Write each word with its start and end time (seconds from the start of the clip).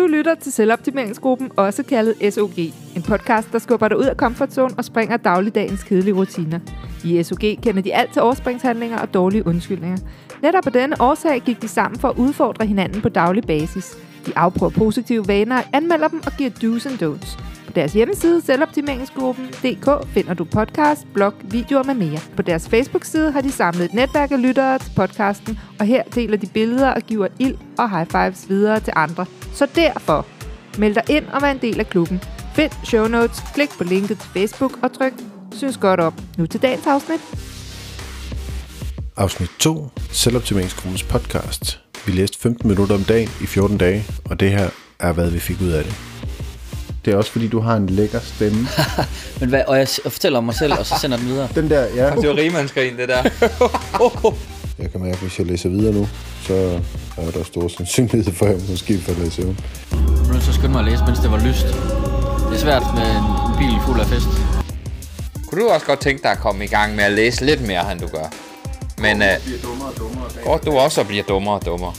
Du 0.00 0.06
lytter 0.06 0.34
til 0.34 0.52
Selvoptimeringsgruppen, 0.52 1.50
også 1.56 1.82
kaldet 1.82 2.34
SOG. 2.34 2.58
En 2.96 3.02
podcast, 3.02 3.52
der 3.52 3.58
skubber 3.58 3.88
dig 3.88 3.98
ud 3.98 4.04
af 4.04 4.16
comfort 4.16 4.58
og 4.58 4.84
springer 4.84 5.16
dagligdagens 5.16 5.82
kedelige 5.82 6.14
rutiner. 6.14 6.58
I 7.04 7.22
SOG 7.22 7.38
kender 7.38 7.82
de 7.82 7.94
alt 7.94 8.12
til 8.12 8.22
overspringshandlinger 8.22 8.98
og 8.98 9.14
dårlige 9.14 9.46
undskyldninger. 9.46 9.98
Netop 10.42 10.66
af 10.66 10.72
denne 10.72 10.96
årsag 11.00 11.40
gik 11.40 11.62
de 11.62 11.68
sammen 11.68 12.00
for 12.00 12.08
at 12.08 12.18
udfordre 12.18 12.66
hinanden 12.66 13.02
på 13.02 13.08
daglig 13.08 13.42
basis. 13.42 13.96
De 14.26 14.32
afprøver 14.36 14.70
positive 14.70 15.28
vaner, 15.28 15.62
anmelder 15.72 16.08
dem 16.08 16.20
og 16.26 16.32
giver 16.38 16.50
do's 16.50 16.88
and 16.88 17.02
don'ts. 17.02 17.59
På 17.70 17.74
deres 17.74 17.92
hjemmeside, 17.92 18.42
selvoptimeringsgruppen.dk, 18.46 20.08
finder 20.14 20.34
du 20.34 20.44
podcast, 20.44 21.06
blog, 21.14 21.32
videoer 21.44 21.82
med 21.82 21.94
mere. 21.94 22.18
På 22.36 22.42
deres 22.42 22.68
Facebook-side 22.68 23.32
har 23.32 23.40
de 23.40 23.52
samlet 23.52 23.84
et 23.84 23.94
netværk 23.94 24.30
af 24.30 24.42
lyttere 24.42 24.78
til 24.78 24.92
podcasten, 24.96 25.58
og 25.78 25.86
her 25.86 26.02
deler 26.02 26.36
de 26.36 26.46
billeder 26.46 26.90
og 26.90 27.02
giver 27.02 27.28
ild 27.38 27.56
og 27.78 27.90
high 27.90 28.06
fives 28.06 28.48
videre 28.48 28.80
til 28.80 28.92
andre. 28.96 29.26
Så 29.54 29.66
derfor, 29.74 30.26
meld 30.78 30.94
dig 30.94 31.02
ind 31.08 31.26
og 31.26 31.42
vær 31.42 31.50
en 31.50 31.58
del 31.58 31.80
af 31.80 31.86
klubben. 31.86 32.20
Find 32.54 32.72
show 32.84 33.06
notes, 33.08 33.42
klik 33.54 33.70
på 33.78 33.84
linket 33.84 34.18
til 34.18 34.30
Facebook 34.30 34.78
og 34.82 34.92
tryk 34.92 35.12
synes 35.52 35.76
godt 35.76 36.00
op. 36.00 36.14
Nu 36.38 36.46
til 36.46 36.62
dagens 36.62 36.86
afsnit. 36.86 37.20
Afsnit 39.16 39.50
2, 39.58 39.88
Selvoptimeringsgruppens 40.10 41.02
podcast. 41.02 41.80
Vi 42.06 42.12
læste 42.12 42.38
15 42.38 42.68
minutter 42.68 42.94
om 42.94 43.04
dagen 43.04 43.28
i 43.42 43.46
14 43.46 43.78
dage, 43.78 44.04
og 44.24 44.40
det 44.40 44.50
her 44.50 44.70
er, 44.98 45.12
hvad 45.12 45.30
vi 45.30 45.38
fik 45.38 45.60
ud 45.60 45.68
af 45.68 45.84
det. 45.84 46.09
Det 47.04 47.12
er 47.12 47.16
også 47.16 47.30
fordi, 47.30 47.48
du 47.48 47.60
har 47.60 47.76
en 47.76 47.86
lækker 47.86 48.20
stemme. 48.20 48.68
Men 49.40 49.48
hvad, 49.48 49.62
og 49.66 49.78
jeg 49.78 49.88
fortæller 49.88 50.38
om 50.38 50.44
mig 50.44 50.54
selv, 50.54 50.72
og 50.72 50.86
så 50.86 50.94
sender 51.00 51.16
den 51.16 51.26
videre. 51.26 51.48
Den 51.54 51.70
der, 51.70 51.80
ja. 51.96 52.10
Det 52.10 52.28
var 52.28 52.36
rigmandskrin, 52.36 52.96
det 52.96 53.08
der. 53.08 53.22
Jeg 54.78 54.90
kan 54.90 55.00
mærke, 55.00 55.12
at 55.12 55.18
hvis 55.18 55.38
jeg 55.38 55.46
læser 55.46 55.68
videre 55.68 55.94
nu, 55.94 56.08
så 56.46 56.80
er 57.16 57.30
der 57.30 57.44
stor 57.44 57.68
sandsynlighed 57.68 58.32
for, 58.34 58.46
at 58.46 58.52
jeg 58.52 58.60
måske 58.70 58.98
får 58.98 59.12
det 59.12 59.26
i 59.26 59.30
søvn. 59.30 59.58
Nu 60.28 60.34
er 60.34 60.40
så 60.40 60.52
skynde 60.52 60.68
mig 60.68 60.78
at 60.78 60.84
læse, 60.84 61.04
mens 61.06 61.18
det 61.18 61.30
var 61.30 61.38
lyst. 61.38 61.66
Det 61.66 62.54
er 62.54 62.58
svært 62.58 62.82
med 62.94 63.10
en 63.16 63.58
bil 63.58 63.78
fuld 63.86 64.00
af 64.00 64.06
fest. 64.06 64.26
Kunne 65.46 65.62
du 65.62 65.68
også 65.68 65.86
godt 65.86 66.00
tænke 66.00 66.22
dig 66.22 66.30
at 66.30 66.38
komme 66.38 66.64
i 66.64 66.66
gang 66.66 66.94
med 66.96 67.04
at 67.04 67.12
læse 67.12 67.44
lidt 67.44 67.66
mere, 67.66 67.92
end 67.92 68.00
du 68.00 68.06
gør? 68.06 68.32
Men 68.98 69.22
uh, 69.22 69.28
dummere 69.62 69.88
og 69.88 69.98
dummere. 69.98 70.28
går 70.44 70.58
du 70.58 70.70
også 70.78 71.00
og 71.00 71.06
bliver 71.06 71.22
dummere 71.22 71.54
og 71.54 71.66
dummere? 71.66 71.92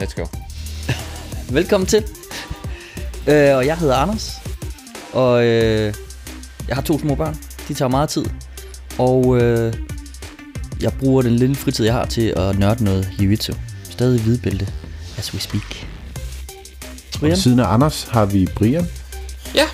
Let's 0.00 0.14
go. 0.20 0.26
Velkommen 1.50 1.86
til. 1.86 2.04
Øh, 3.26 3.56
og 3.56 3.66
jeg 3.66 3.76
hedder 3.76 3.96
Anders. 3.96 4.32
Og 5.12 5.44
øh, 5.44 5.94
jeg 6.68 6.76
har 6.76 6.82
to 6.82 6.98
små 6.98 7.14
børn. 7.14 7.36
De 7.68 7.74
tager 7.74 7.88
meget 7.88 8.08
tid. 8.08 8.24
Og 8.98 9.42
øh, 9.42 9.74
jeg 10.80 10.92
bruger 11.00 11.22
den 11.22 11.36
lille 11.36 11.56
fritid, 11.56 11.84
jeg 11.84 11.94
har 11.94 12.04
til 12.04 12.34
at 12.36 12.58
nørde 12.58 12.84
noget 12.84 13.04
jiu-jitsu. 13.18 13.56
Stadig 13.90 14.22
hvidbælte, 14.22 14.68
as 15.18 15.34
we 15.34 15.40
speak. 15.40 15.86
Ved 17.20 17.36
siden 17.36 17.60
af 17.60 17.72
Anders 17.72 18.08
har 18.10 18.26
vi 18.26 18.48
Brian. 18.56 18.86
Ja, 19.54 19.64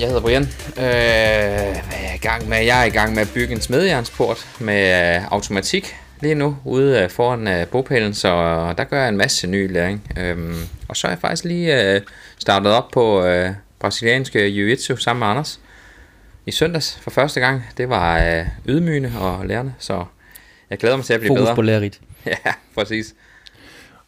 jeg 0.00 0.08
hedder 0.08 0.20
Brian. 0.20 0.42
Øh, 0.42 0.48
hvad 0.76 1.98
er 1.98 2.02
jeg 2.02 2.14
i 2.14 2.18
gang 2.26 2.48
med? 2.48 2.58
Jeg 2.58 2.80
er 2.80 2.84
i 2.84 2.90
gang 2.90 3.14
med 3.14 3.22
at 3.22 3.28
bygge 3.34 3.54
en 3.54 3.60
smedjernsport 3.60 4.46
med 4.58 5.16
øh, 5.16 5.32
automatik 5.32 5.94
lige 6.20 6.34
nu 6.34 6.56
ude 6.64 6.98
øh, 6.98 7.10
foran 7.10 7.48
øh, 7.48 7.66
bopælen, 7.66 8.14
så 8.14 8.28
der 8.78 8.84
gør 8.84 9.00
jeg 9.00 9.08
en 9.08 9.16
masse 9.16 9.46
ny 9.46 9.72
læring. 9.72 10.02
Øhm, 10.16 10.56
og 10.90 10.96
så 10.96 11.06
er 11.06 11.10
jeg 11.10 11.18
faktisk 11.18 11.44
lige 11.44 11.94
øh, 11.94 12.00
startet 12.38 12.72
op 12.72 12.90
på 12.92 13.24
øh, 13.24 13.50
brasilianske 13.78 14.48
jiu-jitsu 14.48 14.96
sammen 14.96 15.20
med 15.20 15.26
Anders 15.26 15.60
i 16.46 16.50
søndags 16.50 16.98
for 17.02 17.10
første 17.10 17.40
gang. 17.40 17.62
Det 17.76 17.88
var 17.88 18.18
øh, 18.18 18.46
ydmygende 18.68 19.12
og 19.20 19.46
lærende, 19.46 19.72
så 19.78 20.04
jeg 20.70 20.78
glæder 20.78 20.96
mig 20.96 21.04
til 21.04 21.14
at 21.14 21.20
blive 21.20 21.28
Fokus 21.28 21.40
bedre. 21.40 21.54
på 21.54 21.62
lærerigt. 21.62 22.00
Ja, 22.26 22.52
præcis. 22.74 23.14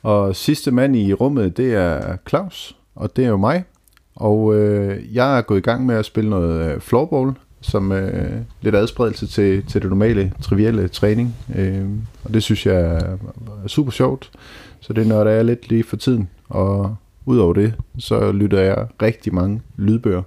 Og 0.03 0.37
sidste 0.37 0.71
mand 0.71 0.97
i 0.97 1.13
rummet, 1.13 1.57
det 1.57 1.75
er 1.75 2.17
Claus, 2.29 2.77
og 2.95 3.17
det 3.17 3.25
er 3.25 3.29
jo 3.29 3.37
mig. 3.37 3.65
Og 4.17 4.55
øh, 4.55 5.15
jeg 5.15 5.39
er 5.39 5.43
gået 5.43 5.59
i 5.59 5.63
gang 5.63 5.87
med 5.87 5.95
at 5.95 6.05
spille 6.05 6.31
noget 6.31 6.75
øh, 6.75 6.81
floorball, 6.81 7.33
som 7.61 7.93
øh, 7.93 8.41
lidt 8.61 8.75
adspredelse 8.75 9.27
til, 9.27 9.67
til 9.67 9.83
det 9.83 9.91
normale, 9.91 10.33
trivielle 10.43 10.89
træning. 10.89 11.37
Øh, 11.55 11.85
og 12.25 12.35
det 12.35 12.43
synes 12.43 12.67
jeg 12.67 12.75
er, 12.75 13.17
er 13.65 13.69
super 13.69 13.93
sjovt. 13.93 14.31
Så 14.81 14.93
det 14.93 15.07
nørder 15.07 15.31
jeg 15.31 15.45
lidt 15.45 15.69
lige 15.69 15.85
for 15.85 15.97
tiden. 15.97 16.29
Og 16.53 16.97
udover 17.27 17.53
det, 17.55 17.75
så 17.99 18.33
lytter 18.33 18.61
jeg 18.61 18.87
rigtig 19.03 19.35
mange 19.35 19.63
lydbøger. 19.77 20.23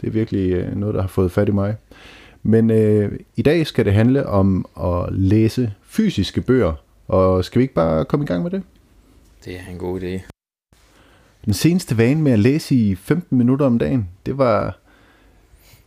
Det 0.00 0.06
er 0.06 0.10
virkelig 0.10 0.52
øh, 0.52 0.76
noget, 0.76 0.94
der 0.94 1.00
har 1.00 1.08
fået 1.08 1.32
fat 1.32 1.48
i 1.48 1.52
mig. 1.52 1.76
Men 2.42 2.70
øh, 2.70 3.18
i 3.36 3.42
dag 3.42 3.66
skal 3.66 3.84
det 3.84 3.92
handle 3.92 4.26
om 4.26 4.66
at 4.80 5.12
læse 5.12 5.72
fysiske 5.82 6.40
bøger. 6.40 6.72
Og 7.08 7.44
skal 7.44 7.58
vi 7.58 7.62
ikke 7.62 7.74
bare 7.74 8.04
komme 8.04 8.24
i 8.24 8.26
gang 8.26 8.42
med 8.42 8.50
det? 8.50 8.62
Det 9.44 9.54
er 9.54 9.72
en 9.72 9.78
god 9.78 10.00
idé. 10.00 10.20
Den 11.44 11.52
seneste 11.52 11.98
vane 11.98 12.22
med 12.22 12.32
at 12.32 12.38
læse 12.38 12.74
i 12.74 12.94
15 12.94 13.38
minutter 13.38 13.66
om 13.66 13.78
dagen, 13.78 14.08
det 14.26 14.38
var, 14.38 14.78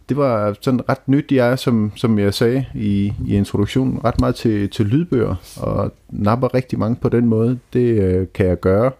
det 0.10 0.18
var 0.18 0.58
sådan 0.62 0.90
ret 0.90 1.08
nyt. 1.08 1.32
Jeg 1.32 1.52
er, 1.52 1.56
som, 1.56 1.92
som 1.96 2.20
jeg 2.20 2.34
sagde 2.34 2.66
i, 2.76 3.14
i 3.28 3.36
introduktionen, 3.36 4.04
ret 4.04 4.20
meget 4.20 4.36
til, 4.36 4.70
til 4.70 4.86
lydbøger, 4.86 5.36
og 5.58 5.94
napper 6.10 6.54
rigtig 6.54 6.80
mange 6.80 6.96
på 6.96 7.10
den 7.10 7.26
måde. 7.26 7.60
Det 7.74 8.02
øh, 8.02 8.28
kan 8.34 8.46
jeg 8.46 8.60
gøre, 8.60 8.92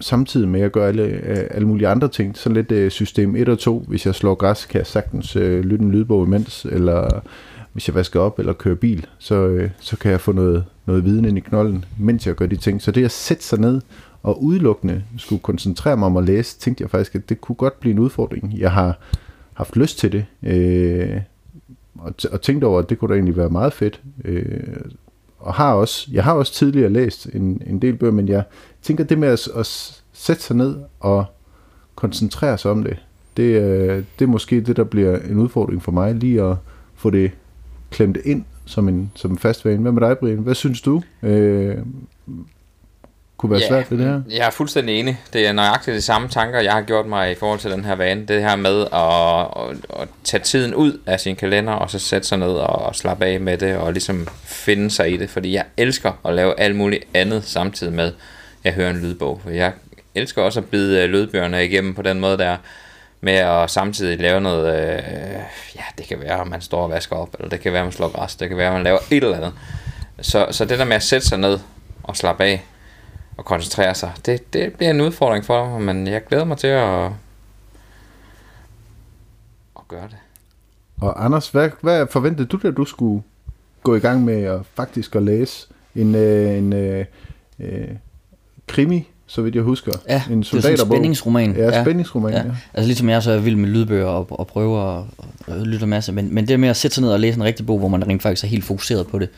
samtidig 0.00 0.48
med 0.48 0.60
at 0.60 0.72
gøre 0.72 0.88
alle, 0.88 1.02
øh, 1.02 1.46
alle 1.50 1.68
mulige 1.68 1.88
andre 1.88 2.08
ting. 2.08 2.36
Sådan 2.36 2.56
lidt 2.56 2.72
øh, 2.72 2.90
system 2.90 3.36
1 3.36 3.48
og 3.48 3.58
2. 3.58 3.84
Hvis 3.88 4.06
jeg 4.06 4.14
slår 4.14 4.34
græs, 4.34 4.66
kan 4.66 4.78
jeg 4.78 4.86
sagtens 4.86 5.36
øh, 5.36 5.64
lytte 5.64 5.84
en 5.84 5.90
lydbog 5.90 6.26
imens, 6.26 6.64
eller 6.64 7.20
hvis 7.72 7.88
jeg 7.88 7.94
vasker 7.94 8.20
op 8.20 8.38
eller 8.38 8.52
kører 8.52 8.74
bil, 8.74 9.06
så, 9.18 9.34
øh, 9.34 9.70
så 9.80 9.96
kan 9.96 10.10
jeg 10.10 10.20
få 10.20 10.32
noget, 10.32 10.64
noget 10.86 11.04
viden 11.04 11.24
ind 11.24 11.38
i 11.38 11.40
knolden, 11.40 11.84
mens 11.98 12.26
jeg 12.26 12.34
gør 12.34 12.46
de 12.46 12.56
ting. 12.56 12.82
Så 12.82 12.90
det 12.90 13.04
at 13.04 13.10
sætte 13.10 13.44
sig 13.44 13.60
ned 13.60 13.80
og 14.22 14.42
udelukkende 14.42 15.02
skulle 15.18 15.42
koncentrere 15.42 15.96
mig 15.96 16.06
om 16.06 16.16
at 16.16 16.24
læse, 16.24 16.58
tænkte 16.58 16.82
jeg 16.82 16.90
faktisk, 16.90 17.14
at 17.14 17.28
det 17.28 17.40
kunne 17.40 17.56
godt 17.56 17.80
blive 17.80 17.92
en 17.92 17.98
udfordring. 17.98 18.58
Jeg 18.58 18.72
har 18.72 18.98
haft 19.52 19.76
lyst 19.76 19.98
til 19.98 20.12
det, 20.12 20.26
øh, 20.42 21.20
og, 21.98 22.14
t- 22.22 22.32
og 22.32 22.40
tænkt 22.42 22.64
over, 22.64 22.78
at 22.78 22.90
det 22.90 22.98
kunne 22.98 23.08
da 23.08 23.14
egentlig 23.14 23.36
være 23.36 23.50
meget 23.50 23.72
fedt. 23.72 24.00
Øh, 24.24 24.74
og 25.40 25.54
har 25.54 25.74
også, 25.74 26.08
jeg 26.12 26.24
har 26.24 26.32
også 26.32 26.52
tidligere 26.52 26.90
læst 26.90 27.26
en, 27.26 27.62
en 27.66 27.82
del 27.82 27.96
bøger, 27.96 28.12
men 28.12 28.28
jeg 28.28 28.42
tænker, 28.82 29.04
det 29.04 29.18
med 29.18 29.28
at, 29.28 29.48
at 29.56 29.66
sætte 30.12 30.42
sig 30.42 30.56
ned 30.56 30.76
og 31.00 31.24
koncentrere 31.94 32.58
sig 32.58 32.70
om 32.70 32.84
det, 32.84 32.96
det, 33.36 33.42
øh, 33.42 34.04
det 34.18 34.24
er 34.24 34.26
måske 34.26 34.60
det, 34.60 34.76
der 34.76 34.84
bliver 34.84 35.18
en 35.18 35.38
udfordring 35.38 35.82
for 35.82 35.92
mig, 35.92 36.14
lige 36.14 36.42
at 36.42 36.56
få 36.94 37.10
det 37.10 37.30
klemt 37.90 38.18
ind 38.24 38.44
som 38.64 38.88
en, 38.88 39.12
som 39.14 39.30
en 39.30 39.38
fast 39.38 39.64
vane. 39.64 39.82
Hvad 39.82 39.92
med 39.92 40.02
dig, 40.02 40.18
Brian? 40.18 40.38
Hvad 40.38 40.54
synes 40.54 40.80
du? 40.80 41.02
Øh, 41.22 41.76
kunne 43.40 43.50
være 43.50 43.60
Ja, 43.60 43.68
svært 43.68 43.90
ved 43.90 43.98
det 43.98 44.06
her? 44.06 44.20
Jeg 44.30 44.46
er 44.46 44.50
fuldstændig 44.50 45.00
enig. 45.00 45.20
Det 45.32 45.46
er 45.46 45.52
nøjagtigt 45.52 45.94
de 45.94 46.02
samme 46.02 46.28
tanker, 46.28 46.60
jeg 46.60 46.72
har 46.72 46.82
gjort 46.82 47.06
mig 47.06 47.32
i 47.32 47.34
forhold 47.34 47.58
til 47.58 47.70
den 47.70 47.84
her 47.84 47.94
vane. 47.94 48.26
Det 48.26 48.42
her 48.42 48.56
med 48.56 48.80
at, 48.80 49.70
at, 49.70 50.02
at 50.02 50.08
tage 50.24 50.42
tiden 50.42 50.74
ud 50.74 51.00
af 51.06 51.20
sin 51.20 51.36
kalender, 51.36 51.72
og 51.72 51.90
så 51.90 51.98
sætte 51.98 52.28
sig 52.28 52.38
ned 52.38 52.52
og, 52.52 52.96
slappe 52.96 53.24
af 53.24 53.40
med 53.40 53.58
det, 53.58 53.76
og 53.76 53.92
ligesom 53.92 54.28
finde 54.44 54.90
sig 54.90 55.12
i 55.12 55.16
det. 55.16 55.30
Fordi 55.30 55.54
jeg 55.54 55.64
elsker 55.76 56.12
at 56.24 56.34
lave 56.34 56.60
alt 56.60 56.76
muligt 56.76 57.04
andet 57.14 57.44
samtidig 57.44 57.92
med, 57.92 58.06
at 58.06 58.12
jeg 58.64 58.72
hører 58.72 58.90
en 58.90 59.00
lydbog. 59.00 59.40
For 59.42 59.50
jeg 59.50 59.72
elsker 60.14 60.42
også 60.42 60.60
at 60.60 60.66
bide 60.66 61.02
øh, 61.02 61.10
lydbøgerne 61.10 61.64
igennem 61.64 61.94
på 61.94 62.02
den 62.02 62.20
måde 62.20 62.38
der, 62.38 62.56
med 63.20 63.34
at 63.34 63.70
samtidig 63.70 64.18
lave 64.18 64.40
noget, 64.40 64.74
øh, 64.74 65.02
ja, 65.76 65.82
det 65.98 66.06
kan 66.08 66.20
være, 66.20 66.40
at 66.40 66.46
man 66.46 66.60
står 66.60 66.82
og 66.82 66.90
vasker 66.90 67.16
op, 67.16 67.36
eller 67.38 67.50
det 67.50 67.60
kan 67.60 67.72
være, 67.72 67.80
at 67.80 67.86
man 67.86 67.92
slår 67.92 68.08
græs, 68.08 68.36
det 68.36 68.48
kan 68.48 68.56
være, 68.56 68.66
at 68.66 68.72
man 68.72 68.82
laver 68.82 68.98
et 69.10 69.24
eller 69.24 69.36
andet. 69.36 69.52
Så, 70.20 70.46
så 70.50 70.64
det 70.64 70.78
der 70.78 70.84
med 70.84 70.96
at 70.96 71.02
sætte 71.02 71.26
sig 71.26 71.38
ned 71.38 71.58
og 72.02 72.16
slappe 72.16 72.44
af, 72.44 72.64
og 73.40 73.46
koncentrere 73.46 73.94
sig. 73.94 74.12
Det, 74.26 74.52
det 74.52 74.72
bliver 74.72 74.90
en 74.90 75.00
udfordring 75.00 75.44
for 75.44 75.68
mig, 75.68 75.94
men 75.94 76.06
jeg 76.06 76.24
glæder 76.24 76.44
mig 76.44 76.58
til 76.58 76.66
at, 76.66 77.04
at 79.76 79.88
gøre 79.88 80.08
det. 80.08 80.16
Og 81.00 81.24
Anders, 81.24 81.48
hvad, 81.48 81.70
hvad 81.80 82.06
forventede 82.10 82.48
du, 82.48 82.58
da 82.62 82.70
du 82.70 82.84
skulle 82.84 83.22
gå 83.82 83.94
i 83.94 83.98
gang 83.98 84.24
med 84.24 84.42
at 84.42 84.60
faktisk 84.74 85.16
at 85.16 85.22
læse 85.22 85.66
en, 85.94 86.14
øh, 86.14 86.58
en 86.58 86.72
øh, 86.72 87.04
øh, 87.60 87.88
krimi, 88.66 89.08
så 89.26 89.42
vidt 89.42 89.54
jeg 89.54 89.62
husker? 89.62 89.92
Ja, 90.08 90.22
en 90.30 90.40
det 90.40 90.54
er 90.54 90.60
sådan 90.60 90.72
en 90.72 90.86
spændingsroman. 90.86 91.56
Ja, 91.56 91.82
spændingsroman, 91.82 92.32
ja. 92.32 92.38
ja. 92.38 92.50
Altså 92.74 92.86
ligesom 92.86 93.08
jeg 93.08 93.22
så 93.22 93.30
er 93.30 93.38
vild 93.38 93.56
med 93.56 93.68
lydbøger 93.68 94.06
og, 94.06 94.26
og 94.30 94.46
prøver 94.46 94.98
at, 94.98 95.04
at 95.46 95.66
lytte 95.66 95.84
en 95.84 95.90
masse. 95.90 96.12
Men, 96.12 96.34
men 96.34 96.48
det 96.48 96.60
med 96.60 96.68
at 96.68 96.76
sætte 96.76 96.94
sig 96.94 97.02
ned 97.02 97.12
og 97.12 97.20
læse 97.20 97.36
en 97.36 97.44
rigtig 97.44 97.66
bog, 97.66 97.78
hvor 97.78 97.88
man 97.88 98.08
rent 98.08 98.22
faktisk 98.22 98.44
er 98.44 98.48
helt 98.48 98.64
fokuseret 98.64 99.06
på 99.06 99.18
det, 99.18 99.28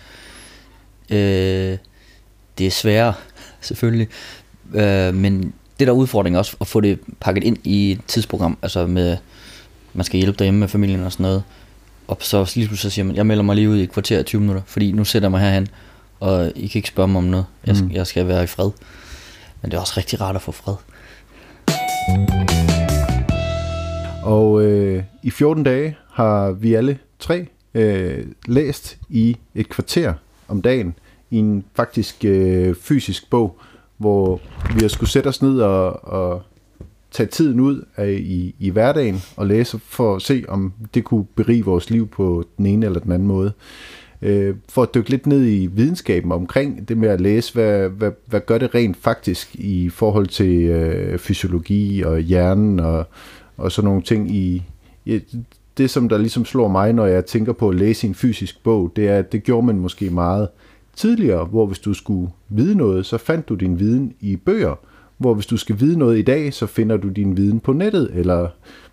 øh, 1.11 1.79
det 2.59 2.67
er 2.67 2.71
sværere, 2.71 3.15
selvfølgelig. 3.63 4.09
Øh, 4.75 5.15
men 5.15 5.43
det 5.79 5.87
der 5.87 5.93
er 5.93 5.97
udfordring 5.97 6.39
også, 6.39 6.57
at 6.61 6.67
få 6.67 6.81
det 6.81 6.99
pakket 7.21 7.45
ind 7.45 7.57
i 7.65 7.93
et 7.93 8.01
tidsprogram, 8.07 8.59
altså 8.63 8.87
med, 8.87 9.17
man 9.95 10.05
skal 10.05 10.19
hjælpe 10.19 10.39
derhjemme 10.39 10.61
med 10.61 10.69
familien 10.69 11.01
og 11.03 11.13
sådan 11.13 11.25
noget. 11.25 11.43
Og 12.09 12.17
så 12.21 12.53
lige 12.55 12.67
pludselig 12.67 12.91
så 12.91 12.95
siger 12.95 13.05
man, 13.05 13.17
jeg 13.17 13.27
melder 13.27 13.43
mig 13.45 13.57
lige 13.57 13.69
ud 13.71 13.77
i 13.79 13.83
et 13.83 13.93
kvarter 13.93 14.19
af 14.19 14.25
20 14.25 14.41
minutter, 14.41 14.63
fordi 14.67 14.93
nu 14.93 15.05
sætter 15.05 15.27
jeg 15.27 15.31
mig 15.31 15.41
herhen, 15.41 15.69
og 16.21 16.53
I 16.57 16.67
kan 16.67 16.79
ikke 16.79 16.89
spørge 16.89 17.09
mig 17.09 17.19
om 17.19 17.25
noget. 17.25 17.47
Jeg 17.67 17.77
skal, 17.77 17.89
Mm. 17.89 17.95
jeg 17.95 18.07
skal 18.07 18.29
være 18.29 18.43
i 18.45 18.47
fred. 18.47 18.71
Men 19.63 19.71
det 19.71 19.77
er 19.77 19.81
også 19.81 19.95
rigtig 19.97 20.21
rart 20.21 20.37
at 20.37 20.43
få 20.43 20.53
fred. 20.53 20.75
Og 24.23 24.63
øh, 24.63 25.03
i 25.23 25.31
14 25.31 25.65
dage 25.65 25.97
har 26.13 26.51
vi 26.53 26.75
alle 26.75 26.99
tre 27.19 27.47
øh, 27.75 28.27
læst 28.47 28.97
i 29.09 29.37
et 29.55 29.69
kvarter 29.69 30.15
om 30.49 30.63
dagen 30.63 30.95
i 31.33 31.39
en 31.39 31.65
faktisk 31.75 32.25
øh, 32.25 32.75
fysisk 32.75 33.31
bog, 33.31 33.59
hvor 33.97 34.41
vi 34.75 34.81
har 34.81 34.89
skulle 34.89 35.11
sætte 35.11 35.29
os 35.29 35.43
ned 35.43 35.61
og, 35.61 36.05
og 36.05 36.43
tage 37.11 37.27
tiden 37.27 37.61
ud 37.61 37.85
af, 37.97 38.11
i, 38.11 38.55
i 38.59 38.71
hverdagen 38.71 39.23
og 39.37 39.47
læse 39.47 39.79
for 39.79 40.17
at 40.17 40.23
se, 40.23 40.45
om 40.49 40.73
det 40.95 41.05
kunne 41.05 41.25
berige 41.25 41.65
vores 41.65 41.91
liv 41.91 42.09
på 42.09 42.45
den 42.59 42.67
ene 42.67 42.87
eller 42.87 43.01
den 43.01 43.13
anden 43.13 43.29
måde. 43.29 43.53
Øh, 44.23 44.55
for 44.69 44.83
at 44.83 44.95
dykke 44.95 45.11
lidt 45.11 45.27
ned 45.27 45.47
i 45.47 45.67
videnskaben 45.67 46.33
omkring 46.33 46.89
det 46.89 46.97
med 46.97 47.09
at 47.09 47.21
læse, 47.21 47.53
hvad, 47.53 47.89
hvad, 47.89 48.11
hvad 48.27 48.41
gør 48.41 48.59
det 48.59 48.75
rent 48.75 48.97
faktisk 48.97 49.55
i 49.55 49.89
forhold 49.89 50.27
til 50.27 50.63
øh, 50.63 51.19
fysiologi 51.19 52.03
og 52.03 52.19
hjernen 52.19 52.81
og, 52.81 53.07
og 53.57 53.73
sådan 53.73 53.89
nogle 53.89 54.03
ting 54.03 54.31
i, 54.31 54.63
i 55.05 55.21
det, 55.79 55.91
som 55.91 56.09
der 56.09 56.19
ligesom 56.19 56.45
slår 56.45 56.69
mig, 56.69 56.93
når 56.93 57.07
jeg 57.07 57.27
tænker 57.27 57.53
på 57.53 57.69
at 57.69 57.75
læse 57.75 58.07
en 58.07 58.15
fysisk 58.15 58.63
bog, 58.63 58.93
det 58.97 59.09
er, 59.09 59.19
at 59.19 59.33
det 59.33 59.43
gjorde 59.43 59.67
man 59.67 59.79
måske 59.79 60.11
meget 60.11 60.49
tidligere, 60.97 61.45
hvor 61.45 61.67
hvis 61.67 61.79
du 61.79 61.95
skulle 61.95 62.33
vide 62.49 62.75
noget, 62.75 63.07
så 63.07 63.19
fandt 63.19 63.49
du 63.49 63.55
din 63.55 63.79
viden 63.79 64.13
i 64.21 64.37
bøger, 64.37 64.75
hvor 65.19 65.35
hvis 65.35 65.47
du 65.47 65.57
skal 65.57 65.81
vide 65.81 65.99
noget 65.99 66.19
i 66.19 66.23
dag, 66.23 66.55
så 66.55 66.67
finder 66.67 66.97
du 66.97 67.09
din 67.09 67.37
viden 67.37 67.61
på 67.61 67.73
nettet, 67.73 68.11
eller 68.15 68.49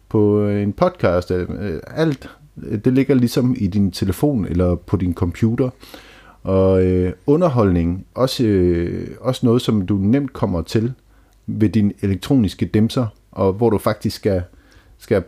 på 0.09 0.41
øh, 0.41 0.63
en 0.63 0.73
podcast, 0.73 1.31
øh, 1.31 1.49
øh, 1.59 1.79
alt 1.87 2.29
det 2.85 2.93
ligger 2.93 3.15
ligesom 3.15 3.55
i 3.57 3.67
din 3.67 3.91
telefon 3.91 4.45
eller 4.45 4.75
på 4.75 4.97
din 4.97 5.13
computer. 5.13 5.69
Og 6.43 6.85
øh, 6.85 7.13
underholdning, 7.27 8.05
også, 8.15 8.43
øh, 8.43 9.07
også 9.21 9.45
noget, 9.45 9.61
som 9.61 9.85
du 9.85 9.95
nemt 9.95 10.33
kommer 10.33 10.61
til 10.61 10.93
ved 11.47 11.69
din 11.69 11.93
elektroniske 12.01 12.65
dæmser, 12.65 13.07
og 13.31 13.53
hvor 13.53 13.69
du 13.69 13.77
faktisk 13.77 14.15
skal, 14.15 14.43
skal 14.97 15.23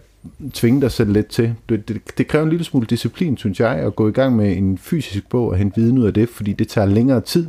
tvinge 0.54 0.82
dig 0.82 0.92
selv 0.92 1.12
lidt 1.12 1.28
til. 1.28 1.56
Det, 1.70 1.88
det, 1.88 2.02
det 2.18 2.28
kræver 2.28 2.44
en 2.44 2.50
lille 2.50 2.66
smule 2.66 2.88
disciplin, 2.88 3.38
synes 3.38 3.60
jeg, 3.60 3.72
at 3.72 3.96
gå 3.96 4.10
i 4.10 4.12
gang 4.12 4.36
med 4.36 4.58
en 4.58 4.78
fysisk 4.78 5.30
bog 5.30 5.48
og 5.48 5.56
hente 5.56 5.82
viden 5.82 5.98
ud 5.98 6.06
af 6.06 6.14
det, 6.14 6.30
fordi 6.30 6.54
det 6.54 6.68
tager 6.68 6.88
længere 6.88 7.22
tid, 7.22 7.48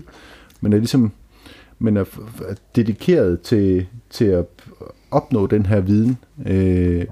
men 0.61 0.73
er 0.73 0.79
ligesom 0.79 1.13
men 1.83 1.97
er, 1.97 2.05
er 2.49 2.55
dedikeret 2.77 3.41
til, 3.41 3.87
til 4.11 4.25
at 4.25 4.45
opnå 5.11 5.47
den 5.47 5.67
her 5.67 5.81
viden 5.81 6.17
øh, 6.47 7.05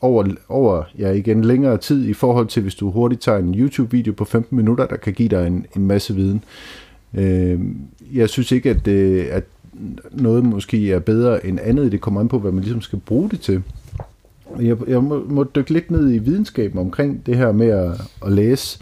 over, 0.00 0.28
over 0.48 0.82
ja, 0.98 1.10
igen 1.10 1.44
længere 1.44 1.78
tid 1.78 2.08
i 2.08 2.12
forhold 2.12 2.46
til, 2.46 2.62
hvis 2.62 2.74
du 2.74 2.90
hurtigt 2.90 3.22
tager 3.22 3.38
en 3.38 3.54
YouTube-video 3.54 4.12
på 4.12 4.24
15 4.24 4.56
minutter, 4.56 4.86
der 4.86 4.96
kan 4.96 5.12
give 5.12 5.28
dig 5.28 5.46
en, 5.46 5.66
en 5.76 5.86
masse 5.86 6.14
viden. 6.14 6.44
Øh, 7.14 7.60
jeg 8.12 8.28
synes 8.28 8.52
ikke, 8.52 8.70
at, 8.70 8.84
det, 8.84 9.22
at 9.22 9.44
noget 10.10 10.44
måske 10.44 10.92
er 10.92 10.98
bedre 10.98 11.46
end 11.46 11.58
andet. 11.62 11.92
Det 11.92 12.00
kommer 12.00 12.20
an 12.20 12.28
på, 12.28 12.38
hvad 12.38 12.52
man 12.52 12.62
ligesom 12.62 12.80
skal 12.80 12.98
bruge 12.98 13.30
det 13.30 13.40
til. 13.40 13.62
Jeg, 14.58 14.76
jeg 14.88 15.02
må, 15.02 15.24
må 15.28 15.44
dykke 15.44 15.72
lidt 15.72 15.90
ned 15.90 16.12
i 16.12 16.18
videnskaben 16.18 16.78
omkring 16.78 17.26
det 17.26 17.36
her 17.36 17.52
med 17.52 17.68
at, 17.68 18.00
at 18.26 18.32
læse. 18.32 18.78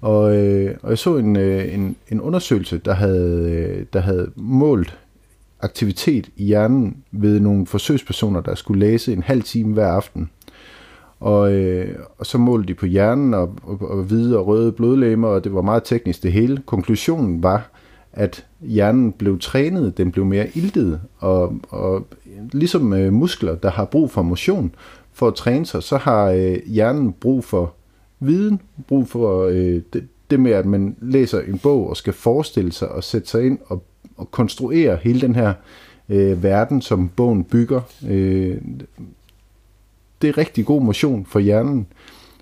Og, 0.00 0.36
øh, 0.36 0.76
og 0.82 0.90
jeg 0.90 0.98
så 0.98 1.16
en, 1.16 1.36
øh, 1.36 1.74
en, 1.74 1.96
en 2.08 2.20
undersøgelse, 2.20 2.78
der 2.78 2.94
havde, 2.94 3.50
øh, 3.50 3.86
der 3.92 4.00
havde 4.00 4.30
målt 4.36 4.98
aktivitet 5.60 6.30
i 6.36 6.44
hjernen 6.44 6.96
ved 7.12 7.40
nogle 7.40 7.66
forsøgspersoner, 7.66 8.40
der 8.40 8.54
skulle 8.54 8.80
læse 8.80 9.12
en 9.12 9.22
halv 9.22 9.42
time 9.42 9.72
hver 9.72 9.88
aften. 9.88 10.30
Og, 11.20 11.52
øh, 11.52 11.98
og 12.18 12.26
så 12.26 12.38
målte 12.38 12.68
de 12.68 12.74
på 12.74 12.86
hjernen 12.86 13.34
og, 13.34 13.54
og, 13.62 13.90
og 13.90 14.02
hvide 14.02 14.38
og 14.38 14.46
røde 14.46 14.72
blodlægmer, 14.72 15.28
og 15.28 15.44
det 15.44 15.54
var 15.54 15.62
meget 15.62 15.84
teknisk 15.84 16.22
det 16.22 16.32
hele. 16.32 16.62
Konklusionen 16.66 17.42
var, 17.42 17.70
at 18.12 18.46
hjernen 18.60 19.12
blev 19.12 19.38
trænet, 19.38 19.98
den 19.98 20.12
blev 20.12 20.24
mere 20.24 20.48
iltet, 20.54 21.00
og, 21.18 21.56
og 21.68 22.06
ligesom 22.52 22.92
øh, 22.92 23.12
muskler, 23.12 23.54
der 23.54 23.70
har 23.70 23.84
brug 23.84 24.10
for 24.10 24.22
motion 24.22 24.74
for 25.14 25.28
at 25.28 25.34
træne 25.34 25.66
sig, 25.66 25.82
så 25.82 25.96
har 25.96 26.24
øh, 26.24 26.56
hjernen 26.66 27.12
brug 27.12 27.44
for 27.44 27.74
viden, 28.20 28.60
brug 28.88 29.08
for 29.08 29.44
øh, 29.44 29.82
det, 29.92 30.08
det 30.30 30.40
med, 30.40 30.52
at 30.52 30.66
man 30.66 30.96
læser 31.00 31.40
en 31.40 31.58
bog 31.58 31.90
og 31.90 31.96
skal 31.96 32.12
forestille 32.12 32.72
sig 32.72 32.88
og 32.88 33.04
sætte 33.04 33.28
sig 33.28 33.46
ind 33.46 33.58
og, 33.66 33.84
og 34.16 34.30
konstruere 34.30 34.98
hele 35.02 35.20
den 35.20 35.34
her 35.34 35.54
øh, 36.08 36.42
verden, 36.42 36.82
som 36.82 37.08
bogen 37.08 37.44
bygger. 37.44 37.80
Øh, 38.08 38.58
det 40.22 40.28
er 40.28 40.38
rigtig 40.38 40.66
god 40.66 40.82
motion 40.82 41.26
for 41.26 41.38
hjernen, 41.38 41.86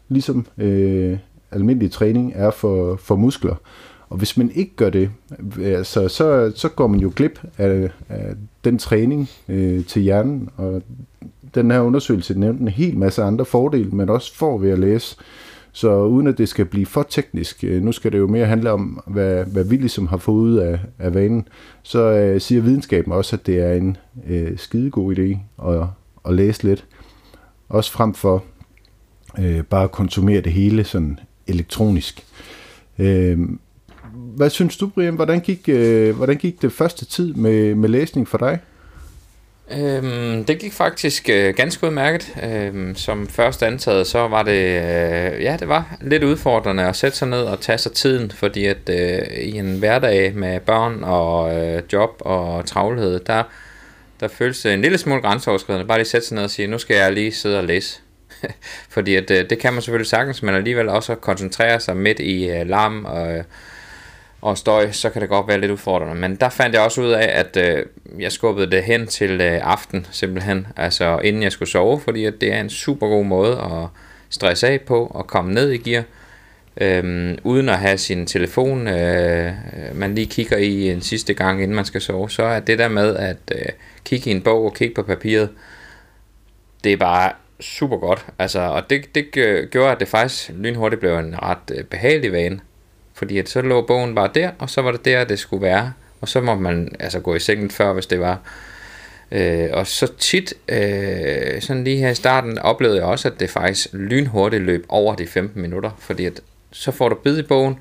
ligesom 0.08 0.46
øh, 0.58 1.18
almindelig 1.50 1.90
træning 1.90 2.32
er 2.34 2.50
for, 2.50 2.96
for 2.96 3.16
muskler. 3.16 3.54
Og 4.12 4.18
hvis 4.18 4.36
man 4.36 4.50
ikke 4.54 4.76
gør 4.76 4.90
det, 4.90 5.10
altså, 5.62 6.08
så, 6.08 6.52
så 6.54 6.68
går 6.68 6.86
man 6.86 7.00
jo 7.00 7.12
glip 7.16 7.40
af, 7.58 7.90
af 8.08 8.34
den 8.64 8.78
træning 8.78 9.28
øh, 9.48 9.84
til 9.84 10.02
hjernen. 10.02 10.48
Og 10.56 10.82
den 11.54 11.70
her 11.70 11.80
undersøgelse 11.80 12.38
nævnte 12.38 12.62
en 12.62 12.68
hel 12.68 12.98
masse 12.98 13.22
andre 13.22 13.44
fordele, 13.44 13.90
men 13.90 14.08
også 14.08 14.34
får 14.34 14.58
ved 14.58 14.70
at 14.70 14.78
læse. 14.78 15.16
Så 15.72 16.04
uden 16.04 16.26
at 16.26 16.38
det 16.38 16.48
skal 16.48 16.64
blive 16.64 16.86
for 16.86 17.02
teknisk, 17.02 17.64
øh, 17.64 17.82
nu 17.82 17.92
skal 17.92 18.12
det 18.12 18.18
jo 18.18 18.26
mere 18.26 18.46
handle 18.46 18.70
om, 18.72 19.02
hvad, 19.06 19.44
hvad 19.44 19.64
vi 19.64 19.76
ligesom 19.76 20.06
har 20.06 20.16
fået 20.16 20.42
ud 20.42 20.56
af, 20.56 20.80
af 20.98 21.14
vanen, 21.14 21.48
så 21.82 21.98
øh, 21.98 22.40
siger 22.40 22.62
videnskaben 22.62 23.12
også, 23.12 23.36
at 23.36 23.46
det 23.46 23.58
er 23.58 23.72
en 23.72 23.96
øh, 24.26 24.58
skidegod 24.58 25.14
idé 25.14 25.38
at, 25.68 25.86
at 26.28 26.34
læse 26.34 26.62
lidt. 26.62 26.86
Også 27.68 27.92
frem 27.92 28.14
for 28.14 28.44
øh, 29.38 29.62
bare 29.62 29.84
at 29.84 29.92
konsumere 29.92 30.40
det 30.40 30.52
hele 30.52 30.84
sådan 30.84 31.18
elektronisk. 31.46 32.26
Øh, 32.98 33.38
hvad 34.14 34.50
synes 34.50 34.76
du, 34.76 34.86
Brian? 34.86 35.14
Hvordan 35.14 35.40
gik, 35.40 35.68
øh, 35.68 36.16
hvordan 36.16 36.36
gik 36.36 36.62
det 36.62 36.72
første 36.72 37.04
tid 37.04 37.34
med, 37.34 37.74
med 37.74 37.88
læsning 37.88 38.28
for 38.28 38.38
dig? 38.38 38.58
Øhm, 39.70 40.44
det 40.44 40.58
gik 40.58 40.72
faktisk 40.72 41.28
øh, 41.28 41.54
ganske 41.54 41.86
udmærket. 41.86 42.34
Øhm, 42.42 42.94
som 42.94 43.28
først 43.28 43.62
antaget, 43.62 44.06
så 44.06 44.28
var 44.28 44.42
det, 44.42 44.60
øh, 44.60 45.42
ja, 45.42 45.56
det 45.60 45.68
var 45.68 45.96
lidt 46.00 46.24
udfordrende 46.24 46.82
at 46.82 46.96
sætte 46.96 47.18
sig 47.18 47.28
ned 47.28 47.42
og 47.42 47.60
tage 47.60 47.78
sig 47.78 47.92
tiden, 47.92 48.30
fordi 48.30 48.64
at 48.64 48.88
øh, 48.90 49.38
i 49.38 49.58
en 49.58 49.78
hverdag 49.78 50.34
med 50.34 50.60
børn 50.60 51.04
og 51.04 51.56
øh, 51.56 51.82
job 51.92 52.10
og 52.20 52.66
travlhed, 52.66 53.20
der, 53.20 53.42
der 54.20 54.28
føles 54.28 54.60
det 54.60 54.74
en 54.74 54.82
lille 54.82 54.98
smule 54.98 55.20
grænseoverskridende. 55.20 55.86
Bare 55.86 55.98
lige 55.98 56.08
sætte 56.08 56.26
sig 56.26 56.34
ned 56.34 56.44
og 56.44 56.50
sige, 56.50 56.68
nu 56.68 56.78
skal 56.78 56.96
jeg 56.96 57.12
lige 57.12 57.32
sidde 57.32 57.58
og 57.58 57.64
læse. 57.64 58.00
fordi 58.94 59.14
at, 59.14 59.30
øh, 59.30 59.50
det 59.50 59.58
kan 59.58 59.72
man 59.72 59.82
selvfølgelig 59.82 60.10
sagtens, 60.10 60.42
men 60.42 60.54
alligevel 60.54 60.88
også 60.88 61.14
koncentrere 61.14 61.80
sig 61.80 61.96
midt 61.96 62.20
i 62.20 62.50
øh, 62.50 62.66
larm 62.66 63.04
og... 63.04 63.32
Øh, 63.36 63.44
og 64.42 64.58
støj, 64.58 64.90
så 64.90 65.10
kan 65.10 65.22
det 65.22 65.28
godt 65.28 65.48
være 65.48 65.60
lidt 65.60 65.70
udfordrende. 65.70 66.14
Men 66.14 66.36
der 66.36 66.48
fandt 66.48 66.74
jeg 66.74 66.82
også 66.82 67.02
ud 67.02 67.10
af, 67.10 67.38
at 67.38 67.56
øh, 67.56 67.86
jeg 68.18 68.32
skubbede 68.32 68.70
det 68.70 68.84
hen 68.84 69.06
til 69.06 69.40
øh, 69.40 69.60
aften, 69.62 70.06
simpelthen. 70.10 70.66
Altså 70.76 71.18
inden 71.24 71.42
jeg 71.42 71.52
skulle 71.52 71.68
sove, 71.68 72.00
fordi 72.00 72.24
at 72.24 72.34
det 72.40 72.52
er 72.52 72.60
en 72.60 72.70
super 72.70 73.08
god 73.08 73.24
måde 73.24 73.52
at 73.52 73.88
stresse 74.30 74.68
af 74.68 74.80
på 74.80 75.06
og 75.06 75.26
komme 75.26 75.54
ned 75.54 75.70
i 75.70 75.76
gear. 75.76 76.04
øh, 76.76 77.38
uden 77.44 77.68
at 77.68 77.78
have 77.78 77.98
sin 77.98 78.26
telefon, 78.26 78.88
øh, 78.88 79.52
man 79.94 80.14
lige 80.14 80.26
kigger 80.26 80.56
i 80.56 80.90
en 80.90 81.00
sidste 81.00 81.34
gang, 81.34 81.62
inden 81.62 81.76
man 81.76 81.84
skal 81.84 82.00
sove, 82.00 82.30
så 82.30 82.42
er 82.42 82.60
det 82.60 82.78
der 82.78 82.88
med 82.88 83.16
at 83.16 83.52
øh, 83.54 83.64
kigge 84.04 84.30
i 84.30 84.34
en 84.34 84.42
bog 84.42 84.64
og 84.64 84.74
kigge 84.74 84.94
på 84.94 85.02
papiret, 85.02 85.48
det 86.84 86.92
er 86.92 86.96
bare 86.96 87.32
super 87.60 87.96
godt. 87.96 88.26
Altså, 88.38 88.60
og 88.60 88.90
det, 88.90 89.14
det 89.14 89.36
øh, 89.36 89.68
gjorde, 89.68 89.92
at 89.92 90.00
det 90.00 90.08
faktisk 90.08 90.50
lynhurtigt 90.54 91.00
blev 91.00 91.18
en 91.18 91.42
ret 91.42 91.70
øh, 91.74 91.84
behagelig 91.84 92.32
vane. 92.32 92.60
Fordi 93.22 93.38
at 93.38 93.48
så 93.48 93.62
lå 93.62 93.82
bogen 93.82 94.14
bare 94.14 94.30
der, 94.34 94.50
og 94.58 94.70
så 94.70 94.82
var 94.82 94.92
det 94.92 95.04
der, 95.04 95.24
det 95.24 95.38
skulle 95.38 95.62
være. 95.62 95.92
Og 96.20 96.28
så 96.28 96.40
må 96.40 96.54
man 96.54 96.94
altså 97.00 97.20
gå 97.20 97.34
i 97.34 97.40
sengen 97.40 97.70
før, 97.70 97.92
hvis 97.92 98.06
det 98.06 98.20
var. 98.20 98.38
Øh, 99.32 99.68
og 99.72 99.86
så 99.86 100.12
tit, 100.18 100.54
øh, 100.68 101.60
sådan 101.60 101.84
lige 101.84 101.96
her 101.96 102.10
i 102.10 102.14
starten, 102.14 102.58
oplevede 102.58 102.98
jeg 102.98 103.06
også, 103.06 103.28
at 103.28 103.40
det 103.40 103.50
faktisk 103.50 103.88
lynhurtigt 103.92 104.62
løb 104.62 104.86
over 104.88 105.14
de 105.14 105.26
15 105.26 105.62
minutter. 105.62 105.90
Fordi 105.98 106.24
at 106.26 106.40
så 106.72 106.90
får 106.90 107.08
du 107.08 107.14
bid 107.14 107.38
i 107.38 107.42
bogen, 107.42 107.78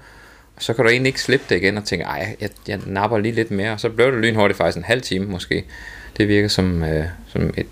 og 0.56 0.64
så 0.64 0.74
kan 0.74 0.86
du 0.86 0.92
egentlig 0.92 1.10
ikke 1.10 1.22
slippe 1.22 1.46
det 1.50 1.56
igen 1.56 1.78
og 1.78 1.84
tænke, 1.84 2.06
ej, 2.06 2.36
jeg, 2.42 2.50
jeg 2.68 2.80
napper 2.86 3.18
lige 3.18 3.36
lidt 3.36 3.52
mere. 3.52 3.72
Og 3.72 3.80
så 3.80 3.90
blev 3.90 4.12
det 4.12 4.22
lynhurtigt 4.22 4.58
faktisk 4.58 4.78
en 4.78 4.84
halv 4.84 5.02
time 5.02 5.26
måske. 5.26 5.66
Det 6.18 6.28
virker 6.28 6.48
som, 6.48 6.84
øh, 6.84 7.06
som 7.28 7.54
et 7.58 7.68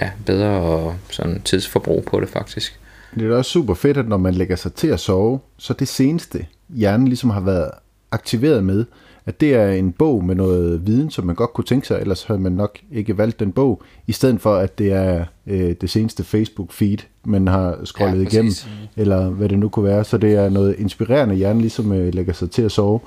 ja, 0.00 0.10
bedre 0.26 0.48
og 0.48 0.96
sådan 1.10 1.42
tidsforbrug 1.42 2.04
på 2.04 2.20
det 2.20 2.28
faktisk. 2.28 2.78
Det 3.14 3.30
er 3.30 3.36
også 3.36 3.50
super 3.50 3.74
fedt, 3.74 3.96
at 3.96 4.08
når 4.08 4.16
man 4.16 4.34
lægger 4.34 4.56
sig 4.56 4.72
til 4.72 4.88
at 4.88 5.00
sove, 5.00 5.40
så 5.56 5.72
det 5.72 5.88
seneste, 5.88 6.46
hjernen 6.68 7.08
ligesom 7.08 7.30
har 7.30 7.40
været 7.40 7.70
aktiveret 8.10 8.64
med, 8.64 8.84
at 9.26 9.40
det 9.40 9.54
er 9.54 9.68
en 9.68 9.92
bog 9.92 10.24
med 10.24 10.34
noget 10.34 10.86
viden, 10.86 11.10
som 11.10 11.26
man 11.26 11.34
godt 11.34 11.52
kunne 11.52 11.64
tænke 11.64 11.86
sig, 11.86 12.00
ellers 12.00 12.22
havde 12.22 12.40
man 12.40 12.52
nok 12.52 12.78
ikke 12.92 13.18
valgt 13.18 13.40
den 13.40 13.52
bog, 13.52 13.82
i 14.06 14.12
stedet 14.12 14.40
for 14.40 14.56
at 14.56 14.78
det 14.78 14.92
er 14.92 15.24
øh, 15.46 15.74
det 15.80 15.90
seneste 15.90 16.22
Facebook-feed, 16.22 16.96
man 17.24 17.48
har 17.48 17.78
scrollet 17.84 18.18
ja, 18.18 18.28
igennem, 18.28 18.52
eller 18.96 19.28
hvad 19.28 19.48
det 19.48 19.58
nu 19.58 19.68
kunne 19.68 19.84
være. 19.84 20.04
Så 20.04 20.18
det 20.18 20.34
er 20.34 20.48
noget 20.48 20.74
inspirerende, 20.78 21.34
hjernen 21.34 21.60
ligesom 21.60 21.92
øh, 21.92 22.14
lægger 22.14 22.32
sig 22.32 22.50
til 22.50 22.62
at 22.62 22.72
sove. 22.72 23.00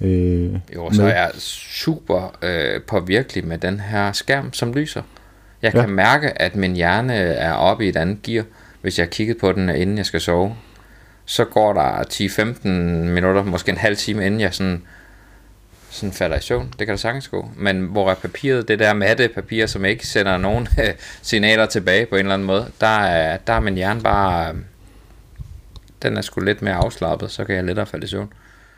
Øh, 0.00 0.52
jo, 0.74 0.92
så 0.92 1.02
er 1.02 1.06
jeg 1.06 1.30
super 1.34 2.36
øh, 2.42 2.82
påvirkelig 2.82 3.46
med 3.46 3.58
den 3.58 3.80
her 3.80 4.12
skærm, 4.12 4.52
som 4.52 4.72
lyser. 4.72 5.02
Jeg 5.62 5.72
kan 5.72 5.80
ja. 5.80 5.86
mærke, 5.86 6.42
at 6.42 6.56
min 6.56 6.72
hjerne 6.76 7.14
er 7.14 7.52
oppe 7.52 7.86
i 7.86 7.88
et 7.88 7.96
andet 7.96 8.22
gear 8.22 8.44
hvis 8.86 8.98
jeg 8.98 9.04
har 9.04 9.10
kigget 9.10 9.38
på 9.38 9.52
den, 9.52 9.68
inden 9.68 9.98
jeg 9.98 10.06
skal 10.06 10.20
sove, 10.20 10.56
så 11.24 11.44
går 11.44 11.72
der 11.72 12.02
10-15 12.02 12.68
minutter, 13.14 13.42
måske 13.44 13.72
en 13.72 13.78
halv 13.78 13.96
time, 13.96 14.26
inden 14.26 14.40
jeg 14.40 14.54
sådan, 14.54 14.82
sådan 15.90 16.12
falder 16.12 16.36
i 16.36 16.40
søvn. 16.40 16.74
Det 16.78 16.86
kan 16.86 16.88
da 16.88 16.96
sagtens 16.96 17.28
gå. 17.28 17.50
Men 17.56 17.86
hvor 17.86 18.10
er 18.10 18.14
papiret, 18.14 18.68
det 18.68 18.78
der 18.78 18.94
matte 18.94 19.28
papir, 19.28 19.66
som 19.66 19.84
ikke 19.84 20.06
sender 20.06 20.36
nogen 20.36 20.68
signaler 21.22 21.66
tilbage 21.66 22.06
på 22.06 22.14
en 22.14 22.20
eller 22.20 22.34
anden 22.34 22.46
måde, 22.46 22.66
der 22.80 22.86
er, 22.86 23.36
der 23.46 23.52
er 23.52 23.60
min 23.60 23.74
hjerne 23.74 24.00
bare, 24.00 24.54
den 26.02 26.16
er 26.16 26.20
sgu 26.20 26.40
lidt 26.40 26.62
mere 26.62 26.74
afslappet, 26.74 27.30
så 27.30 27.44
kan 27.44 27.56
jeg 27.56 27.64
lettere 27.64 27.86
falde 27.86 28.04
i 28.04 28.08
søvn. 28.08 28.32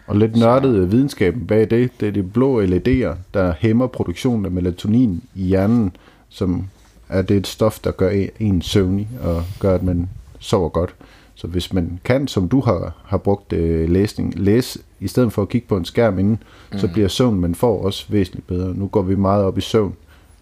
Og 0.07 0.17
lidt 0.17 0.37
nørdet 0.37 0.93
videnskaben 0.93 1.47
bag 1.47 1.71
det, 1.71 2.00
det 2.00 2.09
er 2.09 2.12
de 2.12 2.23
blå 2.23 2.62
LED'er, 2.62 3.17
der 3.35 3.55
hæmmer 3.59 3.87
produktionen 3.87 4.45
af 4.45 4.50
melatonin 4.50 5.23
i 5.35 5.43
hjernen, 5.43 5.97
som 6.29 6.69
er 7.09 7.23
det 7.23 7.37
et 7.37 7.47
stof, 7.47 7.79
der 7.79 7.91
gør 7.91 8.27
en 8.41 8.62
søvnig 8.62 9.09
og 9.23 9.45
gør, 9.59 9.75
at 9.75 9.83
man 9.83 10.09
sover 10.38 10.69
godt. 10.69 10.95
Så 11.35 11.47
hvis 11.47 11.73
man 11.73 12.00
kan, 12.05 12.29
som 12.29 12.49
du 12.49 12.61
har, 12.61 12.93
har 13.05 13.19
brugt 13.19 13.53
øh, 13.53 13.91
læsning, 13.91 14.38
læse 14.38 14.79
i 15.00 15.09
stedet 15.09 15.33
for 15.33 15.43
at 15.43 15.49
kigge 15.49 15.69
på 15.69 15.77
en 15.77 15.85
skærm 15.85 16.19
inden, 16.19 16.43
mm. 16.73 16.79
så 16.79 16.88
bliver 16.88 17.09
søvn, 17.09 17.41
man 17.41 17.55
får 17.55 17.85
også 17.85 18.07
væsentligt 18.09 18.47
bedre. 18.47 18.75
Nu 18.75 18.87
går 18.87 19.03
vi 19.03 19.15
meget 19.15 19.45
op 19.45 19.59
i 19.59 19.61
søvn, 19.61 19.95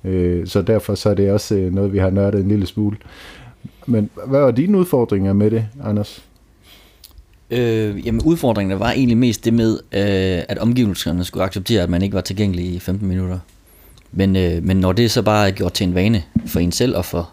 øh, 0.05 0.47
så 0.47 0.63
derfor 0.63 0.95
så 0.95 1.11
er 1.11 1.15
det 1.15 1.33
også 1.33 1.55
øh, 1.55 1.75
noget, 1.75 1.93
vi 1.93 1.99
har 1.99 2.11
nørdet 2.11 2.41
en 2.41 2.49
lille 2.49 2.67
smule. 2.67 2.97
Men 3.87 4.11
hvad 4.27 4.41
var 4.41 4.51
dine 4.51 4.79
udfordringer 4.79 5.33
med 5.33 5.51
det, 5.51 5.67
Anders? 5.85 6.25
Øh, 7.51 8.07
jamen 8.07 8.23
udfordringen 8.25 8.81
var 8.81 8.93
egentlig 8.93 9.19
mest 9.19 9.45
det 9.45 9.55
med, 9.55 9.75
øh, 9.75 10.45
at 10.49 10.59
omgivelserne 10.59 11.25
skulle 11.25 11.45
acceptere, 11.45 11.83
at 11.83 11.91
man 11.91 12.03
ikke 12.03 12.15
var 12.15 12.21
tilgængelig 12.21 12.65
i 12.65 12.79
15 12.79 13.09
minutter. 13.09 13.39
Men, 14.17 14.37
øh, 14.37 14.65
men 14.65 14.77
når 14.77 14.93
det 14.93 15.11
så 15.11 15.23
bare 15.23 15.47
er 15.47 15.51
gjort 15.51 15.73
til 15.73 15.87
en 15.87 15.95
vane 15.95 16.23
for 16.47 16.61
en 16.61 16.73
selv 16.73 16.97
og 16.97 17.05
for 17.05 17.31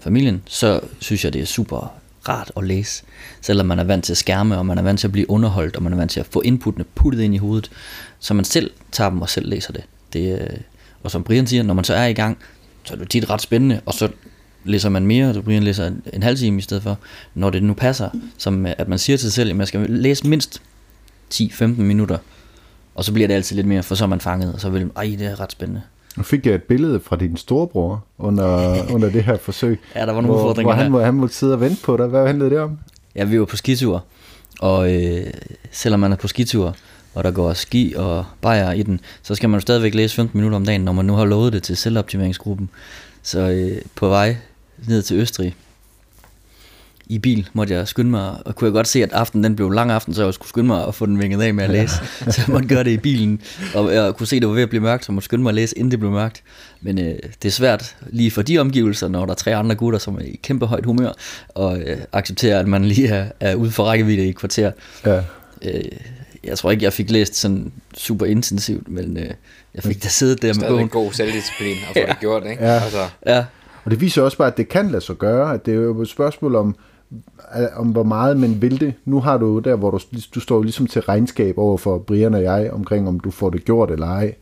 familien, 0.00 0.42
så 0.46 0.80
synes 1.00 1.24
jeg, 1.24 1.32
det 1.32 1.40
er 1.40 1.46
super 1.46 1.94
rart 2.28 2.52
at 2.56 2.64
læse. 2.64 3.02
Selvom 3.40 3.66
man 3.66 3.78
er 3.78 3.84
vant 3.84 4.04
til 4.04 4.12
at 4.12 4.16
skærme, 4.16 4.58
og 4.58 4.66
man 4.66 4.78
er 4.78 4.82
vant 4.82 5.00
til 5.00 5.06
at 5.06 5.12
blive 5.12 5.30
underholdt, 5.30 5.76
og 5.76 5.82
man 5.82 5.92
er 5.92 5.96
vant 5.96 6.10
til 6.10 6.20
at 6.20 6.26
få 6.26 6.40
inputtene 6.40 6.84
puttet 6.94 7.20
ind 7.20 7.34
i 7.34 7.38
hovedet, 7.38 7.70
så 8.18 8.34
man 8.34 8.44
selv 8.44 8.70
tager 8.92 9.10
dem 9.10 9.22
og 9.22 9.28
selv 9.28 9.48
læser 9.48 9.72
det. 9.72 9.84
det 10.12 10.40
øh, 10.40 10.56
og 11.02 11.10
som 11.10 11.24
Brian 11.24 11.46
siger, 11.46 11.62
når 11.62 11.74
man 11.74 11.84
så 11.84 11.94
er 11.94 12.06
i 12.06 12.12
gang, 12.12 12.38
så 12.84 12.94
er 12.94 12.98
det 12.98 13.10
tit 13.10 13.30
ret 13.30 13.42
spændende, 13.42 13.80
og 13.86 13.94
så 13.94 14.08
læser 14.64 14.88
man 14.88 15.06
mere, 15.06 15.34
så 15.34 15.42
Brian 15.42 15.62
læser 15.62 15.86
en, 15.86 16.02
en 16.12 16.22
halv 16.22 16.36
time 16.36 16.58
i 16.58 16.60
stedet 16.60 16.82
for, 16.82 16.98
når 17.34 17.50
det 17.50 17.62
nu 17.62 17.74
passer, 17.74 18.10
som 18.38 18.66
øh, 18.66 18.72
at 18.78 18.88
man 18.88 18.98
siger 18.98 19.16
til 19.16 19.22
sig 19.22 19.32
selv, 19.32 19.50
at 19.50 19.56
man 19.56 19.66
skal 19.66 19.90
læse 19.90 20.26
mindst 20.26 20.62
10-15 21.34 21.64
minutter, 21.64 22.18
og 22.94 23.04
så 23.04 23.12
bliver 23.12 23.28
det 23.28 23.34
altid 23.34 23.56
lidt 23.56 23.66
mere, 23.66 23.82
for 23.82 23.94
så 23.94 24.04
er 24.04 24.08
man 24.08 24.20
fanget, 24.20 24.54
og 24.54 24.60
så 24.60 24.70
vil 24.70 24.80
man, 24.80 24.92
ej, 24.96 25.16
det 25.18 25.26
er 25.26 25.40
ret 25.40 25.52
spændende. 25.52 25.82
Nu 26.16 26.22
fik 26.22 26.46
jeg 26.46 26.54
et 26.54 26.62
billede 26.62 27.00
fra 27.00 27.16
din 27.16 27.36
storebror 27.36 28.04
under, 28.18 28.76
under 28.92 29.10
det 29.10 29.24
her 29.24 29.36
forsøg. 29.36 29.80
ja, 29.96 30.00
der 30.00 30.06
var 30.06 30.12
nogle 30.12 30.26
hvor, 30.26 30.36
udfordringer 30.36 30.74
hvor 30.74 30.82
han, 30.82 30.92
må, 30.92 31.00
han 31.00 31.14
måtte 31.14 31.34
sidde 31.34 31.52
og 31.52 31.60
vente 31.60 31.82
på 31.82 31.96
dig. 31.96 32.06
Hvad 32.06 32.26
handlede 32.26 32.50
det 32.50 32.58
om? 32.58 32.78
Ja, 33.14 33.24
vi 33.24 33.38
var 33.40 33.44
på 33.44 33.56
skitur, 33.56 34.04
og 34.60 34.94
øh, 34.94 35.26
selvom 35.70 36.00
man 36.00 36.12
er 36.12 36.16
på 36.16 36.28
skitur, 36.28 36.76
og 37.14 37.24
der 37.24 37.30
går 37.30 37.52
ski 37.52 37.94
og 37.96 38.24
bajer 38.40 38.72
i 38.72 38.82
den, 38.82 39.00
så 39.22 39.34
skal 39.34 39.48
man 39.48 39.56
jo 39.56 39.60
stadigvæk 39.60 39.94
læse 39.94 40.16
15 40.16 40.38
minutter 40.38 40.56
om 40.56 40.64
dagen, 40.64 40.80
når 40.80 40.92
man 40.92 41.04
nu 41.04 41.14
har 41.14 41.24
lovet 41.24 41.52
det 41.52 41.62
til 41.62 41.76
selvoptimeringsgruppen. 41.76 42.70
Så 43.22 43.40
øh, 43.40 43.82
på 43.94 44.08
vej 44.08 44.36
ned 44.88 45.02
til 45.02 45.16
Østrig, 45.16 45.54
i 47.12 47.18
bil 47.18 47.48
måtte 47.52 47.74
jeg 47.74 47.88
skynde 47.88 48.10
mig, 48.10 48.36
og 48.44 48.56
kunne 48.56 48.66
jeg 48.66 48.72
godt 48.72 48.88
se, 48.88 49.02
at 49.02 49.12
aftenen 49.12 49.44
den 49.44 49.56
blev 49.56 49.70
lang 49.70 49.90
aften, 49.90 50.14
så 50.14 50.24
jeg 50.24 50.34
skulle 50.34 50.48
skynde 50.48 50.66
mig 50.66 50.86
at 50.86 50.94
få 50.94 51.06
den 51.06 51.20
vinget 51.20 51.42
af 51.42 51.54
med 51.54 51.64
at 51.64 51.70
læse. 51.70 51.94
så 52.32 52.42
jeg 52.46 52.52
måtte 52.52 52.68
gøre 52.68 52.84
det 52.84 52.90
i 52.90 52.96
bilen, 52.96 53.40
og 53.74 53.94
jeg 53.94 54.14
kunne 54.14 54.26
se, 54.26 54.36
at 54.36 54.42
det 54.42 54.48
var 54.48 54.54
ved 54.54 54.62
at 54.62 54.68
blive 54.68 54.82
mørkt, 54.82 55.04
så 55.04 55.12
jeg 55.12 55.14
måtte 55.14 55.24
skynde 55.24 55.42
mig 55.42 55.50
at 55.50 55.54
læse, 55.54 55.78
inden 55.78 55.90
det 55.90 55.98
blev 55.98 56.10
mørkt. 56.10 56.42
Men 56.80 56.98
øh, 56.98 57.14
det 57.42 57.48
er 57.48 57.52
svært 57.52 57.96
lige 58.10 58.30
for 58.30 58.42
de 58.42 58.58
omgivelser, 58.58 59.08
når 59.08 59.24
der 59.24 59.32
er 59.32 59.36
tre 59.36 59.56
andre 59.56 59.74
gutter, 59.74 59.98
som 59.98 60.14
er 60.14 60.20
i 60.20 60.40
kæmpe 60.42 60.66
højt 60.66 60.84
humør, 60.84 61.12
og 61.48 61.78
øh, 61.80 61.98
acceptere, 62.12 62.58
at 62.58 62.68
man 62.68 62.84
lige 62.84 63.08
er, 63.08 63.26
er 63.40 63.54
ude 63.54 63.70
for 63.70 63.84
rækkevidde 63.84 64.26
i 64.26 64.28
et 64.28 64.36
kvarter. 64.36 64.72
Ja. 65.06 65.22
Øh, 65.62 65.84
jeg 66.44 66.58
tror 66.58 66.70
ikke, 66.70 66.84
jeg 66.84 66.92
fik 66.92 67.10
læst 67.10 67.34
sådan 67.34 67.72
super 67.96 68.26
intensivt, 68.26 68.88
men 68.88 69.16
øh, 69.16 69.30
jeg 69.74 69.82
fik 69.82 70.02
da 70.02 70.08
siddet 70.08 70.42
der 70.42 70.54
med 70.54 70.68
bogen. 70.68 70.88
god 70.88 71.12
selvdisciplin 71.12 71.76
at 71.76 71.92
få 71.92 71.98
ja. 71.98 72.06
det 72.06 72.20
gjort, 72.20 72.42
ikke? 72.46 72.64
Ja. 72.64 72.80
Altså. 72.82 73.08
ja. 73.26 73.44
Og 73.84 73.90
det 73.90 74.00
viser 74.00 74.22
også 74.22 74.38
bare, 74.38 74.48
at 74.48 74.56
det 74.56 74.68
kan 74.68 74.90
lade 74.90 75.04
sig 75.04 75.16
gøre, 75.16 75.54
at 75.54 75.66
det 75.66 75.74
er 75.74 75.78
jo 75.78 76.02
et 76.02 76.08
spørgsmål 76.08 76.54
om, 76.54 76.76
om 77.76 77.88
hvor 77.88 78.02
meget 78.02 78.36
man 78.36 78.62
vil 78.62 78.80
det. 78.80 78.94
Nu 79.04 79.20
har 79.20 79.38
du 79.38 79.58
der, 79.58 79.76
hvor 79.76 79.90
du, 79.90 79.98
du 80.34 80.40
står 80.40 80.62
ligesom 80.62 80.86
til 80.86 81.02
regnskab 81.02 81.58
over 81.58 81.76
for 81.76 81.98
Brian 81.98 82.34
og 82.34 82.42
jeg, 82.42 82.70
omkring 82.72 83.08
om 83.08 83.20
du 83.20 83.30
får 83.30 83.50
det 83.50 83.64
gjort 83.64 83.90
eller 83.90 84.06
ej. 84.06 84.34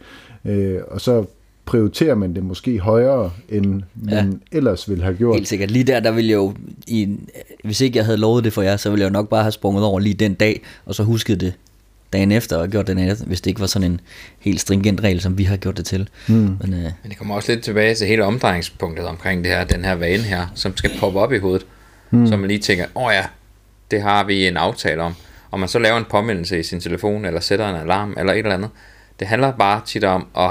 Øh, 0.45 0.79
og 0.91 1.01
så 1.01 1.25
prioriterer 1.65 2.15
man 2.15 2.35
det 2.35 2.45
måske 2.45 2.79
højere, 2.79 3.31
end 3.49 3.83
man 3.95 4.41
ja. 4.53 4.57
ellers 4.57 4.89
ville 4.89 5.05
have 5.05 5.17
gjort. 5.17 5.35
Helt 5.37 5.49
sikkert. 5.49 5.71
Lige 5.71 5.85
der, 5.85 6.01
der 6.01 6.11
ville 6.11 6.31
jeg 6.31 6.37
jo, 6.37 6.55
i, 6.87 7.09
hvis 7.65 7.81
ikke 7.81 7.97
jeg 7.97 8.05
havde 8.05 8.19
lovet 8.19 8.45
det 8.45 8.53
for 8.53 8.63
jer, 8.63 8.77
så 8.77 8.91
ville 8.91 9.03
jeg 9.03 9.09
jo 9.09 9.13
nok 9.13 9.29
bare 9.29 9.43
have 9.43 9.53
sprunget 9.53 9.85
over 9.85 10.01
lige 10.01 10.15
den 10.15 10.35
dag, 10.35 10.63
og 10.87 10.95
så 10.95 11.03
husket 11.03 11.41
det 11.41 11.55
dagen 12.13 12.33
efter 12.33 12.57
og 12.57 12.69
gjort 12.69 12.87
den 12.87 12.99
efter, 12.99 13.25
hvis 13.25 13.41
det 13.41 13.51
ikke 13.51 13.61
var 13.61 13.67
sådan 13.67 13.91
en 13.91 14.01
helt 14.39 14.61
stringent 14.61 15.01
regel, 15.01 15.21
som 15.21 15.39
vi 15.39 15.45
har 15.45 15.57
gjort 15.57 15.77
det 15.77 15.87
til. 15.87 16.09
Mm. 16.29 16.35
Men, 16.35 16.59
øh, 16.63 16.71
Men 16.71 16.93
det 17.09 17.19
kommer 17.19 17.35
også 17.35 17.53
lidt 17.53 17.65
tilbage 17.65 17.95
til 17.95 18.07
hele 18.07 18.25
omdrejningspunktet 18.25 19.07
omkring 19.07 19.45
det 19.45 19.53
her, 19.53 19.65
den 19.65 19.85
her 19.85 19.95
vane 19.95 20.23
her, 20.23 20.47
som 20.55 20.77
skal 20.77 20.91
poppe 21.01 21.21
op 21.21 21.33
i 21.33 21.39
hovedet. 21.39 21.67
Mm. 22.11 22.27
Så 22.27 22.37
man 22.37 22.49
lige 22.49 22.61
tænker, 22.61 22.87
åh 22.95 23.03
oh 23.03 23.13
ja, 23.13 23.27
det 23.91 24.03
har 24.03 24.25
vi 24.25 24.47
en 24.47 24.57
aftale 24.57 25.03
om. 25.03 25.15
Og 25.51 25.61
man 25.61 25.69
så 25.69 25.79
laver 25.79 25.99
en 25.99 26.05
påmindelse 26.05 26.61
i 26.61 26.63
sin 26.63 26.81
telefon, 26.81 27.25
eller 27.25 27.41
sætter 27.41 27.69
en 27.69 27.77
alarm, 27.77 28.15
eller 28.19 28.33
et 28.33 28.39
eller 28.39 28.55
andet. 28.55 28.71
Det 29.21 29.29
handler 29.29 29.53
bare 29.53 29.81
tit 29.87 30.05
om 30.05 30.27
at 30.37 30.51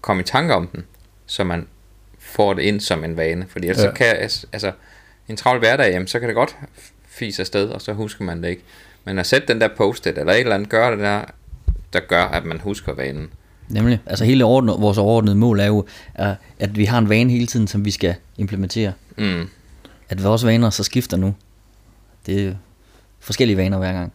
komme 0.00 0.20
i 0.22 0.24
tanke 0.24 0.54
om 0.54 0.66
den, 0.66 0.84
så 1.26 1.44
man 1.44 1.66
får 2.18 2.54
det 2.54 2.62
ind 2.62 2.80
som 2.80 3.04
en 3.04 3.16
vane. 3.16 3.46
Fordi 3.48 3.68
ellers 3.68 3.84
ja. 3.84 3.90
så 3.90 3.94
kan, 3.94 4.16
altså, 4.52 4.72
en 5.28 5.36
travl 5.36 5.58
hverdag, 5.58 5.92
jamen, 5.92 6.08
så 6.08 6.18
kan 6.18 6.28
det 6.28 6.34
godt 6.34 6.56
fise 7.08 7.42
afsted, 7.42 7.68
og 7.68 7.80
så 7.80 7.92
husker 7.92 8.24
man 8.24 8.42
det 8.42 8.48
ikke. 8.48 8.62
Men 9.04 9.18
at 9.18 9.26
sætte 9.26 9.48
den 9.48 9.60
der 9.60 9.68
post-it, 9.76 10.18
eller 10.18 10.32
et 10.32 10.40
eller 10.40 10.54
andet, 10.54 10.68
gør 10.68 10.90
det 10.90 10.98
der, 10.98 11.22
der 11.92 12.00
gør, 12.00 12.24
at 12.24 12.44
man 12.44 12.60
husker 12.60 12.94
vanen. 12.94 13.30
Nemlig. 13.68 14.00
Altså 14.06 14.24
hele 14.24 14.44
overordnet, 14.44 14.76
vores 14.78 14.98
overordnede 14.98 15.36
mål 15.36 15.60
er 15.60 15.66
jo, 15.66 15.86
at 16.58 16.76
vi 16.76 16.84
har 16.84 16.98
en 16.98 17.08
vane 17.08 17.30
hele 17.30 17.46
tiden, 17.46 17.66
som 17.66 17.84
vi 17.84 17.90
skal 17.90 18.14
implementere. 18.36 18.92
Mm. 19.16 19.48
At 20.10 20.24
vores 20.24 20.46
vaner 20.46 20.70
så 20.70 20.84
skifter 20.84 21.16
nu. 21.16 21.34
Det 22.26 22.46
er 22.46 22.54
forskellige 23.20 23.56
vaner 23.56 23.78
hver 23.78 23.92
gang. 23.92 24.12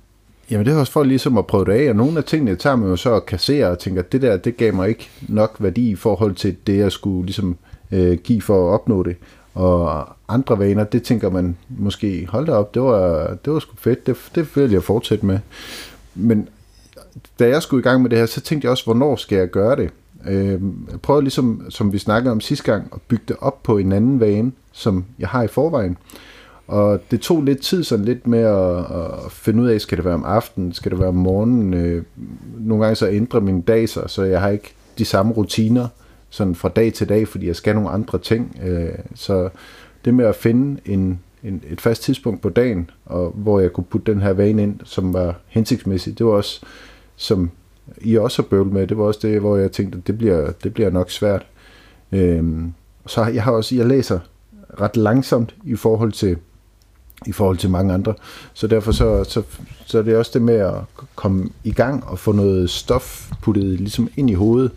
Jamen 0.51 0.65
det 0.65 0.73
er 0.73 0.77
også 0.77 0.91
for 0.91 1.03
ligesom 1.03 1.37
at 1.37 1.47
prøve 1.47 1.65
det 1.65 1.71
af, 1.71 1.89
og 1.89 1.95
nogle 1.95 2.17
af 2.17 2.23
tingene 2.23 2.55
tager 2.55 2.75
man 2.75 2.89
jo 2.89 2.95
så 2.95 3.09
og 3.09 3.25
kassere 3.25 3.67
og 3.67 3.79
tænker, 3.79 4.01
at 4.01 4.11
det 4.11 4.21
der, 4.21 4.37
det 4.37 4.57
gav 4.57 4.73
mig 4.73 4.89
ikke 4.89 5.09
nok 5.21 5.55
værdi 5.59 5.89
i 5.89 5.95
forhold 5.95 6.35
til 6.35 6.55
det, 6.67 6.77
jeg 6.77 6.91
skulle 6.91 7.25
ligesom 7.25 7.57
øh, 7.91 8.17
give 8.17 8.41
for 8.41 8.67
at 8.67 8.73
opnå 8.73 9.03
det. 9.03 9.15
Og 9.53 10.07
andre 10.27 10.59
vaner, 10.59 10.83
det 10.83 11.03
tænker 11.03 11.29
man 11.29 11.57
måske, 11.69 12.27
hold 12.29 12.45
da 12.45 12.51
op, 12.51 12.73
det 12.73 12.81
var, 12.81 13.27
det 13.45 13.53
var 13.53 13.59
sgu 13.59 13.75
fedt, 13.77 14.07
det, 14.07 14.17
det 14.35 14.55
vil 14.55 14.71
jeg 14.71 14.83
fortsætte 14.83 15.25
med. 15.25 15.39
Men 16.15 16.49
da 17.39 17.47
jeg 17.47 17.61
skulle 17.61 17.81
i 17.81 17.83
gang 17.83 18.01
med 18.01 18.09
det 18.09 18.19
her, 18.19 18.25
så 18.25 18.41
tænkte 18.41 18.65
jeg 18.65 18.71
også, 18.71 18.83
hvornår 18.83 19.15
skal 19.15 19.37
jeg 19.37 19.49
gøre 19.49 19.75
det? 19.75 19.89
Øh, 20.27 20.59
prøv 20.89 20.97
prøvede 20.97 21.23
ligesom, 21.23 21.65
som 21.69 21.93
vi 21.93 21.97
snakkede 21.97 22.31
om 22.31 22.41
sidste 22.41 22.71
gang, 22.71 22.87
at 22.93 23.01
bygge 23.07 23.23
det 23.27 23.35
op 23.39 23.63
på 23.63 23.77
en 23.77 23.91
anden 23.91 24.19
vane, 24.19 24.51
som 24.71 25.05
jeg 25.19 25.27
har 25.27 25.43
i 25.43 25.47
forvejen. 25.47 25.97
Og 26.67 26.99
det 27.11 27.21
tog 27.21 27.43
lidt 27.43 27.61
tid 27.61 27.83
sådan 27.83 28.05
lidt 28.05 28.27
med 28.27 28.39
at, 28.39 28.79
at 29.25 29.31
finde 29.31 29.63
ud 29.63 29.67
af, 29.67 29.81
skal 29.81 29.97
det 29.97 30.05
være 30.05 30.13
om 30.13 30.23
aftenen, 30.25 30.73
skal 30.73 30.91
det 30.91 30.99
være 30.99 31.07
om 31.07 31.15
morgenen. 31.15 31.73
Øh, 31.73 32.03
nogle 32.57 32.83
gange 32.83 32.95
så 32.95 33.09
ændrer 33.09 33.39
min 33.39 33.61
dag 33.61 33.89
sig, 33.89 34.09
så 34.09 34.23
jeg 34.23 34.41
har 34.41 34.49
ikke 34.49 34.73
de 34.97 35.05
samme 35.05 35.33
rutiner 35.33 35.87
sådan 36.29 36.55
fra 36.55 36.69
dag 36.69 36.93
til 36.93 37.09
dag, 37.09 37.27
fordi 37.27 37.47
jeg 37.47 37.55
skal 37.55 37.75
nogle 37.75 37.89
andre 37.89 38.19
ting. 38.19 38.59
Øh, 38.63 38.89
så 39.15 39.49
det 40.05 40.13
med 40.13 40.25
at 40.25 40.35
finde 40.35 40.81
en, 40.85 41.19
en, 41.43 41.63
et 41.69 41.81
fast 41.81 42.03
tidspunkt 42.03 42.41
på 42.41 42.49
dagen, 42.49 42.89
og 43.05 43.31
hvor 43.35 43.59
jeg 43.59 43.73
kunne 43.73 43.83
putte 43.83 44.13
den 44.13 44.21
her 44.21 44.33
vane 44.33 44.63
ind, 44.63 44.79
som 44.83 45.13
var 45.13 45.35
hensigtsmæssigt, 45.47 46.17
det 46.17 46.25
var 46.25 46.31
også, 46.31 46.61
som 47.15 47.51
i 48.01 48.17
også 48.17 48.41
har 48.41 48.47
bøvlet 48.47 48.73
med, 48.73 48.87
det 48.87 48.97
var 48.97 49.03
også 49.03 49.19
det, 49.23 49.39
hvor 49.39 49.57
jeg 49.57 49.71
tænkte, 49.71 49.97
at 49.97 50.07
det 50.07 50.17
bliver, 50.17 50.51
det 50.63 50.73
bliver 50.73 50.89
nok 50.89 51.11
svært. 51.11 51.45
Øhm, 52.11 52.73
så 53.05 53.25
jeg 53.25 53.43
har 53.43 53.51
også, 53.51 53.75
jeg 53.75 53.85
læser 53.85 54.19
ret 54.81 54.97
langsomt 54.97 55.55
i 55.63 55.75
forhold 55.75 56.11
til 56.11 56.37
i 57.25 57.31
forhold 57.31 57.57
til 57.57 57.69
mange 57.69 57.93
andre. 57.93 58.13
Så 58.53 58.67
derfor 58.67 58.91
så, 58.91 59.23
så, 59.23 59.43
så 59.85 59.97
er 59.97 60.01
det 60.01 60.17
også 60.17 60.31
det 60.33 60.41
med 60.41 60.55
at 60.55 60.75
komme 61.15 61.49
i 61.63 61.71
gang 61.71 62.03
og 62.07 62.19
få 62.19 62.31
noget 62.31 62.69
stof 62.69 63.31
puttet 63.41 63.63
ligesom 63.63 64.09
ind 64.17 64.29
i 64.29 64.33
hovedet 64.33 64.71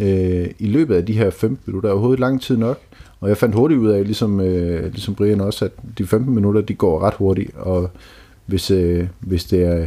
øh, 0.00 0.46
i 0.58 0.66
løbet 0.66 0.94
af 0.94 1.06
de 1.06 1.12
her 1.12 1.30
15 1.30 1.58
minutter. 1.66 1.88
er 1.88 1.92
overhovedet 1.92 2.20
lang 2.20 2.42
tid 2.42 2.56
nok. 2.56 2.78
Og 3.20 3.28
jeg 3.28 3.36
fandt 3.36 3.54
hurtigt 3.54 3.80
ud 3.80 3.88
af, 3.88 4.04
ligesom, 4.04 4.40
øh, 4.40 4.84
ligesom 4.84 5.14
Brian 5.14 5.40
også, 5.40 5.64
at 5.64 5.72
de 5.98 6.06
15 6.06 6.34
minutter, 6.34 6.60
de 6.60 6.74
går 6.74 7.00
ret 7.00 7.14
hurtigt, 7.14 7.50
og 7.56 7.90
hvis, 8.46 8.70
øh, 8.70 9.06
hvis 9.20 9.44
det 9.44 9.64
er 9.64 9.86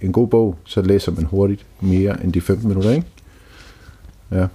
en 0.00 0.12
god 0.12 0.28
bog, 0.28 0.56
så 0.64 0.82
læser 0.82 1.12
man 1.12 1.24
hurtigt 1.24 1.66
mere 1.80 2.24
end 2.24 2.32
de 2.32 2.40
15 2.40 2.68
minutter, 2.68 2.90
ikke? 2.90 3.06
Ja. 4.30 4.46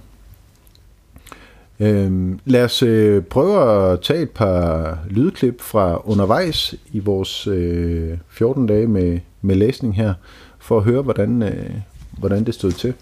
Øhm, 1.80 2.40
lad 2.44 2.64
os 2.64 2.82
øh, 2.82 3.22
prøve 3.22 3.92
at 3.92 4.00
tage 4.00 4.22
et 4.22 4.30
par 4.30 4.98
lydklip 5.10 5.60
fra 5.60 6.02
undervejs 6.04 6.74
i 6.92 6.98
vores 6.98 7.46
øh, 7.46 8.18
14 8.28 8.66
dage 8.66 8.86
med, 8.86 9.20
med 9.42 9.56
læsning 9.56 9.96
her, 9.96 10.14
for 10.58 10.78
at 10.78 10.84
høre, 10.84 11.02
hvordan, 11.02 11.42
øh, 11.42 11.70
hvordan 12.18 12.44
det 12.44 12.54
stod 12.54 12.72
til. 12.72 12.94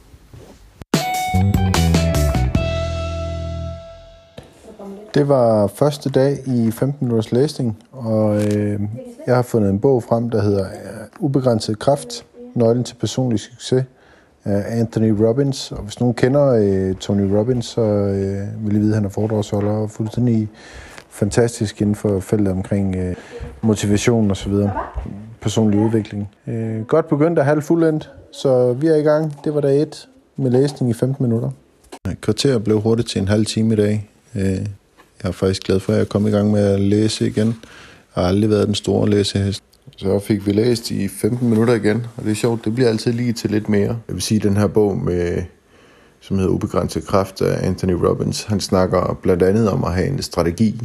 Det 5.15 5.29
var 5.29 5.67
første 5.67 6.11
dag 6.11 6.39
i 6.47 6.71
15 6.71 7.07
minutters 7.07 7.33
læsning, 7.33 7.79
og 7.93 8.37
øh, 8.37 8.81
jeg 9.27 9.37
har 9.37 9.43
fundet 9.43 9.71
en 9.71 9.81
bog 9.81 10.03
frem, 10.03 10.31
der 10.31 10.43
hedder 10.43 10.67
Ubegrænset 11.23 11.79
kraft, 11.79 12.27
nøglen 12.55 12.85
til 12.85 12.95
personlig 12.95 13.41
succes 13.41 13.85
af 14.45 14.81
Anthony 14.81 15.11
Robbins. 15.11 15.73
Og 15.73 15.83
hvis 15.83 16.01
nogen 16.01 16.15
kender 16.15 16.47
øh, 16.49 16.95
Tony 16.95 17.35
Robbins, 17.35 17.67
så 17.67 17.81
øh, 17.81 18.67
vil 18.67 18.77
I 18.77 18.79
vide, 18.79 18.91
at 18.91 18.95
han 18.95 19.05
er 19.05 19.09
foredragsholder 19.09 19.73
og 19.73 19.91
fuldstændig 19.91 20.49
fantastisk 21.11 21.81
inden 21.81 21.95
for 21.95 22.21
feltet 22.21 22.49
omkring 22.49 22.97
øh, 22.97 23.15
motivation 23.61 24.31
og 24.31 24.37
så 24.37 24.49
videre. 24.49 24.73
Personlig 25.41 25.81
udvikling. 25.81 26.29
Øh, 26.47 26.81
godt 26.87 27.09
begyndt 27.09 27.39
og 27.39 27.45
halv 27.45 27.63
fuldendt. 27.63 28.11
så 28.33 28.73
vi 28.73 28.87
er 28.87 28.97
i 28.97 29.03
gang. 29.03 29.45
Det 29.45 29.55
var 29.55 29.61
dag 29.61 29.83
1 29.83 30.09
med 30.37 30.51
læsning 30.51 30.91
i 30.91 30.95
15 30.95 31.25
minutter. 31.25 31.51
Kvarter 32.21 32.59
blev 32.59 32.81
hurtigt 32.81 33.09
til 33.09 33.21
en 33.21 33.29
halv 33.29 33.47
time 33.47 33.75
i 33.75 33.77
dag. 33.77 34.11
Øh, 34.35 34.43
jeg 34.43 35.29
er 35.29 35.33
faktisk 35.33 35.63
glad 35.63 35.81
for, 35.81 35.93
at 35.93 35.99
jeg 35.99 36.09
kom 36.09 36.27
i 36.27 36.31
gang 36.31 36.51
med 36.51 36.65
at 36.65 36.81
læse 36.81 37.27
igen. 37.27 37.47
Jeg 37.47 38.23
har 38.23 38.29
aldrig 38.29 38.51
været 38.51 38.67
den 38.67 38.75
store 38.75 39.11
læsehest. 39.11 39.63
Så 39.97 40.19
fik 40.19 40.47
vi 40.47 40.53
læst 40.53 40.91
i 40.91 41.09
15 41.09 41.49
minutter 41.49 41.75
igen, 41.75 42.07
og 42.17 42.25
det 42.25 42.31
er 42.31 42.35
sjovt, 42.35 42.65
det 42.65 42.75
bliver 42.75 42.89
altid 42.89 43.13
lige 43.13 43.33
til 43.33 43.51
lidt 43.51 43.69
mere. 43.69 43.99
Jeg 44.09 44.15
vil 44.15 44.23
sige, 44.23 44.37
at 44.37 44.43
den 44.43 44.57
her 44.57 44.67
bog, 44.67 44.99
med, 44.99 45.43
som 46.21 46.37
hedder 46.37 46.51
Ubegrænset 46.51 47.07
Kraft 47.07 47.43
af 47.43 47.67
Anthony 47.67 47.93
Robbins, 47.93 48.43
han 48.43 48.61
snakker 48.61 49.19
blandt 49.23 49.43
andet 49.43 49.71
om 49.71 49.85
at 49.85 49.95
have 49.95 50.09
en 50.09 50.23
strategi 50.23 50.81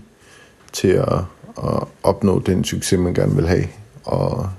til 0.73 0.87
at, 0.87 1.19
at 1.63 1.83
opnå 2.03 2.39
den 2.39 2.63
succes, 2.63 2.99
man 2.99 3.13
gerne 3.13 3.35
vil 3.35 3.47
have. 3.47 3.67
Og 4.03 4.49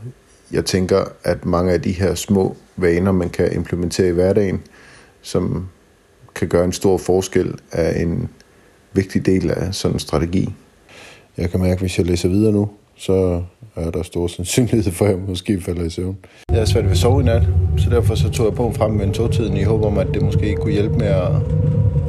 jeg 0.52 0.64
tænker, 0.64 1.04
at 1.24 1.44
mange 1.44 1.72
af 1.72 1.82
de 1.82 1.92
her 1.92 2.14
små 2.14 2.56
vaner, 2.76 3.12
man 3.12 3.30
kan 3.30 3.52
implementere 3.52 4.08
i 4.08 4.12
hverdagen, 4.12 4.62
som 5.22 5.68
kan 6.34 6.48
gøre 6.48 6.64
en 6.64 6.72
stor 6.72 6.98
forskel, 6.98 7.54
er 7.72 8.02
en 8.02 8.28
vigtig 8.92 9.26
del 9.26 9.50
af 9.50 9.74
sådan 9.74 9.94
en 9.94 10.00
strategi. 10.00 10.54
Jeg 11.36 11.50
kan 11.50 11.60
mærke, 11.60 11.80
hvis 11.80 11.98
jeg 11.98 12.06
læser 12.06 12.28
videre 12.28 12.52
nu, 12.52 12.70
så 12.98 13.42
er 13.76 13.90
der 13.90 14.02
stor 14.02 14.26
sandsynlighed 14.26 14.92
for, 14.92 15.04
at 15.04 15.10
jeg 15.10 15.18
måske 15.18 15.60
falder 15.60 15.84
i 15.84 15.90
søvn. 15.90 16.18
Jeg 16.50 16.60
er 16.60 16.64
svært 16.64 16.84
ved 16.84 16.90
at 16.90 16.98
sove 16.98 17.20
i 17.22 17.24
nat, 17.24 17.42
så 17.76 17.90
derfor 17.90 18.14
så 18.14 18.30
tog 18.30 18.46
jeg 18.46 18.54
på 18.54 18.72
frem 18.72 18.90
med 18.90 19.06
en 19.06 19.12
togtiden 19.12 19.56
i 19.56 19.62
håb 19.62 19.84
om, 19.84 19.98
at 19.98 20.06
det 20.14 20.22
måske 20.22 20.54
kunne 20.54 20.72
hjælpe 20.72 20.96
med 20.96 21.06
at, 21.06 21.34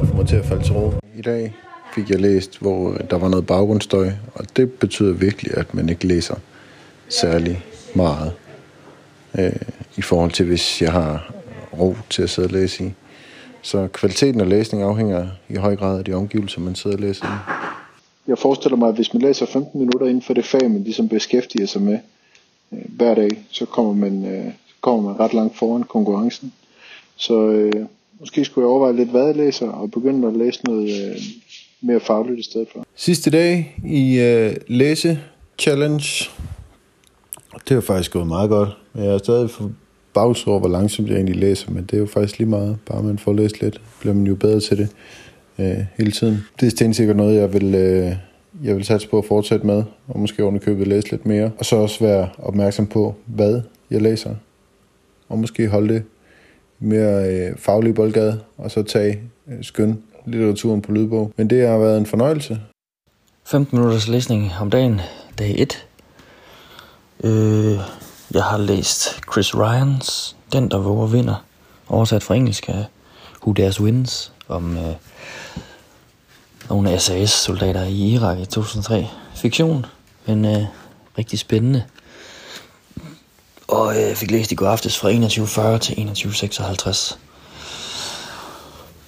at 0.02 0.08
få 0.08 0.16
mig 0.16 0.26
til 0.26 0.36
at 0.36 0.44
falde 0.44 0.62
til 0.64 0.72
ro. 0.72 0.92
I 1.16 1.22
dag 1.22 1.54
fik 1.94 2.10
jeg 2.10 2.20
læst, 2.20 2.60
hvor 2.60 2.92
der 3.10 3.18
var 3.18 3.28
noget 3.28 3.46
baggrundsstøj, 3.46 4.10
og 4.34 4.44
det 4.56 4.72
betyder 4.72 5.12
virkelig, 5.12 5.56
at 5.56 5.74
man 5.74 5.88
ikke 5.88 6.06
læser 6.06 6.34
særlig 7.08 7.64
meget 7.94 8.32
øh, 9.38 9.52
i 9.96 10.02
forhold 10.02 10.30
til, 10.30 10.46
hvis 10.46 10.82
jeg 10.82 10.92
har 10.92 11.32
ro 11.78 11.96
til 12.10 12.22
at 12.22 12.30
sidde 12.30 12.46
og 12.46 12.52
læse 12.52 12.84
i. 12.84 12.92
Så 13.62 13.88
kvaliteten 13.92 14.40
af 14.40 14.48
læsning 14.48 14.82
afhænger 14.82 15.26
i 15.48 15.56
høj 15.56 15.76
grad 15.76 15.98
af 15.98 16.04
de 16.04 16.12
omgivelser, 16.12 16.60
man 16.60 16.74
sidder 16.74 16.96
og 16.96 17.02
læser 17.02 17.26
i. 17.26 17.69
Jeg 18.30 18.38
forestiller 18.38 18.76
mig, 18.76 18.88
at 18.88 18.94
hvis 18.94 19.14
man 19.14 19.22
læser 19.22 19.46
15 19.46 19.80
minutter 19.80 20.06
inden 20.06 20.22
for 20.22 20.34
det 20.34 20.44
fag, 20.44 20.70
man 20.70 20.82
ligesom 20.84 21.08
beskæftiger 21.08 21.66
sig 21.66 21.82
med 21.82 21.98
øh, 22.72 22.78
hver 22.88 23.14
dag, 23.14 23.30
så 23.50 23.66
kommer 23.66 23.92
man, 23.92 24.26
øh, 24.26 24.52
kommer 24.80 25.02
man 25.10 25.20
ret 25.20 25.34
langt 25.34 25.58
foran 25.58 25.82
konkurrencen. 25.82 26.52
Så 27.16 27.48
øh, 27.48 27.72
måske 28.20 28.44
skulle 28.44 28.64
jeg 28.64 28.70
overveje 28.70 28.96
lidt, 28.96 29.08
hvad 29.08 29.26
jeg 29.26 29.36
læser, 29.36 29.68
og 29.68 29.90
begynde 29.90 30.28
at 30.28 30.36
læse 30.36 30.64
noget 30.64 31.10
øh, 31.10 31.16
mere 31.80 32.00
fagligt 32.00 32.40
i 32.40 32.42
stedet 32.42 32.68
for. 32.72 32.86
Sidste 32.94 33.30
dag 33.30 33.76
i 33.86 34.18
øh, 34.18 34.56
læse 34.68 35.18
challenge. 35.58 36.30
Det 37.68 37.74
har 37.74 37.80
faktisk 37.80 38.12
gået 38.12 38.26
meget 38.26 38.50
godt. 38.50 38.68
Jeg 38.94 39.06
er 39.06 39.18
stadig 39.18 39.50
for 39.50 39.70
bags 40.14 40.46
over, 40.46 40.58
hvor 40.58 40.68
langsomt 40.68 41.08
jeg 41.08 41.16
egentlig 41.16 41.36
læser, 41.36 41.70
men 41.70 41.84
det 41.84 41.92
er 41.94 41.98
jo 41.98 42.06
faktisk 42.06 42.38
lige 42.38 42.48
meget. 42.48 42.78
Bare 42.86 43.02
man 43.02 43.18
får 43.18 43.32
læst 43.32 43.60
lidt, 43.60 43.80
bliver 44.00 44.14
man 44.14 44.26
jo 44.26 44.34
bedre 44.34 44.60
til 44.60 44.78
det 44.78 44.88
øh, 45.60 45.84
hele 45.96 46.12
tiden. 46.12 46.38
Det 46.60 46.66
er 46.66 46.70
stensikkert 46.70 47.16
noget, 47.16 47.40
jeg 47.40 47.52
vil, 47.52 47.74
øh, 47.74 48.16
jeg 48.64 48.76
vil 48.76 48.84
satse 48.84 49.08
på 49.08 49.18
at 49.18 49.24
fortsætte 49.24 49.66
med, 49.66 49.82
og 50.08 50.20
måske 50.20 50.42
ovenikøbet 50.42 50.88
læse 50.88 51.10
lidt 51.10 51.26
mere. 51.26 51.50
Og 51.58 51.64
så 51.64 51.76
også 51.76 52.04
være 52.04 52.28
opmærksom 52.38 52.86
på, 52.86 53.14
hvad 53.26 53.62
jeg 53.90 54.02
læser. 54.02 54.34
Og 55.28 55.38
måske 55.38 55.68
holde 55.68 55.94
det 55.94 56.02
mere 56.78 57.32
øh, 57.34 57.56
faglige 57.56 57.94
boldgade, 57.94 58.40
og 58.58 58.70
så 58.70 58.82
tage 58.82 59.20
øh, 59.48 59.58
skøn 59.62 60.02
litteraturen 60.26 60.82
på 60.82 60.92
lydbog. 60.92 61.32
Men 61.36 61.50
det 61.50 61.68
har 61.68 61.78
været 61.78 61.98
en 61.98 62.06
fornøjelse. 62.06 62.60
15 63.46 63.78
minutters 63.78 64.08
læsning 64.08 64.52
om 64.60 64.70
dagen, 64.70 65.00
dag 65.38 65.54
1. 65.58 65.86
Øh, 67.24 67.78
jeg 68.34 68.42
har 68.42 68.58
læst 68.58 69.20
Chris 69.32 69.54
Ryans 69.54 70.36
Den, 70.52 70.70
der 70.70 70.78
våger 70.78 71.06
vinder, 71.06 71.44
oversat 71.88 72.22
fra 72.22 72.34
engelsk 72.34 72.68
af 72.68 72.84
Who 73.42 73.52
Dares 73.52 73.80
Wins, 73.80 74.32
om 74.50 74.76
øh, 74.76 74.94
nogle 76.68 76.98
SAS-soldater 76.98 77.84
i 77.84 78.12
Irak 78.12 78.38
i 78.38 78.44
2003. 78.44 79.06
Fiktion, 79.34 79.86
men 80.26 80.44
øh, 80.44 80.64
rigtig 81.18 81.38
spændende. 81.38 81.84
Og 83.68 83.96
øh, 83.96 84.02
jeg 84.02 84.16
fik 84.16 84.30
læst 84.30 84.52
i 84.52 84.54
går 84.54 84.66
aftes 84.68 84.98
fra 84.98 85.10
21.40 85.10 85.78
til 85.78 85.92
21.56. 85.92 87.16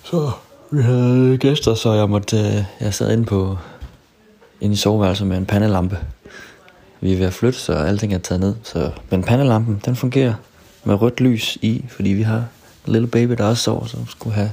Så 0.05 0.31
vi 0.71 0.83
havde 0.83 1.39
gæster, 1.39 1.75
så 1.75 1.93
jeg 1.93 2.11
måtte, 2.11 2.39
øh, 2.39 2.65
jeg 2.81 2.95
sad 2.95 3.13
inde 3.13 3.25
på 3.25 3.59
inde 4.61 4.73
i 4.73 4.77
soveværelset 4.77 5.27
med 5.27 5.37
en 5.37 5.47
pandelampe. 5.47 5.99
Vi 7.01 7.13
er 7.13 7.17
ved 7.17 7.27
at 7.27 7.33
flytte, 7.33 7.59
så 7.59 7.73
alting 7.73 8.15
er 8.15 8.19
taget 8.19 8.41
ned. 8.41 8.55
Så, 8.63 8.91
men 9.11 9.23
pandelampen, 9.23 9.83
den 9.85 9.97
fungerer 9.97 10.35
med 10.85 10.95
rødt 10.95 11.21
lys 11.21 11.59
i, 11.63 11.85
fordi 11.89 12.09
vi 12.09 12.23
har 12.23 12.45
en 12.87 12.93
lille 12.93 13.07
baby, 13.07 13.33
der 13.33 13.45
også 13.45 13.63
sover, 13.63 13.87
som 13.87 14.07
skulle 14.09 14.35
have 14.35 14.51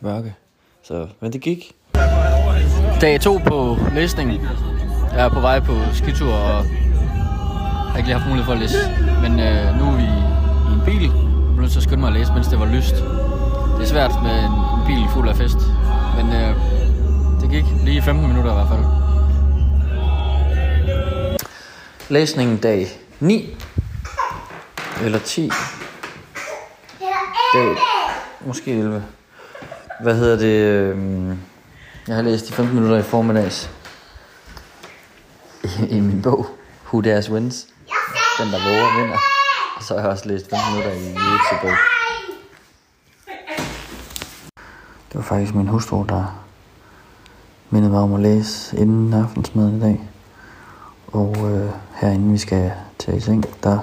mørke. 0.00 0.34
Så, 0.82 1.06
men 1.20 1.32
det 1.32 1.40
gik. 1.40 1.72
Dag 3.00 3.20
to 3.20 3.38
på 3.46 3.76
læsningen. 3.94 4.40
Jeg 5.12 5.24
er 5.24 5.28
på 5.28 5.40
vej 5.40 5.60
på 5.60 5.72
skitur, 5.94 6.32
og 6.32 6.64
jeg 6.64 7.90
har 7.90 7.96
ikke 7.96 8.08
lige 8.08 8.18
haft 8.18 8.28
mulighed 8.28 8.44
for 8.44 8.52
at 8.52 8.58
læse. 8.58 8.76
Men 9.22 9.32
øh, 9.40 9.78
nu 9.78 9.84
er 9.84 9.96
vi 9.96 10.02
i 10.02 10.74
en 10.74 10.82
bil. 10.84 11.02
Jeg 11.02 11.54
blev 11.54 11.60
nødt 11.60 11.72
til 11.72 11.78
at 11.78 11.82
skynde 11.82 12.00
mig 12.00 12.08
at 12.08 12.14
læse, 12.14 12.32
mens 12.32 12.48
det 12.48 12.60
var 12.60 12.66
lyst. 12.66 12.94
Det 13.76 13.82
er 13.82 13.90
svært 13.94 14.10
med 14.22 14.36
en, 14.46 14.52
en 14.76 14.82
bil 14.86 15.02
fuld 15.14 15.28
af 15.28 15.36
fest. 15.36 15.58
Men 16.16 16.26
øh, 16.32 16.54
det 17.40 17.50
gik 17.50 17.64
lige 17.84 18.02
15 18.02 18.26
minutter 18.28 18.50
i 18.50 18.54
hvert 18.54 18.68
fald. 18.68 18.84
Læsningen 22.08 22.56
dag 22.56 22.86
9. 23.20 23.56
Eller 25.04 25.18
10. 25.18 25.50
Dag, 27.54 27.76
måske 28.46 28.78
11. 28.78 29.04
Hvad 30.02 30.14
hedder 30.14 30.36
det? 30.36 30.64
Øhm, 30.64 31.38
jeg 32.08 32.16
har 32.16 32.22
læst 32.22 32.48
de 32.48 32.52
15 32.52 32.74
minutter 32.74 32.98
i 32.98 33.02
formiddags. 33.02 33.70
I, 35.64 35.68
i 35.88 36.00
min 36.00 36.22
bog. 36.22 36.46
Who 36.86 37.00
Dares 37.00 37.30
Wins. 37.30 37.66
Den, 38.38 38.46
der 38.46 38.58
våger, 38.68 39.02
vinder. 39.02 39.18
Og 39.76 39.82
så 39.82 39.94
har 39.94 40.00
jeg 40.00 40.10
også 40.10 40.28
læst 40.28 40.50
15 40.50 40.72
minutter 40.72 40.92
i 40.92 41.14
YouTube 41.14 41.60
bog. 41.62 41.76
Det 45.08 45.14
var 45.14 45.22
faktisk 45.22 45.54
min 45.54 45.68
hustru, 45.68 46.04
der 46.08 46.44
mindede 47.70 47.92
mig 47.92 48.00
om 48.00 48.14
at 48.14 48.20
læse 48.20 48.76
inden 48.76 49.14
aftensmaden 49.14 49.76
i 49.76 49.80
dag. 49.80 50.00
Og 51.06 51.36
øh, 51.50 51.70
herinde 51.94 52.32
vi 52.32 52.38
skal 52.38 52.72
tage 52.98 53.16
i 53.16 53.20
seng, 53.20 53.44
der 53.62 53.78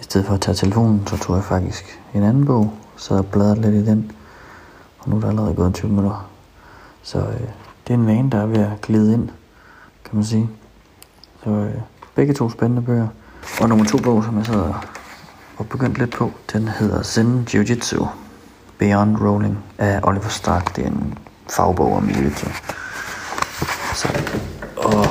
i 0.00 0.02
stedet 0.02 0.26
for 0.26 0.34
at 0.34 0.40
tage 0.40 0.54
telefonen, 0.54 1.06
så 1.06 1.18
tog 1.18 1.36
jeg 1.36 1.44
faktisk 1.44 2.00
en 2.14 2.22
anden 2.22 2.46
bog, 2.46 2.72
så 2.96 3.14
jeg 3.14 3.26
bladrede 3.26 3.60
lidt 3.60 3.74
i 3.74 3.90
den. 3.90 4.12
Og 5.04 5.10
nu 5.10 5.16
er 5.16 5.20
der 5.20 5.28
allerede 5.28 5.54
gået 5.54 5.74
20 5.74 5.90
minutter. 5.90 6.28
Så 7.02 7.18
øh, 7.18 7.40
det 7.86 7.90
er 7.90 7.94
en 7.94 8.06
vane, 8.06 8.30
der 8.30 8.38
er 8.38 8.46
ved 8.46 8.58
at 8.58 8.80
glide 8.82 9.14
ind, 9.14 9.28
kan 10.04 10.14
man 10.14 10.24
sige. 10.24 10.50
Så 11.44 11.50
øh, 11.50 11.74
begge 12.14 12.34
to 12.34 12.50
spændende 12.50 12.82
bøger. 12.82 13.08
Og 13.60 13.68
nummer 13.68 13.84
to 13.84 13.98
bog, 13.98 14.24
som 14.24 14.38
jeg 14.38 14.46
sad 14.46 14.72
og 15.56 15.66
begyndte 15.68 15.98
lidt 15.98 16.12
på, 16.12 16.30
den 16.52 16.68
hedder 16.68 17.02
Zen 17.02 17.46
Jiu-Jitsu 17.50 18.06
Beyond 18.78 19.16
Rolling 19.16 19.58
af 19.78 20.00
Oliver 20.02 20.28
Stark. 20.28 20.76
Det 20.76 20.84
er 20.84 20.88
en 20.88 21.18
fagbog 21.50 21.92
om 21.96 22.08
jiu-jitsu. 22.08 22.48
Så, 23.94 24.08
og 24.76 25.06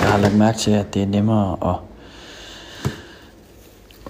jeg 0.00 0.10
har 0.10 0.18
lagt 0.18 0.34
mærke 0.34 0.58
til, 0.58 0.70
at 0.70 0.94
det 0.94 1.02
er 1.02 1.06
nemmere 1.06 1.56
at, 1.62 1.76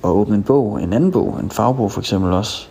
at 0.05 0.11
åbne 0.11 0.35
en 0.35 0.43
bog, 0.43 0.83
en 0.83 0.93
anden 0.93 1.13
bog, 1.13 1.41
en 1.43 1.51
fagbog 1.51 1.93
for 1.93 2.01
eksempel 2.01 2.33
også. 2.33 2.69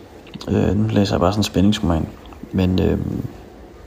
Øh, 0.48 0.76
nu 0.76 0.88
læser 0.88 1.14
jeg 1.14 1.20
bare 1.20 1.32
sådan 1.32 1.40
en 1.40 1.44
spændingsroman. 1.44 2.08
Men 2.52 2.80
øh, 2.82 2.98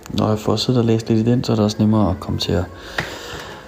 når 0.09 0.29
jeg 0.29 0.39
får 0.39 0.55
siddet 0.55 0.79
og 0.79 0.85
læst 0.85 1.09
lidt 1.09 1.27
i 1.27 1.31
den, 1.31 1.43
så 1.43 1.51
er 1.51 1.55
det 1.55 1.65
også 1.65 1.77
nemmere 1.79 2.09
at 2.09 2.19
komme 2.19 2.39
til 2.39 2.51
at 2.51 2.65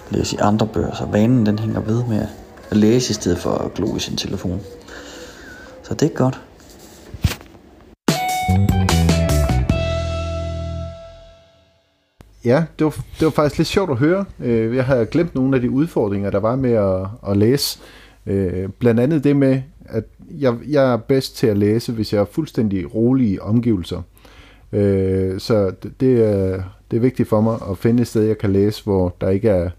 læse 0.10 0.36
i 0.36 0.40
andre 0.42 0.68
bøger. 0.68 0.96
Så 0.96 1.06
vanen 1.06 1.46
den 1.46 1.60
hænger 1.60 1.80
ved 1.80 2.04
med 2.04 2.28
at 2.70 2.78
læse 2.78 3.12
i 3.12 3.14
stedet 3.14 3.38
for 3.38 3.52
at 3.52 3.74
glo 3.74 3.96
i 3.96 4.00
sin 4.00 4.18
telefon. 4.18 4.62
Så 5.84 5.94
det 5.94 6.12
er 6.12 6.16
godt. 6.16 6.42
Ja, 12.46 12.64
det 12.80 12.86
var, 12.86 12.92
det 12.92 13.26
var 13.26 13.30
faktisk 13.30 13.58
lidt 13.58 13.68
sjovt 13.68 13.92
at 13.92 13.98
høre. 13.98 14.26
Øh, 14.40 14.76
jeg 14.76 14.86
havde 14.86 15.06
glemt 15.06 15.36
nogle 15.36 15.56
af 15.56 15.62
de 15.62 15.72
udfordringer, 15.72 16.30
der 16.30 16.40
var 16.40 16.56
med 16.56 16.72
at, 16.72 17.32
at 17.32 17.38
læse. 17.38 17.80
Øh, 18.26 18.70
blandt 18.70 19.00
andet 19.00 19.24
det 19.24 19.36
med, 19.36 19.62
at 19.86 20.04
jeg, 20.32 20.56
jeg 20.70 20.94
er 20.94 20.98
bedst 20.98 21.38
til 21.38 21.48
at 21.48 21.58
læse, 21.58 21.92
hvis 21.92 22.14
jeg 22.14 22.20
er 22.22 22.26
fuldstændig 22.26 22.96
rolige 22.96 23.42
omgivelser. 23.42 24.02
Øh, 24.72 25.40
Så 25.40 25.72
det- 25.84 25.94
det 26.00 26.24
er, 26.26 26.64
det 26.92 26.98
er 26.98 27.02
vigtigt 27.02 27.30
for 27.30 27.42
mig 27.42 27.58
at 27.72 27.78
finde 27.78 28.02
et 28.02 28.08
sted, 28.08 28.24
jeg 28.24 28.38
kan 28.38 28.54
læse, 28.54 28.84
hvor 28.84 29.16
der 29.22 29.30
ikke 29.30 29.50
er 29.50 29.70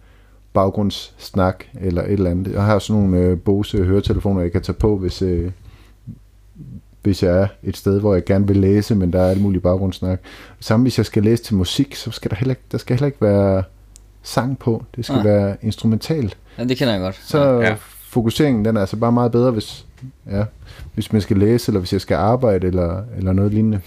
baggrundssnak 0.53 1.65
eller 1.81 2.03
et 2.03 2.13
eller 2.13 2.31
andet. 2.31 2.53
Jeg 2.53 2.63
har 2.63 2.79
sådan 2.79 3.03
nogle 3.03 3.19
øh, 3.19 3.39
Bose 3.41 3.85
høretelefoner, 3.85 4.41
jeg 4.41 4.53
kan 4.53 4.63
tage 4.63 4.77
på, 4.77 4.97
hvis, 4.99 5.23
øh, 5.23 5.51
hvis 7.03 7.23
jeg 7.23 7.39
er 7.43 7.47
et 7.63 7.77
sted, 7.77 8.01
hvor 8.01 8.15
jeg 8.15 8.25
gerne 8.25 8.47
vil 8.47 8.57
læse, 8.57 8.95
men 8.95 9.13
der 9.13 9.21
er 9.23 9.31
alt 9.31 9.41
muligt 9.43 9.63
baggrundssnak. 9.63 10.21
Samme 10.61 10.85
hvis 10.85 10.99
jeg 10.99 11.07
skal 11.07 11.23
læse 11.23 11.43
til 11.43 11.55
musik, 11.55 11.95
så 11.95 12.11
skal 12.11 12.31
der 12.31 12.37
heller 12.37 12.53
ikke, 12.53 12.63
der 12.73 12.79
skal 12.79 12.97
heller 12.97 13.07
ikke 13.07 13.21
være 13.21 13.63
sang 14.23 14.59
på. 14.59 14.85
Det 14.97 15.05
skal 15.05 15.15
Nej. 15.17 15.25
være 15.25 15.57
instrumentalt. 15.63 16.37
Ja, 16.59 16.65
det 16.65 16.77
kender 16.77 16.93
jeg 16.93 17.01
godt. 17.03 17.21
Så 17.25 17.61
Ja 17.61 17.77
fokuseringen 18.13 18.65
den 18.65 18.77
er 18.77 18.81
altså 18.81 18.97
bare 18.97 19.13
meget 19.13 19.33
bedre, 19.33 19.51
hvis, 19.51 19.87
ja, 20.31 20.45
hvis 20.95 21.13
man 21.13 21.23
skal 21.23 21.37
læse, 21.37 21.71
eller 21.71 21.81
hvis 21.81 21.93
jeg 21.93 22.01
skal 22.01 22.15
arbejde, 22.15 22.67
eller, 22.67 23.03
eller 23.17 23.33
noget 23.33 23.53
lignende. 23.53 23.81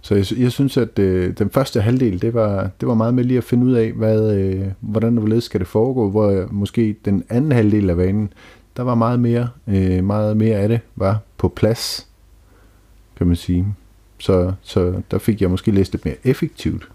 Så 0.00 0.14
jeg, 0.14 0.26
jeg 0.38 0.52
synes, 0.52 0.76
at 0.76 0.98
øh, 0.98 1.38
den 1.38 1.50
første 1.50 1.80
halvdel, 1.80 2.22
det 2.22 2.34
var, 2.34 2.70
det 2.80 2.88
var 2.88 2.94
meget 2.94 3.14
med 3.14 3.24
lige 3.24 3.38
at 3.38 3.44
finde 3.44 3.66
ud 3.66 3.72
af, 3.72 3.92
hvad, 3.92 4.34
øh, 4.34 4.66
hvordan 4.80 5.16
og 5.16 5.20
hvorledes 5.20 5.44
skal 5.44 5.60
det 5.60 5.68
foregå, 5.68 6.10
hvor 6.10 6.30
øh, 6.30 6.54
måske 6.54 6.96
den 7.04 7.24
anden 7.28 7.52
halvdel 7.52 7.90
af 7.90 7.96
vanen, 7.96 8.32
der 8.76 8.82
var 8.82 8.94
meget 8.94 9.20
mere, 9.20 9.48
øh, 9.66 10.04
meget 10.04 10.36
mere 10.36 10.56
af 10.58 10.68
det 10.68 10.80
var 10.96 11.18
på 11.38 11.48
plads, 11.48 12.06
kan 13.16 13.26
man 13.26 13.36
sige. 13.36 13.66
Så, 14.18 14.52
så 14.62 15.02
der 15.10 15.18
fik 15.18 15.40
jeg 15.40 15.50
måske 15.50 15.70
læst 15.70 15.92
lidt 15.92 16.04
mere 16.04 16.16
effektivt. 16.24 16.88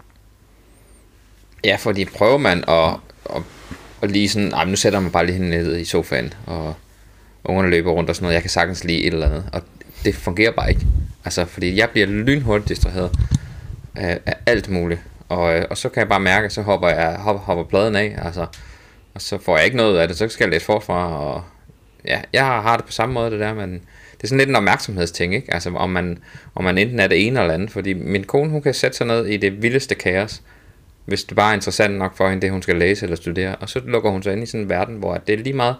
Ja, 1.64 1.76
fordi 1.76 2.04
prøver 2.04 2.38
man 2.38 2.64
at, 2.68 2.96
at, 3.36 3.42
og 4.02 4.08
lige 4.08 4.28
sådan, 4.28 4.52
ej, 4.52 4.64
nu 4.64 4.76
sætter 4.76 5.00
man 5.00 5.10
bare 5.10 5.26
lige 5.26 5.36
hende 5.36 5.50
ned 5.50 5.78
i 5.78 5.84
sofaen, 5.84 6.32
og 6.46 6.74
ungerne 7.44 7.70
løber 7.70 7.90
rundt 7.92 8.10
og 8.10 8.16
sådan 8.16 8.24
noget, 8.24 8.34
jeg 8.34 8.42
kan 8.42 8.50
sagtens 8.50 8.84
lige 8.84 9.00
et 9.00 9.12
eller 9.12 9.26
andet, 9.26 9.44
og 9.52 9.62
det 10.04 10.14
fungerer 10.14 10.52
bare 10.52 10.70
ikke. 10.70 10.86
Altså, 11.24 11.44
fordi 11.44 11.76
jeg 11.76 11.90
bliver 11.90 12.06
lynhurtigt 12.06 12.68
distraheret 12.68 13.10
af, 13.94 14.20
af 14.26 14.34
alt 14.46 14.68
muligt, 14.68 15.00
og, 15.28 15.58
øh, 15.58 15.64
og 15.70 15.78
så 15.78 15.88
kan 15.88 16.00
jeg 16.00 16.08
bare 16.08 16.20
mærke, 16.20 16.50
så 16.50 16.62
hopper 16.62 16.88
jeg 16.88 17.16
hopper, 17.18 17.42
hopper 17.42 17.64
pladen 17.64 17.96
af, 17.96 18.18
altså, 18.22 18.46
og 19.14 19.22
så 19.22 19.38
får 19.38 19.56
jeg 19.56 19.64
ikke 19.64 19.76
noget 19.76 19.98
af 19.98 20.08
det, 20.08 20.16
så 20.16 20.28
skal 20.28 20.44
jeg 20.44 20.52
læse 20.52 20.64
forfra, 20.64 21.24
og 21.24 21.42
ja, 22.04 22.20
jeg 22.32 22.44
har 22.44 22.76
det 22.76 22.86
på 22.86 22.92
samme 22.92 23.12
måde 23.12 23.30
det 23.30 23.40
der, 23.40 23.54
men 23.54 23.72
det 23.72 24.22
er 24.22 24.26
sådan 24.26 24.38
lidt 24.38 24.48
en 24.48 24.56
opmærksomhedsting, 24.56 25.34
ikke? 25.34 25.54
Altså, 25.54 25.70
om 25.70 25.90
man, 25.90 26.18
om 26.54 26.64
man 26.64 26.78
enten 26.78 27.00
er 27.00 27.06
det 27.06 27.26
ene 27.26 27.40
eller 27.40 27.54
andet, 27.54 27.70
fordi 27.70 27.92
min 27.92 28.24
kone, 28.24 28.50
hun 28.50 28.62
kan 28.62 28.74
sætte 28.74 28.96
sig 28.96 29.06
ned 29.06 29.26
i 29.26 29.36
det 29.36 29.62
vildeste 29.62 29.94
kaos, 29.94 30.42
hvis 31.04 31.24
det 31.24 31.36
bare 31.36 31.50
er 31.50 31.54
interessant 31.54 31.98
nok 31.98 32.16
for 32.16 32.28
hende, 32.28 32.42
det 32.42 32.50
hun 32.50 32.62
skal 32.62 32.76
læse 32.76 33.04
eller 33.04 33.16
studere, 33.16 33.56
og 33.56 33.68
så 33.68 33.80
lukker 33.86 34.10
hun 34.10 34.22
sig 34.22 34.32
ind 34.32 34.42
i 34.42 34.46
sådan 34.46 34.60
en 34.60 34.68
verden, 34.68 34.96
hvor 34.96 35.14
det 35.14 35.32
er 35.32 35.38
lige 35.38 35.56
meget, 35.56 35.76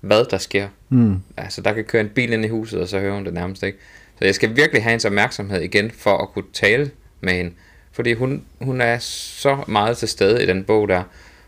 hvad 0.00 0.24
der 0.30 0.38
sker. 0.38 0.68
Mm. 0.88 1.16
Altså, 1.36 1.60
der 1.60 1.72
kan 1.72 1.84
køre 1.84 2.00
en 2.00 2.08
bil 2.08 2.32
ind 2.32 2.44
i 2.44 2.48
huset, 2.48 2.80
og 2.80 2.88
så 2.88 2.98
hører 2.98 3.14
hun 3.14 3.24
det 3.24 3.34
nærmest 3.34 3.62
ikke. 3.62 3.78
Så 4.18 4.24
jeg 4.24 4.34
skal 4.34 4.56
virkelig 4.56 4.82
have 4.82 4.90
hendes 4.90 5.04
opmærksomhed 5.04 5.60
igen, 5.60 5.90
for 5.90 6.18
at 6.18 6.28
kunne 6.28 6.44
tale 6.52 6.90
med 7.20 7.32
hende. 7.32 7.50
Fordi 7.92 8.12
hun, 8.12 8.42
hun 8.60 8.80
er 8.80 8.98
så 8.98 9.58
meget 9.66 9.96
til 9.96 10.08
stede 10.08 10.42
i 10.42 10.46
den 10.46 10.64
bog 10.64 10.88
der, 10.88 11.02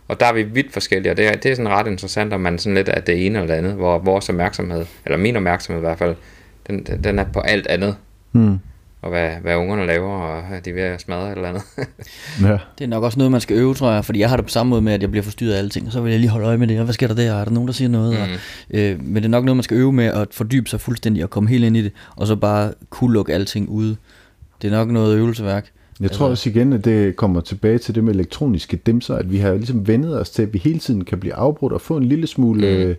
og 0.09 0.21
der 0.21 0.27
er 0.27 0.33
vi 0.33 0.43
vidt 0.43 0.73
forskellige, 0.73 1.13
og 1.13 1.17
det 1.17 1.27
er, 1.27 1.33
det 1.33 1.51
er 1.51 1.55
sådan 1.55 1.71
ret 1.71 1.87
interessant, 1.87 2.33
om 2.33 2.41
man 2.41 2.59
sådan 2.59 2.75
lidt 2.75 2.89
er 2.89 3.01
det 3.01 3.27
ene 3.27 3.39
eller 3.39 3.55
det 3.55 3.59
andet, 3.59 3.73
hvor 3.73 3.99
vores 3.99 4.29
opmærksomhed, 4.29 4.87
eller 5.05 5.19
min 5.19 5.37
opmærksomhed 5.37 5.81
i 5.81 5.87
hvert 5.87 5.99
fald, 5.99 6.17
den, 6.67 6.85
den 7.05 7.19
er 7.19 7.25
på 7.25 7.41
alt 7.41 7.67
andet. 7.67 7.97
Mm. 8.33 8.59
Og 9.03 9.11
hvad, 9.11 9.31
hvad 9.43 9.57
ungerne 9.57 9.87
laver, 9.87 10.13
og 10.13 10.55
er 10.55 10.61
de 10.61 10.75
ved 10.75 10.83
at 10.83 11.01
smadre 11.01 11.33
et 11.33 11.37
eller 11.37 11.49
andet. 11.49 11.63
Ja. 12.43 12.59
Det 12.79 12.85
er 12.85 12.89
nok 12.89 13.05
også 13.05 13.19
noget, 13.19 13.31
man 13.33 13.41
skal 13.41 13.57
øve, 13.57 13.75
tror 13.75 13.93
jeg, 13.93 14.05
fordi 14.05 14.19
jeg 14.21 14.29
har 14.29 14.37
det 14.37 14.45
på 14.45 14.51
samme 14.51 14.71
måde 14.71 14.83
med, 14.83 14.93
at 14.93 15.03
jeg 15.03 15.11
bliver 15.11 15.23
forstyrret 15.23 15.53
af 15.53 15.59
alting, 15.59 15.87
og 15.87 15.93
så 15.93 16.01
vil 16.01 16.11
jeg 16.11 16.21
lige 16.21 16.31
holde 16.31 16.47
øje 16.47 16.57
med 16.57 16.67
det, 16.67 16.79
og 16.79 16.85
hvad 16.85 16.95
sker 16.95 17.07
der 17.07 17.15
der, 17.15 17.35
er 17.35 17.45
der 17.45 17.53
nogen, 17.53 17.67
der 17.67 17.73
siger 17.73 17.89
noget, 17.89 18.15
mm. 18.15 18.21
og, 18.21 18.29
øh, 18.79 19.05
men 19.05 19.17
det 19.17 19.25
er 19.25 19.29
nok 19.29 19.45
noget, 19.45 19.57
man 19.57 19.63
skal 19.63 19.77
øve 19.77 19.93
med 19.93 20.05
at 20.05 20.29
fordybe 20.31 20.71
sig 20.71 20.81
fuldstændig 20.81 21.25
og 21.25 21.31
komme 21.31 21.49
helt 21.49 21.65
ind 21.65 21.77
i 21.77 21.83
det, 21.83 21.93
og 22.17 22.27
så 22.27 22.37
bare 22.37 22.73
kunne 22.91 23.13
lukke 23.13 23.35
alting 23.35 23.69
ude. 23.69 23.97
Det 24.63 24.73
er 24.73 24.77
nok 24.77 24.91
noget 24.91 25.17
øvelseværk. 25.17 25.71
Jeg 26.01 26.11
tror 26.11 26.29
også 26.29 26.51
igen, 26.51 26.73
at 26.73 26.85
det 26.85 27.17
kommer 27.17 27.41
tilbage 27.41 27.79
til 27.79 27.95
det 27.95 28.05
med 28.05 28.15
elektroniske 28.15 28.77
dimser, 28.77 29.17
at 29.17 29.33
vi 29.33 29.39
har 29.39 29.55
ligesom 29.55 29.89
vendet 29.89 30.21
os 30.21 30.31
til, 30.31 30.43
at 30.43 30.53
vi 30.53 30.59
hele 30.59 30.79
tiden 30.79 31.05
kan 31.05 31.21
blive 31.21 31.35
afbrudt 31.35 31.73
og 31.73 31.81
få 31.81 31.97
en 31.97 32.05
lille 32.05 32.27
smule 32.27 32.87
mm. 32.87 32.95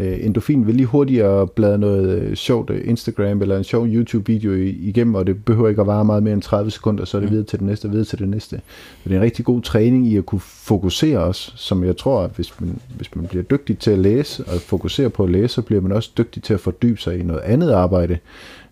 Øh, 0.00 0.24
endorfin 0.24 0.66
ved 0.66 0.74
lige 0.74 0.86
hurtigere 0.86 1.46
blade 1.46 1.78
noget 1.78 2.18
øh, 2.18 2.36
sjovt 2.36 2.70
øh, 2.70 2.80
Instagram 2.84 3.42
eller 3.42 3.58
en 3.58 3.64
sjov 3.64 3.86
YouTube-video 3.86 4.52
igennem, 4.62 5.14
og 5.14 5.26
det 5.26 5.44
behøver 5.44 5.68
ikke 5.68 5.80
at 5.80 5.86
vare 5.86 6.04
meget 6.04 6.22
mere 6.22 6.34
end 6.34 6.42
30 6.42 6.70
sekunder, 6.70 7.04
så 7.04 7.16
er 7.16 7.20
det 7.20 7.30
videre 7.30 7.44
til 7.44 7.58
det 7.58 7.66
næste, 7.66 7.90
videre 7.90 8.04
til 8.04 8.18
det 8.18 8.28
næste. 8.28 8.56
Så 9.02 9.08
det 9.08 9.12
er 9.12 9.16
en 9.16 9.24
rigtig 9.24 9.44
god 9.44 9.62
træning 9.62 10.06
i 10.06 10.16
at 10.16 10.26
kunne 10.26 10.40
fokusere 10.40 11.18
os, 11.18 11.52
som 11.56 11.84
jeg 11.84 11.96
tror, 11.96 12.22
at 12.22 12.30
hvis 12.36 12.60
man, 12.60 12.80
hvis 12.96 13.16
man 13.16 13.26
bliver 13.26 13.42
dygtig 13.42 13.78
til 13.78 13.90
at 13.90 13.98
læse 13.98 14.44
og 14.44 14.60
fokusere 14.60 15.10
på 15.10 15.24
at 15.24 15.30
læse, 15.30 15.54
så 15.54 15.62
bliver 15.62 15.80
man 15.80 15.92
også 15.92 16.10
dygtig 16.18 16.42
til 16.42 16.54
at 16.54 16.60
fordybe 16.60 17.00
sig 17.00 17.18
i 17.18 17.22
noget 17.22 17.40
andet 17.40 17.70
arbejde. 17.70 18.18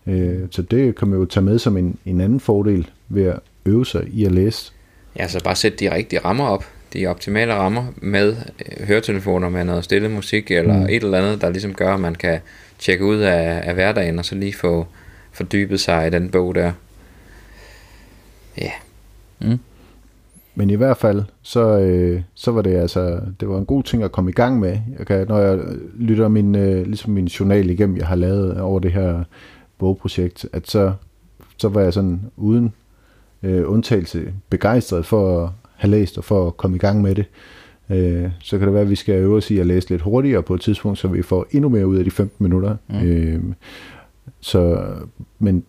Øh, 0.06 0.38
så 0.50 0.62
det 0.62 0.96
kan 0.96 1.08
man 1.08 1.18
jo 1.18 1.24
tage 1.24 1.44
med 1.44 1.58
som 1.58 1.76
en, 1.76 1.98
en 2.06 2.20
anden 2.20 2.40
fordel 2.40 2.90
ved 3.08 3.24
at 3.24 3.38
øve 3.66 3.86
sig 3.86 4.08
i 4.12 4.24
at 4.24 4.32
læse. 4.32 4.72
Ja, 5.18 5.28
så 5.28 5.40
bare 5.44 5.56
sætte 5.56 5.78
de 5.78 5.94
rigtige 5.94 6.20
rammer 6.20 6.44
op, 6.44 6.64
de 6.92 7.06
optimale 7.06 7.54
rammer 7.54 7.84
med 7.96 8.36
øh, 8.66 8.86
høretelefoner 8.86 9.48
med 9.48 9.64
noget 9.64 9.84
stille 9.84 10.08
musik 10.08 10.50
eller 10.50 10.76
mm. 10.76 10.86
et 10.88 11.02
eller 11.02 11.18
andet, 11.18 11.40
der 11.40 11.50
ligesom 11.50 11.74
gør, 11.74 11.94
at 11.94 12.00
man 12.00 12.14
kan 12.14 12.40
tjekke 12.78 13.04
ud 13.04 13.16
af, 13.16 13.62
af 13.64 13.74
hverdagen 13.74 14.18
og 14.18 14.24
så 14.24 14.34
lige 14.34 14.54
få 14.54 14.86
fordybet 15.32 15.80
sig 15.80 16.06
i 16.06 16.10
den 16.10 16.30
bog 16.30 16.54
der. 16.54 16.72
Ja. 18.58 18.70
Mm. 19.40 19.58
Men 20.54 20.70
i 20.70 20.74
hvert 20.74 20.96
fald, 20.96 21.22
så, 21.42 21.78
øh, 21.78 22.22
så 22.34 22.50
var 22.50 22.62
det 22.62 22.76
altså, 22.76 23.20
det 23.40 23.48
var 23.48 23.58
en 23.58 23.66
god 23.66 23.82
ting 23.82 24.02
at 24.02 24.12
komme 24.12 24.30
i 24.30 24.34
gang 24.34 24.60
med. 24.60 24.78
Jeg 24.98 25.06
kan, 25.06 25.26
når 25.28 25.38
jeg 25.38 25.58
lytter 25.94 26.28
min, 26.28 26.54
øh, 26.54 26.86
ligesom 26.86 27.12
min 27.12 27.26
journal 27.26 27.70
igennem, 27.70 27.96
jeg 27.96 28.06
har 28.06 28.16
lavet 28.16 28.60
over 28.60 28.80
det 28.80 28.92
her 28.92 29.24
bogprojekt, 29.78 30.46
at 30.52 30.68
så, 30.70 30.92
så 31.56 31.68
var 31.68 31.80
jeg 31.80 31.92
sådan 31.92 32.20
uden 32.36 32.72
øh, 33.42 33.70
undtagelse 33.70 34.32
begejstret 34.50 35.06
for 35.06 35.44
at 35.44 35.50
have 35.76 35.90
læst 35.90 36.18
og 36.18 36.24
for 36.24 36.46
at 36.46 36.56
komme 36.56 36.76
i 36.76 36.78
gang 36.78 37.02
med 37.02 37.14
det. 37.14 37.24
Øh, 37.90 38.30
så 38.40 38.58
kan 38.58 38.66
det 38.66 38.74
være, 38.74 38.82
at 38.82 38.90
vi 38.90 38.94
skal 38.94 39.14
øve 39.14 39.36
os 39.36 39.50
i 39.50 39.58
at 39.58 39.66
læse 39.66 39.90
lidt 39.90 40.02
hurtigere 40.02 40.42
på 40.42 40.54
et 40.54 40.60
tidspunkt, 40.60 40.98
så 40.98 41.08
vi 41.08 41.22
får 41.22 41.46
endnu 41.50 41.68
mere 41.68 41.86
ud 41.86 41.96
af 41.96 42.04
de 42.04 42.10
15 42.10 42.44
minutter. 42.44 42.76
Mm. 42.88 42.96
Øh, 42.96 43.42
så, 44.40 44.84
men 45.38 45.64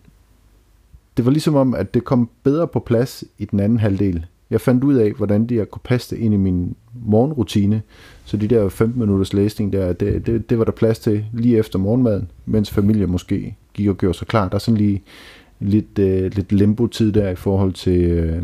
det 1.16 1.24
var 1.24 1.30
ligesom 1.30 1.54
om, 1.54 1.74
at 1.74 1.94
det 1.94 2.04
kom 2.04 2.30
bedre 2.42 2.68
på 2.68 2.80
plads 2.80 3.24
i 3.38 3.44
den 3.44 3.60
anden 3.60 3.78
halvdel. 3.78 4.26
Jeg 4.50 4.60
fandt 4.60 4.84
ud 4.84 4.94
af, 4.94 5.12
hvordan 5.12 5.46
det 5.46 5.56
jeg 5.56 5.70
kunne 5.70 5.82
passe 5.84 6.16
det 6.16 6.22
ind 6.22 6.34
i 6.34 6.36
min 6.36 6.74
morgenrutine. 7.06 7.82
Så 8.24 8.36
de 8.36 8.48
der 8.48 8.68
15 8.68 9.00
minutters 9.00 9.32
læsning 9.32 9.72
der, 9.72 9.92
det, 9.92 10.26
det, 10.26 10.50
det 10.50 10.58
var 10.58 10.64
der 10.64 10.72
plads 10.72 10.98
til 10.98 11.24
lige 11.32 11.58
efter 11.58 11.78
morgenmaden, 11.78 12.30
mens 12.46 12.70
familien 12.70 13.10
måske 13.10 13.56
gik 13.74 13.88
og 13.88 13.98
gjorde 13.98 14.18
sig 14.18 14.26
klar. 14.26 14.48
Der 14.48 14.54
er 14.54 14.58
sådan 14.58 14.78
lige 14.78 15.02
lidt, 15.60 15.98
øh, 15.98 16.32
lidt 16.34 16.52
limbo-tid 16.52 17.12
der 17.12 17.28
i 17.30 17.34
forhold 17.34 17.72
til, 17.72 18.00
øh, 18.00 18.42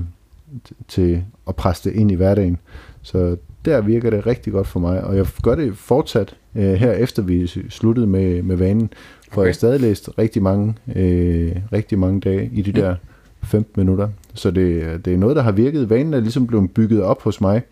til 0.89 1.25
at 1.49 1.57
presse 1.57 1.91
det 1.91 1.97
ind 1.97 2.11
i 2.11 2.15
hverdagen. 2.15 2.59
Så 3.03 3.37
der 3.65 3.81
virker 3.81 4.11
det 4.11 4.27
rigtig 4.27 4.53
godt 4.53 4.67
for 4.67 4.81
mig, 4.81 5.05
og 5.05 5.17
jeg 5.17 5.27
gør 5.43 5.55
det 5.55 5.77
fortsat 5.77 6.37
øh, 6.55 6.73
her 6.73 6.93
efter 6.93 7.23
vi 7.23 7.47
sluttede 7.71 8.07
med, 8.07 8.43
med 8.43 8.57
vanen, 8.57 8.91
for 9.31 9.41
okay. 9.41 9.43
jeg 9.43 9.49
har 9.49 9.53
stadig 9.53 9.81
læst 9.81 10.11
rigtig 10.19 10.43
mange, 10.43 10.75
øh, 10.97 11.53
rigtig 11.73 11.99
mange 11.99 12.21
dage 12.21 12.51
i 12.53 12.63
de 12.63 12.71
mm. 12.71 12.77
der 12.77 12.95
15 13.43 13.81
minutter. 13.81 14.09
Så 14.35 14.51
det, 14.51 15.05
det 15.05 15.13
er 15.13 15.19
noget, 15.19 15.37
der 15.37 15.43
har 15.43 15.53
virket. 15.53 15.91
Vanen 15.91 16.15
er 16.15 16.21
ligesom 16.21 16.47
blevet 16.47 16.71
bygget 16.71 17.03
op 17.03 17.23
hos 17.23 17.41
mig, 17.41 17.63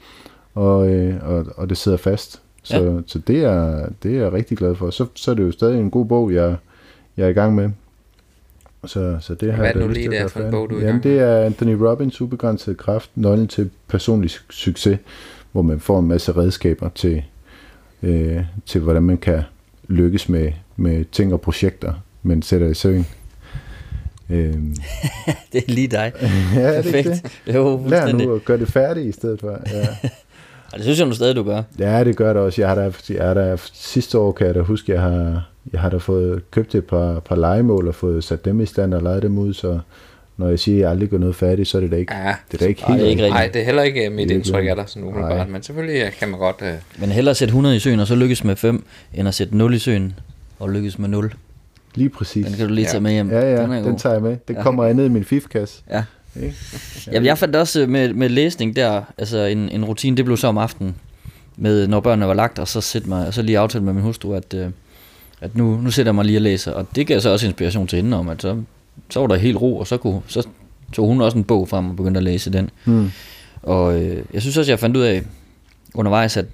og, 0.55 0.90
øh, 0.90 1.14
og, 1.23 1.47
og 1.57 1.68
det 1.68 1.77
sidder 1.77 1.99
fast. 1.99 2.42
Så, 2.62 2.83
ja. 2.83 3.01
så 3.07 3.18
det, 3.18 3.45
er, 3.45 3.88
det 4.03 4.16
er 4.16 4.23
jeg 4.23 4.33
rigtig 4.33 4.59
glad 4.59 4.75
for. 4.75 4.90
Så, 4.90 5.07
så 5.14 5.31
er 5.31 5.35
det 5.35 5.42
jo 5.42 5.53
stadig 5.53 5.81
en 5.81 5.90
god 5.90 6.07
bog, 6.07 6.33
jeg, 6.33 6.57
jeg 7.16 7.25
er 7.25 7.29
i 7.29 7.33
gang 7.33 7.55
med. 7.55 7.71
Så, 8.87 9.16
så 9.21 9.35
det 9.35 9.55
Hvad 9.55 9.68
er 9.68 9.73
det 9.73 9.83
nu 9.83 9.88
lige 9.88 10.11
der 10.11 10.29
for 10.29 10.40
en 10.40 10.51
bog, 10.51 10.71
du 10.71 10.79
er 10.79 10.87
Jamen, 10.87 11.03
det 11.03 11.18
er 11.18 11.38
Anthony 11.38 11.73
Robbins 11.73 12.21
Ubegrænset 12.21 12.77
Kraft, 12.77 13.11
nøglen 13.14 13.49
til 13.49 13.71
personlig 13.88 14.31
succes, 14.51 14.99
hvor 15.53 15.62
man 15.62 15.81
får 15.81 15.99
en 15.99 16.09
masse 16.09 16.33
redskaber 16.33 16.88
til, 16.88 17.23
øh, 18.03 18.40
til 18.66 18.81
hvordan 18.81 19.03
man 19.03 19.18
kan 19.18 19.42
lykkes 19.88 20.29
med, 20.29 20.53
med 20.77 21.05
ting 21.12 21.33
og 21.33 21.40
projekter, 21.40 21.92
man 22.23 22.42
sætter 22.42 22.68
i 22.68 22.75
søen. 22.75 23.07
Øhm. 24.31 24.77
det 25.53 25.64
er 25.68 25.73
lige 25.73 25.88
dig. 25.88 26.12
ja, 26.55 26.83
Perfekt. 26.83 27.09
Det, 27.09 27.23
det? 27.47 27.55
Jo, 27.55 27.85
Lær 27.87 28.12
nu 28.12 28.35
at 28.35 28.45
gøre 28.45 28.59
det 28.59 28.68
færdigt 28.68 29.07
i 29.07 29.12
stedet 29.12 29.40
for. 29.40 29.61
Ja. 29.73 29.87
og 30.73 30.79
det 30.79 30.83
synes 30.83 30.99
jeg 30.99 31.07
nu 31.07 31.15
stadig, 31.15 31.37
du 31.37 31.43
gør. 31.43 31.63
Ja, 31.79 32.05
det 32.05 32.17
gør 32.17 32.33
det 32.33 32.43
også. 32.43 32.63
Jeg 32.63 32.69
har 32.69 32.75
da, 32.75 32.93
jeg 33.11 33.27
har 33.27 33.35
da, 33.35 33.57
sidste 33.73 34.19
år 34.19 34.33
kan 34.33 34.47
jeg 34.47 34.55
da 34.55 34.61
huske, 34.61 34.93
jeg 34.93 35.01
har, 35.01 35.49
jeg 35.73 35.81
har 35.81 35.89
da 35.89 35.97
fået 35.97 36.51
købt 36.51 36.75
et 36.75 36.85
par, 36.85 37.21
par 37.21 37.37
legemål 37.37 37.89
og 37.89 37.95
fået 37.95 38.25
sat 38.25 38.45
dem 38.45 38.61
i 38.61 38.67
stand 38.67 38.95
og 38.95 39.03
leget 39.03 39.23
dem 39.23 39.39
ud, 39.39 39.55
så 39.55 39.79
når 40.37 40.49
jeg 40.49 40.59
siger, 40.59 40.77
at 40.77 40.81
jeg 40.81 40.91
aldrig 40.91 41.11
går 41.11 41.19
noget 41.19 41.37
færdigt, 41.37 41.69
så 41.69 41.79
er 41.79 41.81
det 41.81 41.91
da 41.91 41.97
ikke, 41.97 42.15
ja, 42.15 42.35
det 42.53 42.55
er 42.55 42.59
da 42.59 42.67
ikke 42.67 42.87
helt 42.87 43.03
rigtigt. 43.03 43.31
Nej, 43.31 43.51
det 43.53 43.61
er 43.61 43.65
heller 43.65 43.83
ikke 43.83 44.11
mit 44.11 44.31
indtryk 44.31 44.67
af 44.67 44.77
dig, 44.77 44.85
sådan 44.87 45.09
umiddelbart, 45.09 45.49
men 45.49 45.63
selvfølgelig 45.63 46.13
kan 46.19 46.29
man 46.29 46.39
godt... 46.39 46.57
Uh... 46.63 47.01
Men 47.01 47.11
hellere 47.11 47.35
sætte 47.35 47.51
100 47.51 47.77
i 47.77 47.79
søen, 47.79 48.01
og 48.01 48.07
så 48.07 48.15
lykkes 48.15 48.45
med 48.45 48.57
5, 48.57 48.85
end 49.15 49.29
at 49.29 49.35
sætte 49.35 49.57
0 49.57 49.75
i 49.75 49.79
søen, 49.79 50.15
og 50.59 50.71
lykkes 50.71 50.99
med 50.99 51.09
0. 51.09 51.33
Lige 51.95 52.09
præcis. 52.09 52.47
Den 52.47 52.55
kan 52.55 52.69
du 52.69 52.75
lige 52.75 52.87
tage 52.87 53.01
med 53.01 53.13
hjem. 53.13 53.31
Ja, 53.31 53.55
ja, 53.55 53.63
den, 53.63 53.71
den 53.71 53.99
tager 53.99 54.13
jeg 54.13 54.23
med. 54.23 54.37
Den 54.49 54.57
ja. 54.57 54.63
kommer 54.63 54.85
jeg 54.85 54.95
ned 54.95 55.05
i 55.05 55.09
min 55.09 55.25
fifkasse. 55.25 55.83
Ja. 55.91 56.03
Ja. 56.37 56.51
Jamen, 57.12 57.27
jeg 57.27 57.38
fandt 57.38 57.57
også 57.57 57.87
med, 57.87 58.12
med 58.12 58.29
læsning 58.29 58.77
der, 58.77 59.03
altså 59.18 59.38
en, 59.38 59.68
en 59.68 59.85
rutine, 59.85 60.16
det 60.16 60.25
blev 60.25 60.37
så 60.37 60.47
om 60.47 60.59
aftenen, 60.59 60.95
med 61.57 61.87
når 61.87 62.01
børnene 62.01 62.27
var 62.27 62.35
lagt, 62.35 62.59
og 62.59 62.68
så 62.68 62.81
sætte 62.81 63.09
mig, 63.09 63.27
og 63.27 63.35
så 63.35 63.42
lige 63.42 63.59
aftale 63.59 63.85
med 63.85 63.92
min 63.92 64.03
hustru, 64.03 64.33
at, 64.35 64.55
øh, 64.55 64.71
at 65.40 65.57
nu, 65.57 65.77
nu 65.77 65.90
sætter 65.90 66.11
jeg 66.11 66.14
mig 66.14 66.25
lige 66.25 66.38
og 66.38 66.42
læser, 66.42 66.73
og 66.73 66.87
det 66.95 67.07
gav 67.07 67.21
så 67.21 67.31
også 67.31 67.47
inspiration 67.47 67.87
til 67.87 67.97
hende 67.97 68.16
om, 68.16 68.29
at 68.29 68.42
så, 68.42 68.62
så 69.11 69.21
var 69.21 69.27
der 69.27 69.37
helt 69.37 69.57
ro, 69.57 69.79
og 69.79 69.87
så, 69.87 69.97
kunne, 69.97 70.21
så 70.27 70.47
tog 70.92 71.07
hun 71.07 71.21
også 71.21 71.38
en 71.38 71.45
bog 71.45 71.68
frem 71.68 71.90
og 71.90 71.97
begyndte 71.97 72.18
at 72.18 72.25
læse 72.25 72.53
den. 72.53 72.71
Hmm. 72.85 73.11
Og 73.62 74.03
øh, 74.03 74.25
jeg 74.33 74.42
synes 74.42 74.57
også, 74.57 74.73
jeg 74.73 74.81
fandt 74.81 74.97
ud 74.97 75.03
af 75.03 75.23
undervejs, 75.95 76.37
at 76.37 76.47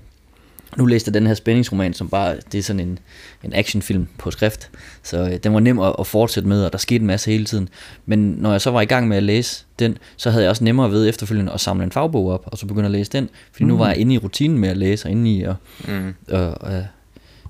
nu 0.76 0.86
læste 0.86 1.08
jeg 1.08 1.14
den 1.14 1.26
her 1.26 1.34
spændingsroman, 1.34 1.94
som 1.94 2.08
bare, 2.08 2.36
det 2.52 2.58
er 2.58 2.62
sådan 2.62 2.80
en, 2.80 2.98
en 3.44 3.54
actionfilm 3.54 4.06
på 4.18 4.30
skrift, 4.30 4.70
så 5.02 5.18
øh, 5.18 5.36
den 5.36 5.54
var 5.54 5.60
nem 5.60 5.78
at, 5.78 5.94
at 5.98 6.06
fortsætte 6.06 6.48
med, 6.48 6.64
og 6.64 6.72
der 6.72 6.78
skete 6.78 7.00
en 7.00 7.06
masse 7.06 7.30
hele 7.30 7.44
tiden. 7.44 7.68
Men 8.06 8.18
når 8.18 8.50
jeg 8.50 8.60
så 8.60 8.70
var 8.70 8.80
i 8.80 8.84
gang 8.84 9.08
med 9.08 9.16
at 9.16 9.22
læse 9.22 9.64
den, 9.78 9.98
så 10.16 10.30
havde 10.30 10.44
jeg 10.44 10.50
også 10.50 10.64
nemmere 10.64 10.90
ved 10.90 11.08
efterfølgende 11.08 11.52
at 11.52 11.60
samle 11.60 11.84
en 11.84 11.92
fagbog 11.92 12.28
op, 12.28 12.42
og 12.46 12.58
så 12.58 12.66
begynde 12.66 12.84
at 12.84 12.92
læse 12.92 13.10
den, 13.12 13.28
fordi 13.52 13.64
mm. 13.64 13.68
nu 13.68 13.76
var 13.76 13.88
jeg 13.88 13.96
inde 13.96 14.14
i 14.14 14.18
rutinen 14.18 14.58
med 14.58 14.68
at 14.68 14.76
læse, 14.76 15.06
og 15.06 15.10
inde 15.10 15.30
i 15.30 15.42
at, 15.42 15.54
mm. 15.88 16.14
og, 16.30 16.54
og, 16.60 16.84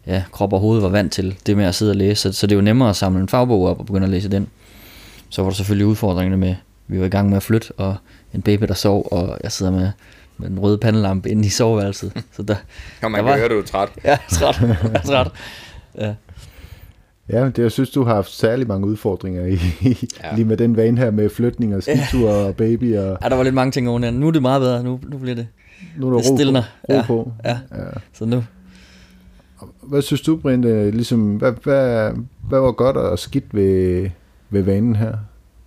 ja, 0.06 0.22
krop 0.32 0.52
og 0.52 0.60
hoved 0.60 0.80
var 0.80 0.88
vant 0.88 1.12
til 1.12 1.36
det 1.46 1.56
med 1.56 1.64
at 1.64 1.74
sidde 1.74 1.92
og 1.92 1.96
læse. 1.96 2.22
Så, 2.22 2.32
så 2.32 2.46
det 2.46 2.56
jo 2.56 2.60
nemmere 2.60 2.90
at 2.90 2.96
samle 2.96 3.20
en 3.20 3.28
fagbog 3.28 3.66
op 3.66 3.80
og 3.80 3.86
begynde 3.86 4.04
at 4.04 4.10
læse 4.10 4.28
den. 4.28 4.48
Så 5.28 5.42
var 5.42 5.50
der 5.50 5.56
selvfølgelig 5.56 5.86
udfordringerne 5.86 6.36
med, 6.36 6.54
vi 6.86 7.00
var 7.00 7.06
i 7.06 7.08
gang 7.08 7.28
med 7.28 7.36
at 7.36 7.42
flytte, 7.42 7.72
og 7.76 7.96
en 8.34 8.42
baby, 8.42 8.64
der 8.68 8.74
sov, 8.74 9.08
og 9.10 9.38
jeg 9.42 9.52
sidder 9.52 9.72
med, 9.72 9.90
med 10.38 10.50
den 10.50 10.58
røde 10.58 10.78
pandelampe 10.78 11.30
inde 11.30 11.46
i 11.46 11.48
soveværelset. 11.48 12.12
Så 12.36 12.42
der, 12.42 12.54
Og 13.02 13.10
man 13.10 13.24
der 13.24 13.30
kan 13.30 13.38
høre, 13.38 13.48
du 13.48 13.58
er 13.58 13.62
træt. 13.62 13.88
Ja, 14.04 14.16
træt. 14.30 14.60
Jeg 14.60 14.76
er 14.94 15.00
træt. 15.00 15.30
Ja. 16.00 16.14
Ja, 17.32 17.44
det, 17.44 17.58
jeg 17.58 17.72
synes, 17.72 17.90
du 17.90 18.04
har 18.04 18.14
haft 18.14 18.30
særlig 18.30 18.66
mange 18.68 18.86
udfordringer 18.86 19.46
i, 19.46 19.58
ja. 20.24 20.34
Lige 20.34 20.44
med 20.44 20.56
den 20.56 20.76
vane 20.76 20.98
her 20.98 21.10
med 21.10 21.30
flytning 21.30 21.74
og 21.76 21.82
skitur 21.82 22.30
og 22.30 22.56
baby. 22.56 22.96
Og 22.96 23.18
ja, 23.22 23.28
der 23.28 23.34
var 23.36 23.42
lidt 23.42 23.54
mange 23.54 23.70
ting 23.72 23.88
oven. 23.88 24.14
Nu 24.14 24.26
er 24.28 24.30
det 24.30 24.42
meget 24.42 24.60
bedre. 24.60 24.82
Nu, 24.82 25.00
nu 25.08 25.18
bliver 25.18 25.34
det, 25.34 25.46
nu 25.96 26.06
er 26.06 26.10
der 26.12 26.18
det 26.18 26.30
ro, 26.30 26.36
stillner. 26.36 26.62
på, 26.62 26.92
ro 26.92 26.96
Ja. 26.96 27.04
på. 27.06 27.32
Ja. 27.44 27.50
Ja. 27.50 27.84
Så 28.12 28.24
nu, 28.24 28.44
Hvad 29.82 30.02
synes 30.02 30.20
du, 30.20 30.36
Brinde? 30.36 30.90
Ligesom, 30.90 31.36
hvad, 31.36 31.52
hvad, 31.64 32.10
hvad 32.48 32.60
var 32.60 32.72
godt 32.72 32.96
og 32.96 33.18
skidt 33.18 33.54
ved, 33.54 34.10
ved 34.50 34.62
vanen 34.62 34.96
her? 34.96 35.12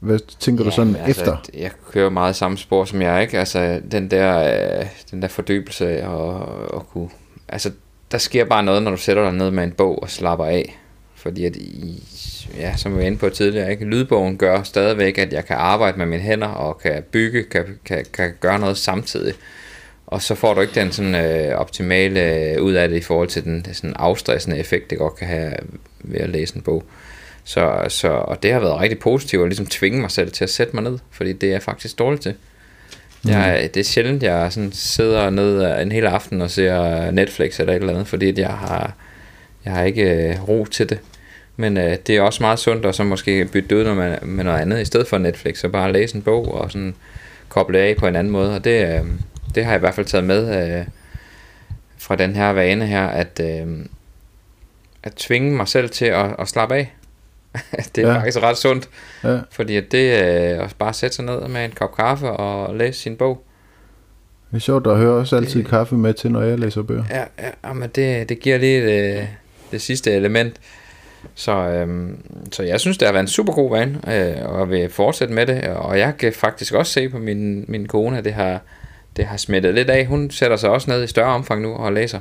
Hvad 0.01 0.19
tænker 0.39 0.63
ja, 0.63 0.69
du 0.69 0.75
sådan 0.75 0.95
altså, 0.95 1.21
efter? 1.21 1.37
Jeg 1.53 1.71
kører 1.91 2.09
meget 2.09 2.35
samme 2.35 2.57
spor 2.57 2.85
som 2.85 3.01
jeg, 3.01 3.21
ikke? 3.21 3.39
Altså, 3.39 3.81
den 3.91 4.11
der, 4.11 4.39
øh, 4.79 4.85
den 5.11 5.21
der 5.21 5.27
fordybelse 5.27 6.07
og, 6.07 6.33
og 6.73 6.89
kunne... 6.89 7.09
Altså, 7.47 7.71
der 8.11 8.17
sker 8.17 8.45
bare 8.45 8.63
noget, 8.63 8.83
når 8.83 8.91
du 8.91 8.97
sætter 8.97 9.23
dig 9.23 9.33
ned 9.33 9.51
med 9.51 9.63
en 9.63 9.71
bog 9.71 10.03
og 10.03 10.09
slapper 10.09 10.45
af. 10.45 10.77
Fordi 11.15 11.45
at 11.45 11.55
i, 11.55 12.03
ja, 12.57 12.75
som 12.75 12.91
vi 12.91 12.97
var 12.97 13.03
inde 13.03 13.17
på 13.17 13.29
tidligere, 13.29 13.71
ikke? 13.71 13.85
lydbogen 13.85 14.37
gør 14.37 14.63
stadigvæk, 14.63 15.17
at 15.17 15.33
jeg 15.33 15.45
kan 15.45 15.55
arbejde 15.55 15.97
med 15.97 16.05
mine 16.05 16.21
hænder 16.21 16.47
og 16.47 16.79
kan 16.79 17.03
bygge, 17.11 17.43
kan, 17.43 17.65
kan, 17.85 18.05
kan 18.13 18.33
gøre 18.39 18.59
noget 18.59 18.77
samtidig. 18.77 19.33
Og 20.07 20.21
så 20.21 20.35
får 20.35 20.53
du 20.53 20.61
ikke 20.61 20.75
den 20.75 20.91
sådan 20.91 21.15
øh, 21.15 21.55
optimale 21.57 22.35
øh, 22.35 22.61
ud 22.61 22.73
af 22.73 22.89
det 22.89 22.97
i 22.97 23.01
forhold 23.01 23.27
til 23.27 23.43
den 23.43 23.65
sådan 23.73 23.93
afstressende 23.95 24.57
effekt, 24.57 24.89
det 24.89 24.97
godt 24.97 25.15
kan 25.15 25.27
have 25.27 25.53
ved 25.99 26.19
at 26.19 26.29
læse 26.29 26.55
en 26.55 26.61
bog. 26.61 26.83
Så, 27.43 27.85
så, 27.87 28.07
og 28.07 28.43
det 28.43 28.53
har 28.53 28.59
været 28.59 28.79
rigtig 28.79 28.99
positivt 28.99 29.43
at 29.43 29.49
ligesom 29.49 29.65
tvinge 29.65 30.01
mig 30.01 30.11
selv 30.11 30.31
til 30.31 30.43
at 30.43 30.49
sætte 30.49 30.75
mig 30.75 30.83
ned, 30.83 30.97
fordi 31.11 31.33
det 31.33 31.47
er 31.47 31.51
jeg 31.51 31.61
faktisk 31.61 31.99
dårlig 31.99 32.19
til. 32.19 32.35
Jeg, 33.27 33.69
det 33.73 33.79
er 33.79 33.83
sjældent, 33.83 34.23
jeg 34.23 34.53
sådan 34.53 34.71
sidder 34.71 35.29
ned 35.29 35.81
en 35.81 35.91
hel 35.91 36.05
aften 36.05 36.41
og 36.41 36.51
ser 36.51 37.11
Netflix 37.11 37.59
eller 37.59 37.73
et 37.73 37.79
eller 37.79 37.93
andet, 37.93 38.07
fordi 38.07 38.29
at 38.29 38.37
jeg 38.37 38.49
har, 38.49 38.93
jeg 39.65 39.73
har 39.73 39.83
ikke 39.83 40.03
øh, 40.03 40.49
ro 40.49 40.65
til 40.65 40.89
det. 40.89 40.99
Men 41.55 41.77
øh, 41.77 41.97
det 42.07 42.17
er 42.17 42.21
også 42.21 42.43
meget 42.43 42.59
sundt 42.59 42.85
at 42.85 42.95
så 42.95 43.03
måske 43.03 43.45
bytte 43.45 43.77
ud 43.77 43.95
med, 43.95 44.21
med 44.21 44.43
noget 44.43 44.59
andet, 44.59 44.81
i 44.81 44.85
stedet 44.85 45.07
for 45.07 45.17
Netflix, 45.17 45.57
så 45.57 45.69
bare 45.69 45.91
læse 45.91 46.15
en 46.15 46.21
bog 46.21 46.53
og 46.53 46.71
sådan 46.71 46.95
koble 47.49 47.79
af 47.79 47.95
på 47.97 48.07
en 48.07 48.15
anden 48.15 48.33
måde. 48.33 48.55
Og 48.55 48.63
det, 48.63 48.87
øh, 48.87 49.05
det 49.55 49.65
har 49.65 49.71
jeg 49.71 49.79
i 49.79 49.79
hvert 49.79 49.95
fald 49.95 50.05
taget 50.05 50.23
med 50.23 50.77
øh, 50.79 50.85
fra 51.97 52.15
den 52.15 52.35
her 52.35 52.49
vane 52.49 52.87
her, 52.87 53.07
at, 53.07 53.41
øh, 53.43 53.67
at 55.03 55.13
tvinge 55.13 55.51
mig 55.51 55.67
selv 55.67 55.89
til 55.89 56.05
at, 56.05 56.35
at 56.39 56.47
slappe 56.47 56.75
af. 56.75 56.93
det 57.95 58.03
er 58.03 58.07
Ja. 58.07 58.17
faktisk 58.17 58.37
ret 58.43 58.57
sundt, 58.57 58.89
Ja. 59.23 59.39
fordi 59.51 59.75
at 59.75 59.91
det 59.91 60.13
er 60.23 60.61
at 60.63 60.75
bare 60.79 60.93
sætte 60.93 61.15
sig 61.15 61.25
ned 61.25 61.47
med 61.47 61.65
en 61.65 61.71
kop 61.71 61.95
kaffe 61.95 62.29
og 62.29 62.75
læse 62.75 62.99
sin 62.99 63.15
bog. 63.15 63.43
Det 64.51 64.57
er 64.57 64.61
sjovt, 64.61 64.85
der 64.85 64.95
hører 64.95 65.11
også 65.13 65.35
altid 65.35 65.63
kaffe 65.63 65.95
med 65.95 66.13
til, 66.13 66.31
når 66.31 66.41
jeg 66.41 66.59
læser 66.59 66.81
bøger. 66.81 67.03
Ja, 67.09 67.23
ja 67.63 67.73
men 67.73 67.89
det, 67.95 68.29
det 68.29 68.39
giver 68.39 68.57
lige 68.57 68.85
det, 68.85 69.27
det 69.71 69.81
sidste 69.81 70.11
element. 70.11 70.55
Så, 71.35 71.51
øhm, 71.51 72.17
så 72.51 72.63
jeg 72.63 72.79
synes, 72.79 72.97
det 72.97 73.07
har 73.07 73.13
været 73.13 73.23
en 73.23 73.27
super 73.27 73.53
god 73.53 73.71
vane, 73.71 73.99
øh, 74.07 74.45
og 74.59 74.69
vil 74.69 74.89
fortsætte 74.89 75.33
med 75.33 75.45
det. 75.45 75.63
Og 75.63 75.99
jeg 75.99 76.13
kan 76.19 76.33
faktisk 76.33 76.73
også 76.73 76.91
se 76.93 77.09
på 77.09 77.17
min, 77.17 77.65
min 77.67 77.87
kone, 77.87 78.17
at 78.17 78.25
det 78.25 78.33
har, 78.33 78.59
det 79.17 79.25
har 79.25 79.37
smittet 79.37 79.73
lidt 79.73 79.89
af. 79.89 80.05
Hun 80.05 80.31
sætter 80.31 80.57
sig 80.57 80.69
også 80.69 80.91
ned 80.91 81.03
i 81.03 81.07
større 81.07 81.27
omfang 81.33 81.61
nu 81.61 81.73
og 81.73 81.93
læser. 81.93 82.19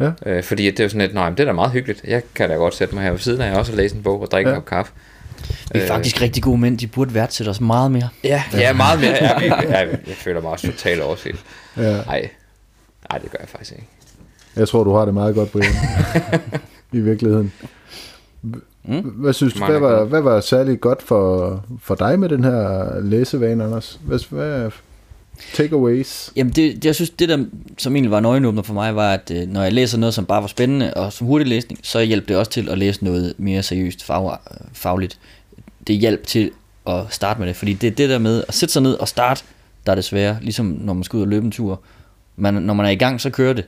Ja. 0.00 0.10
Øh, 0.26 0.42
fordi 0.44 0.66
det 0.70 0.80
er 0.80 0.84
jo 0.84 0.88
sådan 0.88 1.00
lidt, 1.00 1.14
nej, 1.14 1.28
men 1.28 1.36
det 1.36 1.42
er 1.42 1.46
da 1.46 1.52
meget 1.52 1.70
hyggeligt. 1.72 2.00
Jeg 2.04 2.22
kan 2.34 2.48
da 2.48 2.54
godt 2.54 2.74
sætte 2.74 2.94
mig 2.94 3.04
her 3.04 3.10
ved 3.10 3.18
siden 3.18 3.40
af 3.40 3.58
også 3.58 3.72
og 3.72 3.76
læse 3.76 3.96
en 3.96 4.02
bog 4.02 4.20
og 4.20 4.30
drikke 4.30 4.50
Ja. 4.50 4.56
en 4.56 4.62
kop 4.62 4.68
kaffe. 4.68 4.92
vi 5.72 5.78
er 5.78 5.82
Øh, 5.82 5.88
faktisk 5.88 6.20
rigtig 6.22 6.42
gode 6.42 6.58
mænd. 6.58 6.78
De 6.78 6.86
burde 6.86 7.14
værdsætte 7.14 7.50
os 7.50 7.60
meget 7.60 7.90
mere. 7.90 8.08
Ja, 8.24 8.42
ja 8.52 8.72
meget 8.72 9.00
mere. 9.00 9.10
Ja, 9.10 9.38
jeg, 9.38 9.64
jeg, 9.68 9.88
jeg 10.06 10.16
føler 10.16 10.40
mig 10.40 10.50
også 10.50 10.66
totalt 10.66 11.00
overset. 11.02 11.36
Ja. 11.76 11.82
Nej, 11.82 12.30
nej, 13.10 13.18
det 13.18 13.30
gør 13.30 13.38
jeg 13.40 13.48
faktisk 13.48 13.72
ikke. 13.72 13.86
Jeg 14.56 14.68
tror, 14.68 14.84
du 14.84 14.92
har 14.94 15.04
det 15.04 15.14
meget 15.14 15.34
godt, 15.34 15.52
Brian. 15.52 15.72
I 16.92 17.00
virkeligheden. 17.00 17.52
Mm. 18.84 19.00
Hvad 19.00 19.32
synes 19.32 19.54
du, 19.54 19.64
hvad 19.64 19.78
var, 19.78 20.04
hvad 20.04 20.20
var 20.20 20.40
særligt 20.40 20.80
godt 20.80 21.02
for, 21.02 21.64
for 21.82 21.94
dig 21.94 22.18
med 22.18 22.28
den 22.28 22.44
her 22.44 23.00
læsevane, 23.00 23.64
Anders? 23.64 24.00
Hvad, 24.02 24.18
hvad 24.30 24.70
takeaways? 25.54 26.32
Jamen, 26.36 26.52
det, 26.52 26.74
det, 26.76 26.84
jeg 26.84 26.94
synes, 26.94 27.10
det 27.10 27.28
der, 27.28 27.44
som 27.78 27.96
egentlig 27.96 28.10
var 28.10 28.18
en 28.18 28.24
øjenåbner 28.24 28.62
for 28.62 28.74
mig, 28.74 28.96
var, 28.96 29.12
at 29.14 29.30
øh, 29.34 29.48
når 29.48 29.62
jeg 29.62 29.72
læser 29.72 29.98
noget, 29.98 30.14
som 30.14 30.26
bare 30.26 30.40
var 30.42 30.48
spændende 30.48 30.94
og 30.94 31.12
som 31.12 31.26
hurtig 31.26 31.46
læsning, 31.46 31.80
så 31.82 32.00
hjalp 32.00 32.28
det 32.28 32.36
også 32.36 32.50
til 32.50 32.68
at 32.68 32.78
læse 32.78 33.04
noget 33.04 33.34
mere 33.38 33.62
seriøst 33.62 34.04
fag, 34.04 34.36
fagligt. 34.72 35.18
Det 35.86 35.96
hjalp 35.96 36.26
til 36.26 36.50
at 36.86 37.00
starte 37.10 37.40
med 37.40 37.48
det, 37.48 37.56
fordi 37.56 37.72
det 37.72 37.86
er 37.86 37.90
det 37.90 38.08
der 38.08 38.18
med 38.18 38.44
at 38.48 38.54
sætte 38.54 38.72
sig 38.72 38.82
ned 38.82 38.94
og 38.94 39.08
starte, 39.08 39.42
der 39.86 39.92
er 39.92 39.94
det 39.94 40.04
svære, 40.04 40.38
ligesom 40.42 40.66
når 40.66 40.92
man 40.92 41.04
skal 41.04 41.16
ud 41.16 41.22
og 41.22 41.28
løbe 41.28 41.44
en 41.46 41.52
tur. 41.52 41.80
Man, 42.36 42.54
når 42.54 42.74
man 42.74 42.86
er 42.86 42.90
i 42.90 42.94
gang, 42.96 43.20
så 43.20 43.30
kører 43.30 43.52
det. 43.52 43.64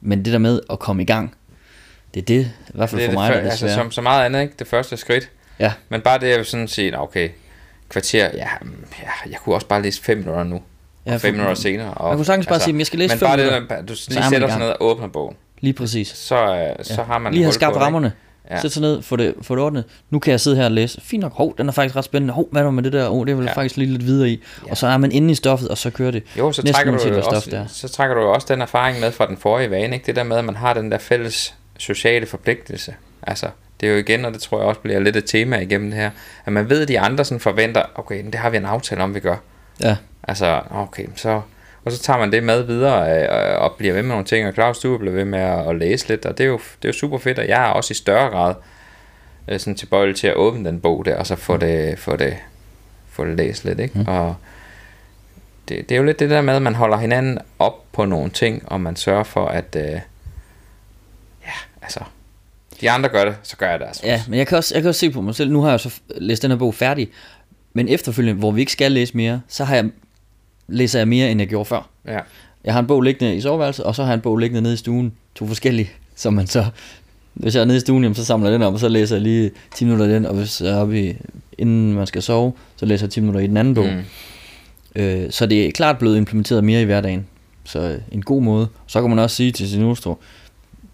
Men 0.00 0.24
det 0.24 0.32
der 0.32 0.38
med 0.38 0.60
at 0.70 0.78
komme 0.78 1.02
i 1.02 1.06
gang, 1.06 1.34
det 2.14 2.20
er 2.20 2.24
det, 2.24 2.50
i 2.68 2.72
hvert 2.74 2.90
fald 2.90 3.00
det 3.00 3.06
er 3.08 3.12
for 3.12 3.20
mig, 3.20 3.28
det, 3.28 3.34
der 3.34 3.40
er 3.40 3.44
det 3.44 3.50
altså, 3.50 3.74
som 3.74 3.90
så 3.90 4.00
meget 4.00 4.24
andet, 4.24 4.42
ikke? 4.42 4.54
Det 4.58 4.66
første 4.66 4.96
skridt. 4.96 5.30
Ja, 5.58 5.72
Men 5.88 6.00
bare 6.00 6.18
det, 6.18 6.28
jeg 6.28 6.38
vil 6.38 6.46
sådan 6.46 6.68
sige, 6.68 6.90
"Nå, 6.90 6.96
okay, 6.98 7.28
kvarter, 7.88 8.30
ja, 8.34 8.48
mm, 8.62 8.70
ja, 9.02 9.30
jeg 9.30 9.38
kunne 9.38 9.54
også 9.54 9.66
bare 9.66 9.82
læse 9.82 10.02
5 10.02 10.18
minutter 10.18 10.44
nu, 10.44 10.60
ja 11.06 11.14
og 11.14 11.20
5 11.20 11.28
for- 11.28 11.32
minutter 11.32 11.54
senere. 11.54 11.94
Og, 11.94 12.08
Man 12.08 12.16
kunne 12.18 12.24
sagtens 12.26 12.46
bare 12.46 12.60
sige, 12.60 12.72
"Men 12.72 12.78
jeg 12.80 12.86
skal 12.86 12.98
læse 12.98 13.14
men 13.14 13.18
fem 13.18 13.26
bare 13.28 13.36
minutter." 13.36 13.60
det, 13.60 13.68
der, 13.70 13.76
du 13.76 13.94
lige 14.08 14.20
er 14.20 14.28
sætter 14.30 14.48
sig 14.48 14.58
ned 14.58 14.68
og 14.68 14.76
åbner 14.80 15.08
bogen, 15.08 15.36
lige 15.60 15.72
præcis. 15.72 16.08
så, 16.08 16.36
øh, 16.56 16.84
så 16.84 17.02
har 17.02 17.18
man 17.18 17.32
Lige 17.34 17.44
har 17.44 17.50
skabt 17.50 17.76
rammerne. 17.76 18.12
Ja. 18.50 18.54
Ja. 18.54 18.60
Sæt 18.60 18.72
sig 18.72 18.80
ned, 18.82 19.02
få 19.02 19.16
det, 19.16 19.34
få 19.42 19.54
det 19.54 19.64
ordnet. 19.64 19.84
Nu 20.10 20.18
kan 20.18 20.30
jeg 20.30 20.40
sidde 20.40 20.56
her 20.56 20.64
og 20.64 20.70
læse. 20.70 21.00
Fint 21.04 21.20
nok, 21.22 21.32
hov, 21.36 21.54
den 21.58 21.68
er 21.68 21.72
faktisk 21.72 21.96
ret 21.96 22.04
spændende. 22.04 22.34
Hov, 22.34 22.48
hvad 22.52 22.60
er 22.62 22.64
der 22.64 22.70
med 22.70 22.82
det 22.82 22.92
der? 22.92 23.08
Oh, 23.08 23.26
det 23.26 23.36
vil 23.36 23.42
jeg 23.44 23.50
Ja. 23.50 23.56
faktisk 23.60 23.76
lige 23.76 23.90
lidt 23.90 24.06
videre 24.06 24.28
i. 24.28 24.42
Ja. 24.66 24.70
Og 24.70 24.76
så 24.76 24.86
er 24.86 24.96
man 24.96 25.12
inde 25.12 25.30
i 25.30 25.34
stoffet, 25.34 25.68
og 25.68 25.78
så 25.78 25.90
kører 25.90 26.10
det. 26.10 26.22
Jo, 26.38 26.52
så 26.52 26.62
trækker, 26.62 26.92
du 26.92 27.08
jo 27.08 27.22
stof 27.22 27.42
det 27.42 27.54
er. 27.54 27.62
også, 27.62 27.78
så 27.78 27.88
trækker 27.88 28.14
du 28.16 28.20
også 28.22 28.46
den 28.50 28.62
erfaring 28.62 29.00
med 29.00 29.12
fra 29.12 29.26
den 29.26 29.36
forrige 29.36 29.70
vane, 29.70 29.94
ikke? 29.96 30.06
Det 30.06 30.16
der 30.16 30.22
med, 30.22 30.36
at 30.36 30.44
man 30.44 30.56
har 30.56 30.74
den 30.74 30.90
der 30.92 30.98
fælles 30.98 31.54
sociale 31.78 32.26
forpligtelse. 32.26 32.94
Altså, 33.22 33.46
det 33.80 33.88
er 33.88 33.92
jo 33.92 33.98
igen, 33.98 34.24
og 34.24 34.32
det 34.32 34.40
tror 34.40 34.58
jeg 34.58 34.66
også 34.66 34.80
bliver 34.80 35.00
lidt 35.00 35.16
et 35.16 35.24
tema 35.24 35.58
igennem 35.58 35.90
det 35.90 35.98
her, 36.00 36.10
at 36.44 36.52
man 36.52 36.70
ved, 36.70 36.82
at 36.82 36.88
de 36.88 37.00
andre 37.00 37.24
sådan 37.24 37.40
forventer, 37.40 37.82
okay, 37.94 38.24
det 38.24 38.34
har 38.34 38.50
vi 38.50 38.56
en 38.56 38.64
aftale 38.64 39.02
om, 39.02 39.14
vi 39.14 39.20
gør. 39.20 39.36
Ja, 39.80 39.96
Altså, 40.22 40.60
okay, 40.70 41.06
så... 41.16 41.40
Og 41.84 41.92
så 41.92 41.98
tager 41.98 42.18
man 42.18 42.32
det 42.32 42.44
med 42.44 42.62
videre 42.62 43.22
øh, 43.22 43.62
og 43.62 43.72
bliver 43.78 43.94
ved 43.94 44.02
med 44.02 44.08
nogle 44.08 44.24
ting, 44.24 44.48
og 44.48 44.54
Claus, 44.54 44.78
du 44.78 44.98
bliver 44.98 45.14
ved 45.14 45.24
med 45.24 45.38
at, 45.38 45.68
at 45.68 45.76
læse 45.76 46.08
lidt, 46.08 46.26
og 46.26 46.38
det 46.38 46.44
er, 46.44 46.48
jo, 46.48 46.56
det 46.56 46.84
er 46.84 46.88
jo 46.88 46.92
super 46.92 47.18
fedt, 47.18 47.38
og 47.38 47.48
jeg 47.48 47.62
er 47.62 47.68
også 47.68 47.92
i 47.92 47.94
større 47.94 48.30
grad 48.30 48.54
øh, 49.48 49.60
sådan 49.60 49.74
tilbøjelig 49.74 50.16
til 50.16 50.26
at 50.26 50.34
åbne 50.34 50.68
den 50.68 50.80
bog 50.80 51.04
der, 51.04 51.16
og 51.16 51.26
så 51.26 51.36
få 51.36 51.56
det, 51.56 51.98
få 51.98 52.16
det, 52.16 52.36
få 53.10 53.26
det 53.26 53.36
læst 53.36 53.64
lidt, 53.64 53.80
ikke? 53.80 53.98
Mm. 53.98 54.04
Og 54.08 54.34
det, 55.68 55.88
det 55.88 55.94
er 55.94 55.98
jo 55.98 56.04
lidt 56.04 56.18
det 56.18 56.30
der 56.30 56.40
med, 56.40 56.54
at 56.54 56.62
man 56.62 56.74
holder 56.74 56.96
hinanden 56.96 57.38
op 57.58 57.84
på 57.92 58.04
nogle 58.04 58.30
ting, 58.30 58.62
og 58.66 58.80
man 58.80 58.96
sørger 58.96 59.24
for, 59.24 59.46
at 59.46 59.76
øh, 59.76 60.00
ja, 61.42 61.56
altså, 61.82 62.00
de 62.80 62.90
andre 62.90 63.08
gør 63.08 63.24
det, 63.24 63.36
så 63.42 63.56
gør 63.56 63.70
jeg 63.70 63.78
det 63.78 63.86
altså 63.86 64.06
ja 64.06 64.22
men 64.28 64.38
jeg 64.38 64.46
kan, 64.46 64.58
også, 64.58 64.74
jeg 64.74 64.82
kan 64.82 64.88
også 64.88 65.00
se 65.00 65.10
på 65.10 65.20
mig 65.20 65.34
selv. 65.34 65.50
Nu 65.50 65.62
har 65.62 65.70
jeg 65.70 65.80
så 65.80 66.00
læst 66.08 66.42
den 66.42 66.50
her 66.50 66.58
bog 66.58 66.74
færdig. 66.74 67.10
Men 67.74 67.88
efterfølgende, 67.88 68.38
hvor 68.38 68.50
vi 68.50 68.60
ikke 68.60 68.72
skal 68.72 68.92
læse 68.92 69.16
mere, 69.16 69.40
så 69.48 69.64
har 69.64 69.74
jeg, 69.74 69.90
læser 70.68 70.98
jeg 70.98 71.08
mere, 71.08 71.30
end 71.30 71.40
jeg 71.40 71.48
gjorde 71.48 71.64
før. 71.64 71.88
Ja. 72.06 72.18
Jeg 72.64 72.72
har 72.72 72.80
en 72.80 72.86
bog 72.86 73.02
liggende 73.02 73.36
i 73.36 73.40
soveværelset, 73.40 73.84
og 73.84 73.94
så 73.94 74.02
har 74.02 74.10
jeg 74.10 74.14
en 74.14 74.20
bog 74.20 74.38
liggende 74.38 74.62
nede 74.62 74.74
i 74.74 74.76
stuen. 74.76 75.12
To 75.34 75.46
forskellige, 75.46 75.90
som 76.16 76.34
man 76.34 76.46
så... 76.46 76.64
Hvis 77.34 77.54
jeg 77.54 77.60
er 77.60 77.64
nede 77.64 77.76
i 77.76 77.80
stuen, 77.80 78.02
jamen, 78.02 78.14
så 78.14 78.24
samler 78.24 78.50
jeg 78.50 78.54
den 78.54 78.66
op, 78.66 78.74
og 78.74 78.80
så 78.80 78.88
læser 78.88 79.16
jeg 79.16 79.22
lige 79.22 79.50
10 79.74 79.84
minutter 79.84 80.06
i 80.06 80.08
den, 80.14 80.26
og 80.26 80.34
hvis 80.34 80.60
jeg 80.60 80.70
er 80.70 80.76
oppe 80.76 81.08
i, 81.08 81.16
inden 81.58 81.92
man 81.92 82.06
skal 82.06 82.22
sove, 82.22 82.52
så 82.76 82.86
læser 82.86 83.06
jeg 83.06 83.10
10 83.10 83.20
minutter 83.20 83.40
i 83.40 83.46
den 83.46 83.56
anden 83.56 83.74
bog. 83.74 83.86
Mm. 83.86 85.02
Øh, 85.02 85.30
så 85.30 85.46
det 85.46 85.66
er 85.66 85.70
klart 85.70 85.98
blevet 85.98 86.16
implementeret 86.16 86.64
mere 86.64 86.82
i 86.82 86.84
hverdagen. 86.84 87.26
Så 87.64 87.80
øh, 87.80 87.98
en 88.12 88.22
god 88.22 88.42
måde. 88.42 88.68
Så 88.86 89.00
kan 89.00 89.10
man 89.10 89.18
også 89.18 89.36
sige 89.36 89.52
til 89.52 89.68
sin 89.68 89.82
hustru, 89.82 90.14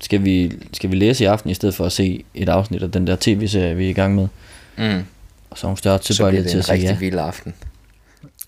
skal 0.01 0.25
vi, 0.25 0.53
skal 0.73 0.91
vi 0.91 0.97
læse 0.97 1.25
i 1.25 1.27
aften, 1.27 1.51
i 1.51 1.55
stedet 1.55 1.75
for 1.75 1.85
at 1.85 1.93
se 1.93 2.25
et 2.35 2.49
afsnit 2.49 2.83
af 2.83 2.91
den 2.91 3.07
der 3.07 3.17
tv-serie, 3.21 3.77
vi 3.77 3.87
er 3.87 3.91
i 3.91 3.93
gang 3.93 4.15
med. 4.15 4.29
Mm. 4.79 5.03
Og 5.51 5.59
så 5.59 5.67
er 5.67 5.69
hun 5.69 5.77
større 5.77 5.99
Så 5.99 6.03
bliver 6.03 6.15
tilbøjelighed 6.15 6.45
det 6.45 6.51
til 6.51 6.57
en 6.57 6.59
at 6.59 6.65
sige 6.65 6.75
rigtig 6.75 6.91
ja. 6.91 6.99
vild 6.99 7.19
aften. 7.19 7.55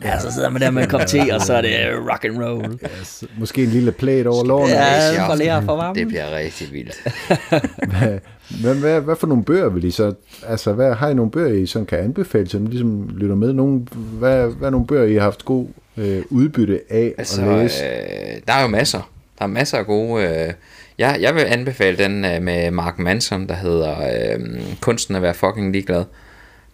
Ja, 0.05 0.21
så 0.21 0.33
sidder 0.33 0.49
man 0.49 0.63
der 0.63 0.71
med 0.71 0.83
en 0.83 0.89
kop 0.89 1.07
te, 1.07 1.21
og 1.33 1.41
så 1.41 1.55
er 1.55 1.61
det 1.61 1.71
øh, 1.71 2.07
rock 2.07 2.25
and 2.25 2.43
roll. 2.43 2.79
Altså, 2.83 3.27
måske 3.39 3.63
en 3.63 3.69
lille 3.69 3.93
plæt 3.93 4.27
over 4.27 4.45
lårene. 4.45 4.75
Ja, 4.75 5.29
for 5.29 5.35
lære 5.35 5.63
for 5.63 5.77
varmen. 5.77 5.97
Det 5.97 6.09
bliver 6.09 6.37
rigtig 6.37 6.73
vildt. 6.73 6.97
Hvad, 8.61 8.75
hvad, 8.75 9.01
hvad 9.01 9.17
for 9.17 9.27
nogle 9.27 9.45
bøger 9.45 9.69
vil 9.69 9.85
I 9.85 9.91
så... 9.91 10.15
Altså, 10.47 10.73
hvad, 10.73 10.95
har 10.95 11.09
I 11.09 11.15
nogle 11.15 11.31
bøger, 11.31 11.63
I 11.63 11.67
sådan 11.67 11.87
kan 11.87 11.99
anbefale, 11.99 12.49
som 12.49 12.67
ligesom 12.67 13.11
lytter 13.17 13.35
med? 13.35 13.53
Nogle, 13.53 13.81
hvad, 13.95 14.47
hvad 14.47 14.69
er 14.69 14.71
nogle 14.71 14.87
bøger, 14.87 15.05
I 15.05 15.15
har 15.15 15.21
haft 15.21 15.45
god 15.45 15.67
øh, 15.97 16.23
udbytte 16.31 16.81
af 16.91 17.15
Altså, 17.19 17.43
at 17.43 17.63
læse? 17.63 17.85
øh, 17.85 18.41
der 18.47 18.53
er 18.53 18.63
jo 18.63 18.69
masser. 18.69 19.11
Der 19.39 19.45
er 19.45 19.49
masser 19.49 19.79
af 19.79 19.87
gode... 19.87 20.25
Øh, 20.25 20.53
jeg, 20.99 21.19
jeg 21.21 21.35
vil 21.35 21.41
anbefale 21.41 21.99
den 21.99 22.25
øh, 22.25 22.43
med 22.43 22.71
Mark 22.71 22.99
Manson, 22.99 23.49
der 23.49 23.55
hedder 23.55 23.97
øh, 24.01 24.61
Kunsten 24.81 25.17
at 25.17 25.23
være 25.23 25.35
fucking 25.35 25.73
ligeglad. 25.73 26.05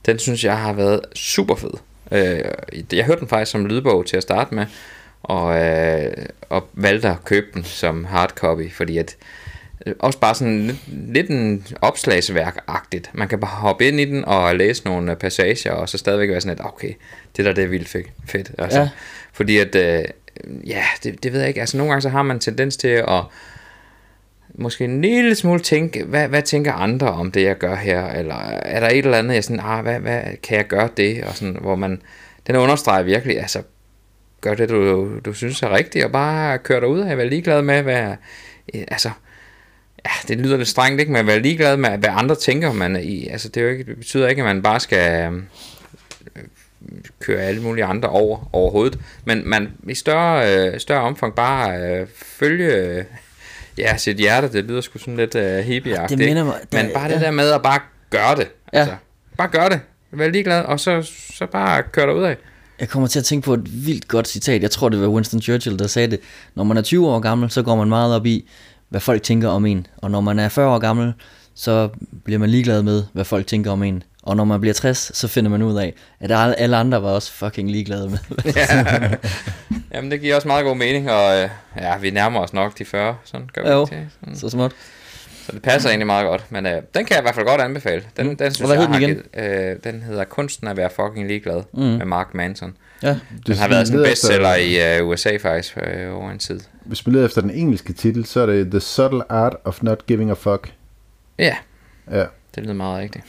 Den 0.06 0.18
synes 0.18 0.44
jeg 0.44 0.58
har 0.58 0.72
været 0.72 1.00
super 1.14 1.54
fed. 1.54 1.70
Øh, 2.12 2.40
jeg 2.92 3.04
hørte 3.04 3.20
den 3.20 3.28
faktisk 3.28 3.52
som 3.52 3.66
lydbog 3.66 4.06
til 4.06 4.16
at 4.16 4.22
starte 4.22 4.54
med, 4.54 4.66
og, 5.22 5.64
øh, 5.64 6.12
og 6.48 6.68
valgte 6.72 7.08
at 7.08 7.24
købe 7.24 7.46
den 7.54 7.64
som 7.64 8.04
hardcopy, 8.04 8.72
fordi 8.72 8.98
at 8.98 9.16
øh, 9.86 9.94
også 9.98 10.18
bare 10.18 10.34
sådan 10.34 10.66
lidt, 10.66 10.78
lidt 10.88 11.30
en 11.30 11.66
opslagsværk-agtigt. 11.82 13.10
Man 13.12 13.28
kan 13.28 13.40
bare 13.40 13.50
hoppe 13.50 13.88
ind 13.88 14.00
i 14.00 14.04
den 14.04 14.24
og 14.24 14.56
læse 14.56 14.84
nogle 14.84 15.12
øh, 15.12 15.18
passager, 15.18 15.72
og 15.72 15.88
så 15.88 15.98
stadigvæk 15.98 16.30
være 16.30 16.40
sådan 16.40 16.56
lidt, 16.56 16.66
okay, 16.66 16.92
det 17.36 17.44
der 17.44 17.52
det 17.52 17.64
er 17.64 17.68
vildt 17.68 17.88
fedt. 17.88 18.06
fedt 18.26 18.50
altså, 18.58 18.80
Ja. 18.80 18.88
Fordi 19.32 19.58
at, 19.58 19.74
øh, 19.74 20.04
ja, 20.66 20.84
det, 21.04 21.22
det 21.22 21.32
ved 21.32 21.40
jeg 21.40 21.48
ikke, 21.48 21.60
altså 21.60 21.76
nogle 21.76 21.90
gange 21.90 22.02
så 22.02 22.08
har 22.08 22.22
man 22.22 22.38
tendens 22.38 22.76
til 22.76 22.88
at 22.88 23.22
måske 24.58 24.84
en 24.84 25.02
lille 25.02 25.34
smule 25.34 25.60
tænke, 25.60 26.04
hvad, 26.04 26.28
hvad 26.28 26.42
tænker 26.42 26.72
andre 26.72 27.10
om 27.10 27.32
det, 27.32 27.42
jeg 27.42 27.58
gør 27.58 27.74
her, 27.74 28.06
eller 28.06 28.34
er 28.50 28.80
der 28.80 28.88
et 28.88 28.98
eller 28.98 29.18
andet, 29.18 29.34
jeg 29.34 29.44
sådan, 29.44 29.60
ah, 29.64 29.82
hvad, 29.82 30.00
hvad 30.00 30.22
kan 30.42 30.56
jeg 30.56 30.66
gøre 30.66 30.88
det, 30.96 31.24
og 31.24 31.34
sådan, 31.34 31.56
hvor 31.60 31.74
man, 31.74 32.02
den 32.46 32.56
understreger 32.56 33.02
virkelig, 33.02 33.40
altså, 33.40 33.62
gør 34.40 34.54
det, 34.54 34.68
du, 34.68 35.10
du 35.24 35.32
synes 35.32 35.62
er 35.62 35.76
rigtigt, 35.76 36.04
og 36.04 36.12
bare 36.12 36.58
kør 36.58 36.80
dig 36.80 36.88
ud 36.88 37.00
af, 37.00 37.18
vær 37.18 37.24
ligeglad 37.24 37.62
med, 37.62 37.82
hvad, 37.82 38.14
eh, 38.74 38.84
altså, 38.88 39.10
ja, 40.06 40.10
det 40.28 40.38
lyder 40.38 40.56
lidt 40.56 40.68
strengt, 40.68 41.00
ikke, 41.00 41.12
men 41.12 41.26
være 41.26 41.40
ligeglad 41.40 41.76
med, 41.76 41.98
hvad 41.98 42.10
andre 42.12 42.34
tænker, 42.34 42.72
man 42.72 42.96
er 42.96 43.00
i, 43.00 43.26
altså, 43.26 43.48
det, 43.48 43.60
er 43.60 43.64
jo 43.64 43.70
ikke, 43.70 43.84
det 43.84 43.96
betyder 43.96 44.28
ikke, 44.28 44.42
at 44.42 44.46
man 44.46 44.62
bare 44.62 44.80
skal 44.80 45.32
øh, 45.32 45.42
køre 47.20 47.42
alle 47.42 47.62
mulige 47.62 47.84
andre 47.84 48.08
over 48.08 48.50
overhovedet, 48.52 48.98
men 49.24 49.48
man 49.48 49.72
i 49.88 49.94
større, 49.94 50.56
øh, 50.56 50.80
større 50.80 51.02
omfang 51.02 51.34
bare 51.34 51.78
øh, 51.78 52.06
følge, 52.14 52.74
øh, 52.74 53.04
ja, 53.78 53.96
sit 53.96 54.16
hjerte, 54.16 54.52
det 54.52 54.64
lyder 54.64 54.80
sgu 54.80 54.98
sådan 54.98 55.16
lidt 55.16 55.34
øh, 55.34 55.58
hippieagtigt, 55.58 56.18
Det 56.18 56.26
minder 56.28 56.44
mig- 56.44 56.54
men 56.72 56.84
det- 56.84 56.94
bare 56.94 57.08
det 57.08 57.14
ja. 57.14 57.20
der 57.20 57.30
med 57.30 57.50
at 57.50 57.62
bare 57.62 57.80
gøre 58.10 58.36
det, 58.36 58.48
Ja. 58.72 58.78
altså, 58.78 58.94
bare 59.38 59.48
gør 59.48 59.68
det, 59.68 59.80
vær 60.12 60.28
ligeglad, 60.28 60.62
og 60.64 60.80
så, 60.80 61.02
så 61.38 61.46
bare 61.52 61.82
kør 61.82 62.06
dig 62.06 62.14
ud 62.14 62.22
af. 62.24 62.36
Jeg 62.80 62.88
kommer 62.88 63.06
til 63.08 63.18
at 63.18 63.24
tænke 63.24 63.44
på 63.44 63.54
et 63.54 63.86
vildt 63.86 64.08
godt 64.08 64.28
citat. 64.28 64.62
Jeg 64.62 64.70
tror, 64.70 64.88
det 64.88 65.00
var 65.00 65.08
Winston 65.08 65.42
Churchill, 65.42 65.78
der 65.78 65.86
sagde 65.86 66.08
det. 66.10 66.20
Når 66.54 66.64
man 66.64 66.76
er 66.76 66.82
20 66.82 67.08
år 67.08 67.20
gammel, 67.20 67.50
så 67.50 67.62
går 67.62 67.76
man 67.76 67.88
meget 67.88 68.14
op 68.14 68.26
i, 68.26 68.48
hvad 68.88 69.00
folk 69.00 69.22
tænker 69.22 69.48
om 69.48 69.66
en. 69.66 69.86
Og 69.96 70.10
når 70.10 70.20
man 70.20 70.38
er 70.38 70.48
40 70.48 70.68
år 70.68 70.78
gammel, 70.78 71.12
så 71.54 71.88
bliver 72.24 72.38
man 72.38 72.50
ligeglad 72.50 72.82
med, 72.82 73.02
hvad 73.12 73.24
folk 73.24 73.46
tænker 73.46 73.70
om 73.70 73.82
en. 73.82 74.02
Og 74.26 74.36
når 74.36 74.44
man 74.44 74.60
bliver 74.60 74.74
60, 74.74 75.10
så 75.14 75.28
finder 75.28 75.50
man 75.50 75.62
ud 75.62 75.78
af, 75.78 75.94
at 76.20 76.30
alle 76.32 76.58
alle 76.60 76.76
andre 76.76 77.02
var 77.02 77.08
også 77.10 77.32
fucking 77.32 77.70
ligeglade 77.70 78.08
med. 78.10 78.18
Jamen, 79.94 80.10
det 80.10 80.20
giver 80.20 80.34
også 80.36 80.48
meget 80.48 80.64
god 80.64 80.76
mening, 80.76 81.10
og 81.10 81.36
øh, 81.42 81.48
ja, 81.76 81.98
vi 81.98 82.10
nærmer 82.10 82.40
os 82.40 82.52
nok 82.52 82.78
de 82.78 82.84
40, 82.84 83.16
sådan 83.24 83.48
gør 83.52 83.62
vi 83.62 83.68
Jo. 83.70 83.80
det. 83.84 84.06
Sådan. 84.20 84.36
så 84.36 84.48
småt. 84.50 84.72
Så 85.46 85.52
det 85.52 85.62
passer 85.62 85.88
egentlig 85.88 86.06
meget 86.06 86.26
godt, 86.26 86.44
men 86.52 86.66
øh, 86.66 86.72
den 86.72 87.04
kan 87.04 87.06
jeg 87.10 87.18
i 87.18 87.22
hvert 87.22 87.34
fald 87.34 87.46
godt 87.46 87.60
anbefale. 87.60 88.02
Den, 88.16 88.26
Mm. 88.28 88.36
den 88.36 88.54
synes 88.54 88.70
Hvad 88.70 88.78
jeg 88.80 88.88
har 88.88 88.98
givet, 88.98 89.22
øh, 89.36 89.76
den 89.84 90.02
hedder 90.02 90.24
Kunsten 90.24 90.68
at 90.68 90.76
være 90.76 90.90
fucking 90.96 91.26
ligeglad 91.28 91.62
Mm. 91.72 91.80
mm. 91.82 91.86
med 91.86 92.06
Mark 92.06 92.34
Manson. 92.34 92.76
Ja, 93.02 93.08
Den 93.08 93.20
Det 93.46 93.56
har 93.58 93.68
været 93.68 93.86
sådan 93.86 94.00
en 94.00 94.06
bestseller 94.06 94.54
efter- 94.54 94.94
i 94.94 94.98
øh, 95.00 95.06
USA 95.08 95.36
faktisk 95.36 95.78
øh, 95.82 96.16
over 96.16 96.30
en 96.30 96.38
tid. 96.38 96.60
Hvis 96.84 97.06
man 97.06 97.12
leder 97.14 97.26
efter 97.26 97.40
den 97.40 97.50
engelske 97.50 97.92
titel, 97.92 98.24
så 98.26 98.40
er 98.40 98.46
det 98.46 98.70
The 98.70 98.80
Subtle 98.80 99.32
Art 99.32 99.56
of 99.64 99.82
Not 99.82 100.06
Giving 100.06 100.30
a 100.30 100.34
Fuck. 100.34 100.72
Ja, 101.38 101.56
Ja. 102.10 102.24
det 102.54 102.62
lyder 102.62 102.74
meget 102.74 102.98
rigtigt. 103.00 103.24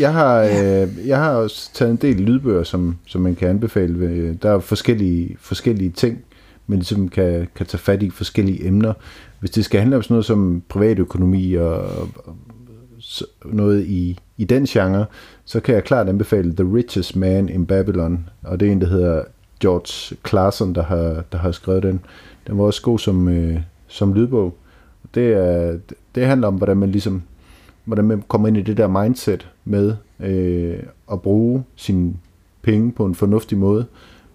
Jeg 0.00 0.12
har, 0.12 0.40
øh, 0.42 1.08
jeg 1.08 1.18
har 1.18 1.30
også 1.34 1.70
taget 1.74 1.90
en 1.90 1.96
del 1.96 2.16
lydbøger, 2.20 2.62
som, 2.62 2.96
som 3.06 3.20
man 3.22 3.34
kan 3.34 3.48
anbefale. 3.48 4.00
Ved- 4.00 4.34
Der 4.34 4.50
er 4.50 4.58
forskellige, 4.58 5.36
forskellige 5.40 5.90
ting, 5.90 6.18
man 6.66 6.78
ligesom 6.78 7.08
kan, 7.08 7.48
kan 7.54 7.66
tage 7.66 7.78
fat 7.78 8.02
i 8.02 8.10
forskellige 8.10 8.66
emner. 8.66 8.92
Hvis 9.40 9.50
det 9.50 9.64
skal 9.64 9.80
handle 9.80 9.96
om 9.96 10.02
sådan 10.02 10.14
noget 10.14 10.24
som 10.26 10.62
privatøkonomi 10.68 11.54
og, 11.54 11.78
og 12.16 12.36
noget 13.44 13.84
i, 13.86 14.18
i 14.36 14.44
den 14.44 14.64
genre, 14.64 15.06
så 15.44 15.60
kan 15.60 15.74
jeg 15.74 15.84
klart 15.84 16.08
anbefale 16.08 16.56
The 16.56 16.74
Richest 16.74 17.16
Man 17.16 17.48
in 17.48 17.66
Babylon. 17.66 18.28
Og 18.42 18.60
det 18.60 18.68
er 18.68 18.72
en, 18.72 18.80
der 18.80 18.86
hedder 18.86 19.22
George 19.60 20.16
Clason, 20.28 20.74
der 20.74 20.82
har, 20.82 21.24
der 21.32 21.38
har 21.38 21.52
skrevet 21.52 21.82
den. 21.82 22.00
Den 22.46 22.58
var 22.58 22.64
også 22.64 22.82
god 22.82 22.98
som, 22.98 23.28
øh, 23.28 23.60
som 23.88 24.14
lydbog. 24.14 24.56
Det, 25.14 25.32
er, 25.32 25.78
det 26.14 26.26
handler 26.26 26.48
om, 26.48 26.54
hvordan 26.54 26.76
man 26.76 26.90
ligesom 26.90 27.22
hvordan 27.84 28.04
man 28.04 28.22
kommer 28.28 28.48
ind 28.48 28.56
i 28.56 28.62
det 28.62 28.76
der 28.76 28.86
mindset 29.02 29.48
med 29.64 29.94
øh, 30.20 30.82
at 31.12 31.22
bruge 31.22 31.64
sine 31.76 32.14
penge 32.62 32.92
på 32.92 33.06
en 33.06 33.14
fornuftig 33.14 33.58
måde, 33.58 33.86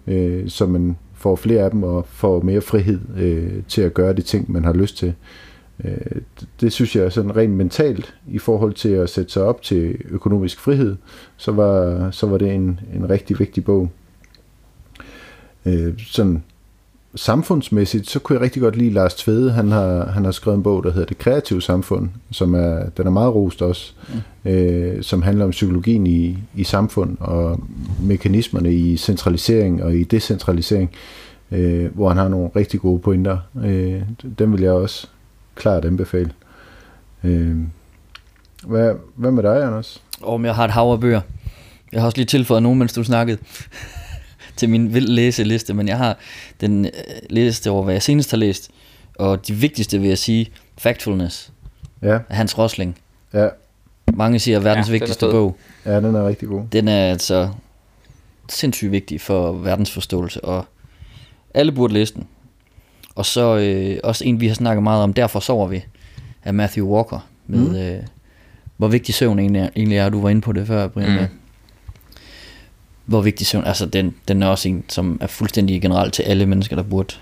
øh, 0.06 0.48
så 0.48 0.66
man 0.66 0.96
får 1.14 1.36
flere 1.36 1.62
af 1.62 1.70
dem 1.70 1.82
og 1.82 2.06
får 2.06 2.40
mere 2.40 2.60
frihed 2.60 3.00
øh, 3.16 3.62
til 3.68 3.82
at 3.82 3.94
gøre 3.94 4.12
de 4.12 4.22
ting, 4.22 4.52
man 4.52 4.64
har 4.64 4.72
lyst 4.72 4.96
til. 4.96 5.14
Øh, 5.84 6.22
det, 6.60 6.72
synes 6.72 6.96
jeg 6.96 7.04
er 7.04 7.08
sådan 7.08 7.36
rent 7.36 7.52
mentalt 7.52 8.14
i 8.28 8.38
forhold 8.38 8.74
til 8.74 8.88
at 8.88 9.10
sætte 9.10 9.32
sig 9.32 9.42
op 9.42 9.62
til 9.62 9.98
økonomisk 10.08 10.60
frihed, 10.60 10.96
så 11.36 11.52
var, 11.52 12.10
så 12.10 12.26
var 12.26 12.38
det 12.38 12.54
en, 12.54 12.80
en 12.94 13.10
rigtig 13.10 13.38
vigtig 13.38 13.64
bog. 13.64 13.90
Øh, 15.66 15.98
sådan 15.98 16.42
samfundsmæssigt, 17.14 18.10
så 18.10 18.18
kunne 18.18 18.34
jeg 18.34 18.42
rigtig 18.42 18.62
godt 18.62 18.76
lide 18.76 18.90
Lars 18.90 19.14
Tvede. 19.14 19.52
Han 19.52 19.72
har, 19.72 20.06
han 20.06 20.24
har 20.24 20.32
skrevet 20.32 20.56
en 20.56 20.62
bog, 20.62 20.84
der 20.84 20.92
hedder 20.92 21.06
Det 21.06 21.18
Kreative 21.18 21.62
Samfund, 21.62 22.08
som 22.30 22.54
er, 22.54 22.88
den 22.96 23.06
er 23.06 23.10
meget 23.10 23.34
rost 23.34 23.62
også, 23.62 23.92
mm. 24.44 24.50
øh, 24.50 25.02
som 25.02 25.22
handler 25.22 25.44
om 25.44 25.50
psykologien 25.50 26.06
i, 26.06 26.38
i 26.54 26.64
samfund 26.64 27.16
og 27.20 27.60
mekanismerne 28.00 28.74
i 28.74 28.96
centralisering 28.96 29.82
og 29.82 29.94
i 29.94 30.04
decentralisering, 30.04 30.90
øh, 31.50 31.94
hvor 31.94 32.08
han 32.08 32.18
har 32.18 32.28
nogle 32.28 32.50
rigtig 32.56 32.80
gode 32.80 32.98
pointer. 32.98 33.38
Øh, 33.64 34.02
den 34.38 34.52
vil 34.52 34.60
jeg 34.60 34.72
også 34.72 35.06
klart 35.54 35.84
anbefale. 35.84 36.30
Øh, 37.24 37.56
hvad, 38.66 38.94
hvad 39.16 39.30
med 39.30 39.42
dig, 39.42 39.64
Anders? 39.64 40.02
om 40.22 40.44
jeg 40.44 40.54
har 40.54 40.64
et 40.64 40.70
hav 40.70 40.92
af 40.92 41.00
bøger. 41.00 41.20
Jeg 41.92 42.00
har 42.00 42.06
også 42.06 42.18
lige 42.18 42.26
tilføjet 42.26 42.62
nogen, 42.62 42.78
mens 42.78 42.92
du 42.92 43.04
snakkede 43.04 43.38
til 44.60 44.68
min 44.70 44.94
vild 44.94 45.08
læseliste, 45.08 45.74
men 45.74 45.88
jeg 45.88 45.96
har 45.98 46.16
den 46.60 46.84
øh, 46.86 46.90
liste 47.30 47.70
over, 47.70 47.82
hvad 47.82 47.94
jeg 47.94 48.02
senest 48.02 48.30
har 48.30 48.38
læst, 48.38 48.70
og 49.18 49.48
de 49.48 49.52
vigtigste 49.54 49.98
vil 50.00 50.08
jeg 50.08 50.18
sige, 50.18 50.50
Factfulness 50.78 51.52
Ja, 52.02 52.18
af 52.28 52.36
Hans 52.36 52.58
Rosling. 52.58 52.96
ja, 53.34 53.48
Mange 54.14 54.38
siger 54.38 54.60
verdens 54.60 54.88
Ja, 54.88 54.92
vigtigste 54.92 55.26
bog. 55.30 55.56
ja, 55.86 55.96
den 55.96 56.14
er 56.14 56.28
rigtig 56.28 56.48
god. 56.48 56.62
Den 56.72 56.88
er 56.88 57.10
altså 57.10 57.48
sindssygt 58.48 58.92
vigtig 58.92 59.20
for 59.20 59.52
verdensforståelse, 59.52 60.44
og 60.44 60.64
alle 61.54 61.72
burde 61.72 61.94
læse 61.94 62.14
den. 62.14 62.26
Og 63.14 63.26
så 63.26 63.56
øh, 63.56 63.98
også 64.04 64.24
en, 64.24 64.40
vi 64.40 64.48
har 64.48 64.54
snakket 64.54 64.82
meget 64.82 65.02
om, 65.02 65.12
Derfor 65.12 65.40
sover 65.40 65.66
vi, 65.68 65.84
af 66.44 66.54
Matthew 66.54 66.86
Walker, 66.86 67.26
med 67.46 67.58
Mm. 67.58 67.68
mm. 67.68 67.76
øh, 67.76 68.02
hvor 68.76 68.88
vigtig 68.88 69.14
søvn 69.14 69.38
egentlig 69.38 69.60
er, 69.62 69.68
egentlig 69.76 69.98
er. 69.98 70.08
Du 70.08 70.20
var 70.22 70.28
inde 70.28 70.40
på 70.40 70.52
det 70.52 70.66
før, 70.66 70.88
Brian. 70.88 71.20
Mm. 71.20 71.26
Hvor 73.10 73.20
vigtig 73.20 73.46
søvn, 73.46 73.64
altså 73.64 73.86
den, 73.86 74.14
den 74.28 74.42
er 74.42 74.46
også 74.46 74.68
en, 74.68 74.84
som 74.88 75.18
er 75.20 75.26
fuldstændig 75.26 75.82
generelt 75.82 76.14
til 76.14 76.22
alle 76.22 76.46
mennesker, 76.46 76.76
der 76.76 76.82
burde, 76.82 77.14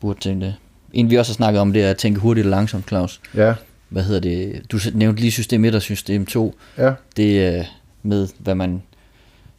burde 0.00 0.20
tænke 0.20 0.46
det. 0.46 0.54
En 0.92 1.10
vi 1.10 1.16
også 1.16 1.32
har 1.32 1.34
snakket 1.34 1.60
om, 1.60 1.72
det 1.72 1.84
er 1.84 1.90
at 1.90 1.96
tænke 1.96 2.20
hurtigt 2.20 2.46
og 2.46 2.50
langsomt, 2.50 2.88
Claus. 2.88 3.20
Ja, 3.34 3.54
Hvad 3.88 4.02
hedder 4.02 4.20
det? 4.20 4.62
Du 4.72 4.78
nævnte 4.94 5.20
lige 5.20 5.30
system 5.32 5.64
1 5.64 5.74
og 5.74 5.82
system 5.82 6.26
2 6.26 6.54
ja, 6.78 6.92
det 7.16 7.46
er 7.46 7.64
med, 8.02 8.28
hvad 8.38 8.54
man, 8.54 8.82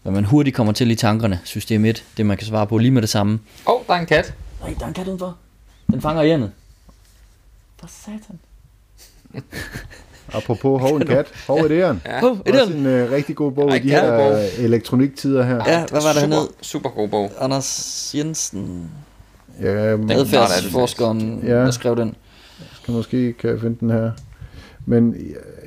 hvad 0.04 0.12
man 0.12 0.24
hurtigt 0.26 0.56
kommer 0.56 0.74
til 0.74 0.92
i 0.92 0.96
tankerne. 0.96 1.40
System 1.44 1.86
1, 1.86 2.04
det 2.18 2.26
man 2.26 2.38
kan 2.38 2.48
svare 2.48 2.68
på 2.68 2.78
lige 2.78 2.92
med 2.92 3.02
det 3.02 3.10
samme. 3.10 3.40
Åh, 3.68 3.74
oh, 3.74 3.82
der 3.88 3.94
er 3.94 4.00
en 4.00 4.06
kat. 4.06 4.34
Nej, 4.62 4.76
der 4.80 4.84
er 4.84 4.88
en 4.88 4.94
kat 4.94 5.08
udenfor. 5.08 5.38
Den 5.92 6.02
fanger 6.02 6.24
hjernet. 6.24 6.52
For 7.80 7.88
satan. 7.88 8.40
apropos 10.34 10.82
hov 10.82 10.96
en 10.98 11.06
kat, 11.06 11.28
hov 11.48 11.60
idéen. 11.60 11.72
Ja. 12.06 12.20
Hov, 12.22 12.38
idéen. 12.48 12.74
en 12.74 12.86
øh, 12.86 13.12
rigtig 13.12 13.36
god 13.36 13.52
bog 13.52 13.76
i 13.76 13.80
de 13.80 13.90
god 13.90 14.00
bog. 14.02 14.38
her 14.38 14.48
elektroniktider 14.60 15.44
her. 15.44 15.56
Ja, 15.68 15.86
hvad 15.92 16.02
var 16.02 16.14
det 16.14 16.22
super, 16.22 16.36
hernede? 16.36 16.48
Super 16.62 16.90
god 16.90 17.08
bog. 17.08 17.32
Anders 17.40 18.12
Jensen, 18.18 18.90
Ja, 19.62 19.98
adfærdsforskeren, 20.10 21.44
Ja. 21.48 21.54
der 21.56 21.72
skrev 21.72 21.96
den. 21.98 22.16
skal 22.82 22.92
måske 22.94 23.34
kan 23.34 23.50
jeg 23.50 23.60
finde 23.60 23.78
den 23.80 23.90
her. 23.90 24.12
Men 24.86 25.16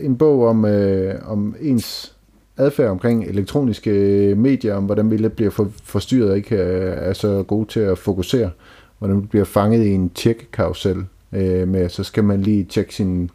en 0.01 0.17
bog 0.17 0.47
om, 0.49 0.65
øh, 0.65 1.15
om 1.27 1.55
ens 1.61 2.13
adfærd 2.57 2.89
omkring 2.91 3.25
elektroniske 3.25 3.91
medier, 4.37 4.75
om 4.75 4.85
hvordan 4.85 5.11
vi 5.11 5.17
lidt 5.17 5.37
bliver 5.37 5.51
for, 5.51 5.69
forstyrret 5.85 6.31
og 6.31 6.37
ikke 6.37 6.57
er, 6.57 6.93
er 6.93 7.13
så 7.13 7.43
gode 7.43 7.69
til 7.69 7.81
at 7.81 7.99
fokusere, 7.99 8.51
hvordan 8.99 9.23
vi 9.23 9.27
bliver 9.27 9.45
fanget 9.45 9.85
i 9.87 9.91
en 9.91 10.11
tjekkarusel 10.11 11.05
øh, 11.33 11.69
med, 11.69 11.89
så 11.89 12.05
skal 12.05 12.25
man 12.25 12.43
lige 12.43 12.65
tjekke 12.65 12.95
sin, 12.95 13.31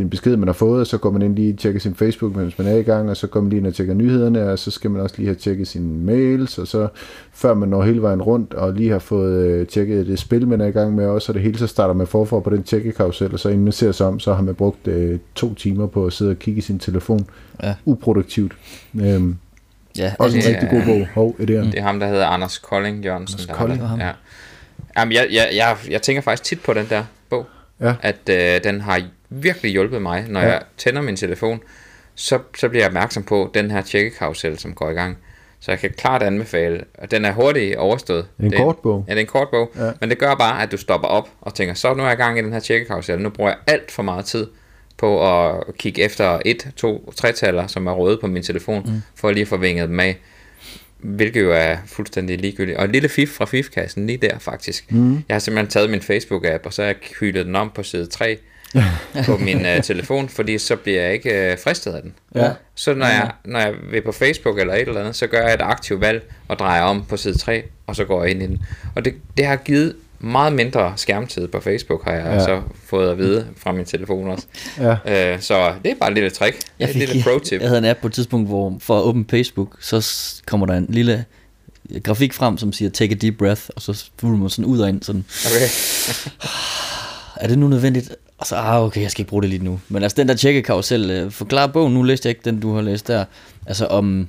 sin 0.00 0.10
besked, 0.10 0.36
man 0.36 0.48
har 0.48 0.52
fået, 0.52 0.80
og 0.80 0.86
så 0.86 0.98
går 0.98 1.10
man 1.10 1.22
ind 1.22 1.36
lige 1.36 1.52
og 1.54 1.58
tjekker 1.58 1.80
sin 1.80 1.94
Facebook, 1.94 2.36
mens 2.36 2.58
man 2.58 2.66
er 2.66 2.76
i 2.76 2.82
gang, 2.82 3.10
og 3.10 3.16
så 3.16 3.26
går 3.26 3.40
man 3.40 3.50
lige 3.50 3.58
ind 3.58 3.66
og 3.66 3.74
tjekker 3.74 3.94
nyhederne, 3.94 4.50
og 4.50 4.58
så 4.58 4.70
skal 4.70 4.90
man 4.90 5.02
også 5.02 5.14
lige 5.18 5.26
have 5.26 5.34
tjekket 5.36 5.68
sine 5.68 6.04
mails, 6.04 6.58
og 6.58 6.66
så 6.68 6.88
før 7.32 7.54
man 7.54 7.68
når 7.68 7.82
hele 7.82 8.02
vejen 8.02 8.22
rundt, 8.22 8.54
og 8.54 8.72
lige 8.72 8.90
har 8.90 8.98
fået 8.98 9.46
øh, 9.46 9.66
tjekket 9.66 10.06
det 10.06 10.18
spil, 10.18 10.48
man 10.48 10.60
er 10.60 10.66
i 10.66 10.70
gang 10.70 10.94
med 10.94 11.06
også, 11.06 11.32
og 11.32 11.34
det 11.34 11.42
hele 11.42 11.58
så 11.58 11.66
starter 11.66 11.94
man 11.94 12.06
forfra 12.06 12.40
på 12.40 12.50
den 12.50 12.62
tjekkekarusel, 12.62 13.32
og 13.32 13.38
så 13.40 13.48
inden 13.48 13.64
man 13.64 13.72
ser 13.72 13.92
sig 13.92 14.06
om, 14.06 14.20
så 14.20 14.34
har 14.34 14.42
man 14.42 14.54
brugt 14.54 14.86
øh, 14.88 15.18
to 15.34 15.54
timer 15.54 15.86
på 15.86 16.06
at 16.06 16.12
sidde 16.12 16.30
og 16.30 16.38
kigge 16.38 16.58
i 16.58 16.62
sin 16.62 16.78
telefon. 16.78 17.26
Ja. 17.62 17.74
Uproduktivt. 17.84 18.52
Øhm, 19.00 19.36
Ja, 19.98 20.12
også 20.18 20.36
en 20.36 20.42
det 20.42 20.48
rigtig 20.50 20.68
er- 20.68 20.70
god 20.70 20.98
bog. 20.98 21.06
Hov, 21.14 21.36
idéen. 21.40 21.44
Det 21.70 21.74
er 21.78 21.82
ham, 21.82 22.00
der 22.00 22.06
hedder 22.08 22.26
Anders 22.26 22.58
Kolding 22.58 23.04
Jørgensen. 23.04 23.34
Anders 23.36 23.46
der 23.46 23.54
Kolding, 23.54 23.80
det. 23.80 23.88
ham. 23.88 23.98
Ja. 24.00 24.10
Jamen, 24.98 25.12
jeg, 25.12 25.26
jeg, 25.32 25.48
jeg, 25.54 25.76
jeg 25.90 26.02
tænker 26.02 26.22
faktisk 26.22 26.42
tit 26.44 26.60
på 26.60 26.72
den 26.74 26.86
der 26.90 27.04
bog. 27.30 27.46
Ja. 27.80 27.94
At 28.02 28.16
øh, 28.30 28.64
den 28.72 28.80
har 28.80 29.02
virkelig 29.30 29.70
hjulpet 29.72 30.02
mig. 30.02 30.24
Når 30.28 30.40
Ja. 30.40 30.46
jeg 30.48 30.62
tænder 30.76 31.02
min 31.02 31.16
telefon, 31.16 31.60
så, 32.14 32.38
så 32.58 32.68
bliver 32.68 32.82
jeg 32.82 32.88
opmærksom 32.88 33.22
på 33.22 33.50
den 33.54 33.70
her 33.70 33.82
tjekkekarusel, 33.82 34.58
som 34.58 34.74
går 34.74 34.90
i 34.90 34.94
gang. 34.94 35.18
Så 35.60 35.70
jeg 35.72 35.78
kan 35.78 35.90
klart 35.96 36.22
anbefale, 36.22 36.84
og 36.98 37.10
den 37.10 37.24
er 37.24 37.32
hurtigt 37.32 37.76
overstået. 37.76 38.26
Det 38.40 38.46
er 38.46 38.58
en 38.58 38.64
kort 38.64 38.78
bog. 38.78 39.04
Ja, 39.08 39.12
det 39.12 39.18
er 39.18 39.20
en 39.20 39.26
kort 39.26 39.48
bog, 39.50 39.72
Ja. 39.76 39.84
ja. 39.86 39.92
men 40.00 40.10
det 40.10 40.18
gør 40.18 40.34
bare, 40.34 40.62
at 40.62 40.72
du 40.72 40.76
stopper 40.76 41.08
op 41.08 41.28
og 41.40 41.54
tænker, 41.54 41.74
så 41.74 41.94
nu 41.94 42.02
er 42.02 42.06
jeg 42.06 42.18
i 42.18 42.22
gang 42.22 42.38
i 42.38 42.42
den 42.42 42.52
her 42.52 42.60
tjekkekarusel, 42.60 43.20
nu 43.20 43.30
bruger 43.30 43.50
jeg 43.50 43.58
alt 43.66 43.90
for 43.90 44.02
meget 44.02 44.24
tid 44.24 44.46
på 44.96 45.28
at 45.48 45.64
kigge 45.78 46.02
efter 46.02 46.40
et, 46.44 46.68
to, 46.76 47.12
tre 47.16 47.32
taller, 47.32 47.66
som 47.66 47.86
er 47.86 47.92
røde 47.92 48.18
på 48.20 48.26
min 48.26 48.42
telefon, 48.42 48.82
mm. 48.86 49.02
for 49.14 49.30
lige 49.30 49.42
at 49.42 49.48
få 49.48 49.56
vinget 49.56 49.88
dem 49.88 50.00
af. 50.00 50.18
Hvilket 50.98 51.42
jo 51.42 51.52
er 51.52 51.76
fuldstændig 51.86 52.38
ligegyldigt. 52.38 52.78
Og 52.78 52.84
en 52.84 52.92
lille 52.92 53.08
fif 53.08 53.28
fra 53.28 53.44
fifkassen 53.44 54.06
lige 54.06 54.16
der 54.16 54.38
faktisk. 54.38 54.92
Mm. 54.92 55.12
Jeg 55.28 55.34
har 55.34 55.38
simpelthen 55.38 55.70
taget 55.70 55.90
min 55.90 56.00
Facebook-app, 56.00 56.64
og 56.66 56.72
så 56.72 56.82
har 56.82 56.86
jeg 56.86 56.96
hyldet 57.20 57.46
den 57.46 57.56
om 57.56 57.70
på 57.74 57.82
side 57.82 58.06
3 58.06 58.38
på 59.26 59.36
min 59.36 59.56
uh, 59.56 59.82
telefon, 59.82 60.28
fordi 60.28 60.58
så 60.58 60.76
bliver 60.76 61.02
jeg 61.02 61.12
ikke 61.12 61.52
uh, 61.52 61.58
fristet 61.64 61.92
af 61.92 62.02
den. 62.02 62.14
Ja. 62.34 62.50
Så 62.74 62.94
når 62.94 63.06
jeg, 63.06 63.30
når 63.44 63.58
jeg 63.60 63.72
vil 63.90 64.02
på 64.02 64.12
Facebook 64.12 64.58
eller 64.58 64.74
et 64.74 64.80
eller 64.88 65.00
andet, 65.00 65.16
så 65.16 65.26
gør 65.26 65.42
jeg 65.42 65.54
et 65.54 65.60
aktivt 65.62 66.00
valg 66.00 66.22
og 66.48 66.58
drejer 66.58 66.82
om 66.82 67.04
på 67.08 67.16
side 67.16 67.38
3, 67.38 67.62
og 67.86 67.96
så 67.96 68.04
går 68.04 68.22
jeg 68.22 68.30
ind 68.30 68.42
i 68.42 68.46
den. 68.46 68.58
Og 68.96 69.04
det, 69.04 69.14
det 69.36 69.46
har 69.46 69.56
givet 69.56 69.94
meget 70.22 70.52
mindre 70.52 70.92
skærmtid 70.96 71.48
på 71.48 71.60
Facebook, 71.60 72.04
har 72.04 72.12
jeg 72.12 72.24
Ja. 72.24 72.40
så 72.44 72.62
fået 72.86 73.10
at 73.10 73.18
vide 73.18 73.46
fra 73.56 73.72
min 73.72 73.84
telefon 73.84 74.28
også. 74.30 74.46
Ja. 74.78 75.32
Øh, 75.34 75.40
så 75.40 75.72
det 75.84 75.90
er 75.90 75.94
bare 76.00 76.08
et 76.10 76.14
lille 76.14 76.30
trick. 76.30 76.56
Jeg, 76.78 76.88
et 76.88 76.92
fik, 76.92 77.08
lille 77.08 77.22
pro-tip. 77.22 77.60
jeg 77.60 77.68
havde 77.68 77.78
en 77.78 77.84
app 77.84 78.00
på 78.00 78.06
et 78.06 78.12
tidspunkt, 78.12 78.48
hvor 78.48 78.76
for 78.80 78.98
at 78.98 79.02
åbne 79.02 79.24
Facebook, 79.30 79.76
så 79.80 80.06
kommer 80.46 80.66
der 80.66 80.74
en 80.74 80.86
lille 80.88 81.24
grafik 82.02 82.32
frem, 82.32 82.58
som 82.58 82.72
siger, 82.72 82.90
take 82.90 83.12
a 83.12 83.14
deep 83.14 83.38
breath, 83.38 83.62
og 83.76 83.82
så 83.82 84.04
flyver 84.18 84.36
man 84.36 84.50
sådan 84.50 84.64
ud 84.64 84.78
og 84.80 84.88
ind, 84.88 85.02
sådan, 85.02 85.24
Okay. 85.46 85.68
er 87.36 87.48
det 87.48 87.58
nu 87.58 87.68
nødvendigt? 87.68 88.10
Og 88.40 88.46
så, 88.46 88.56
ah, 88.56 88.82
okay, 88.82 89.02
jeg 89.02 89.10
skal 89.10 89.20
ikke 89.22 89.28
bruge 89.30 89.42
det 89.42 89.50
lige 89.50 89.64
nu. 89.64 89.80
Men 89.88 90.02
altså, 90.02 90.16
den 90.16 90.28
der 90.28 90.34
tjekkekarusel, 90.34 91.10
øh, 91.10 91.30
forklar 91.30 91.66
bogen, 91.66 91.94
nu 91.94 92.02
læste 92.02 92.26
jeg 92.26 92.30
ikke 92.30 92.44
den, 92.44 92.60
du 92.60 92.74
har 92.74 92.82
læst 92.82 93.08
der. 93.08 93.24
Altså, 93.66 93.86
om 93.86 94.28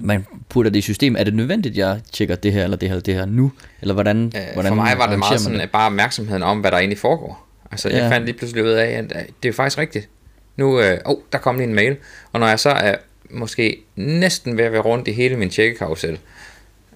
man 0.00 0.26
putter 0.48 0.70
det 0.70 0.78
i 0.78 0.82
system, 0.82 1.16
er 1.18 1.24
det 1.24 1.34
nødvendigt, 1.34 1.76
jeg 1.76 2.00
tjekker 2.12 2.34
det 2.34 2.52
her, 2.52 2.64
eller 2.64 2.76
det 2.76 2.88
her, 2.88 2.94
eller 2.94 3.02
det 3.04 3.14
her 3.14 3.24
nu? 3.26 3.52
Eller 3.80 3.94
hvordan, 3.94 4.32
Øh, 4.36 4.42
hvordan 4.54 4.70
for 4.70 4.74
mig 4.74 4.98
var 4.98 5.10
det 5.10 5.18
meget 5.18 5.40
sådan, 5.40 5.68
bare 5.72 5.86
opmærksomheden 5.86 6.42
om, 6.42 6.60
hvad 6.60 6.70
der 6.70 6.78
egentlig 6.78 6.98
foregår. 6.98 7.46
Altså, 7.70 7.88
jeg 7.88 7.98
Ja. 7.98 8.10
fandt 8.10 8.26
lige 8.26 8.38
pludselig 8.38 8.64
ud 8.64 8.68
af, 8.70 8.86
at 8.90 9.26
det 9.42 9.48
er 9.48 9.52
faktisk 9.52 9.78
rigtigt. 9.78 10.08
Nu, 10.56 10.80
øh, 10.80 10.98
oh, 11.04 11.16
der 11.32 11.38
kom 11.38 11.56
lige 11.56 11.68
en 11.68 11.74
mail. 11.74 11.96
Og 12.32 12.40
når 12.40 12.46
jeg 12.48 12.60
så 12.60 12.70
er 12.70 12.94
måske 13.30 13.76
næsten 13.96 14.56
ved 14.56 14.64
at 14.64 14.72
være 14.72 14.80
rundt 14.80 15.08
i 15.08 15.12
hele 15.12 15.36
min 15.36 15.50
tjekkekarusel, 15.50 16.18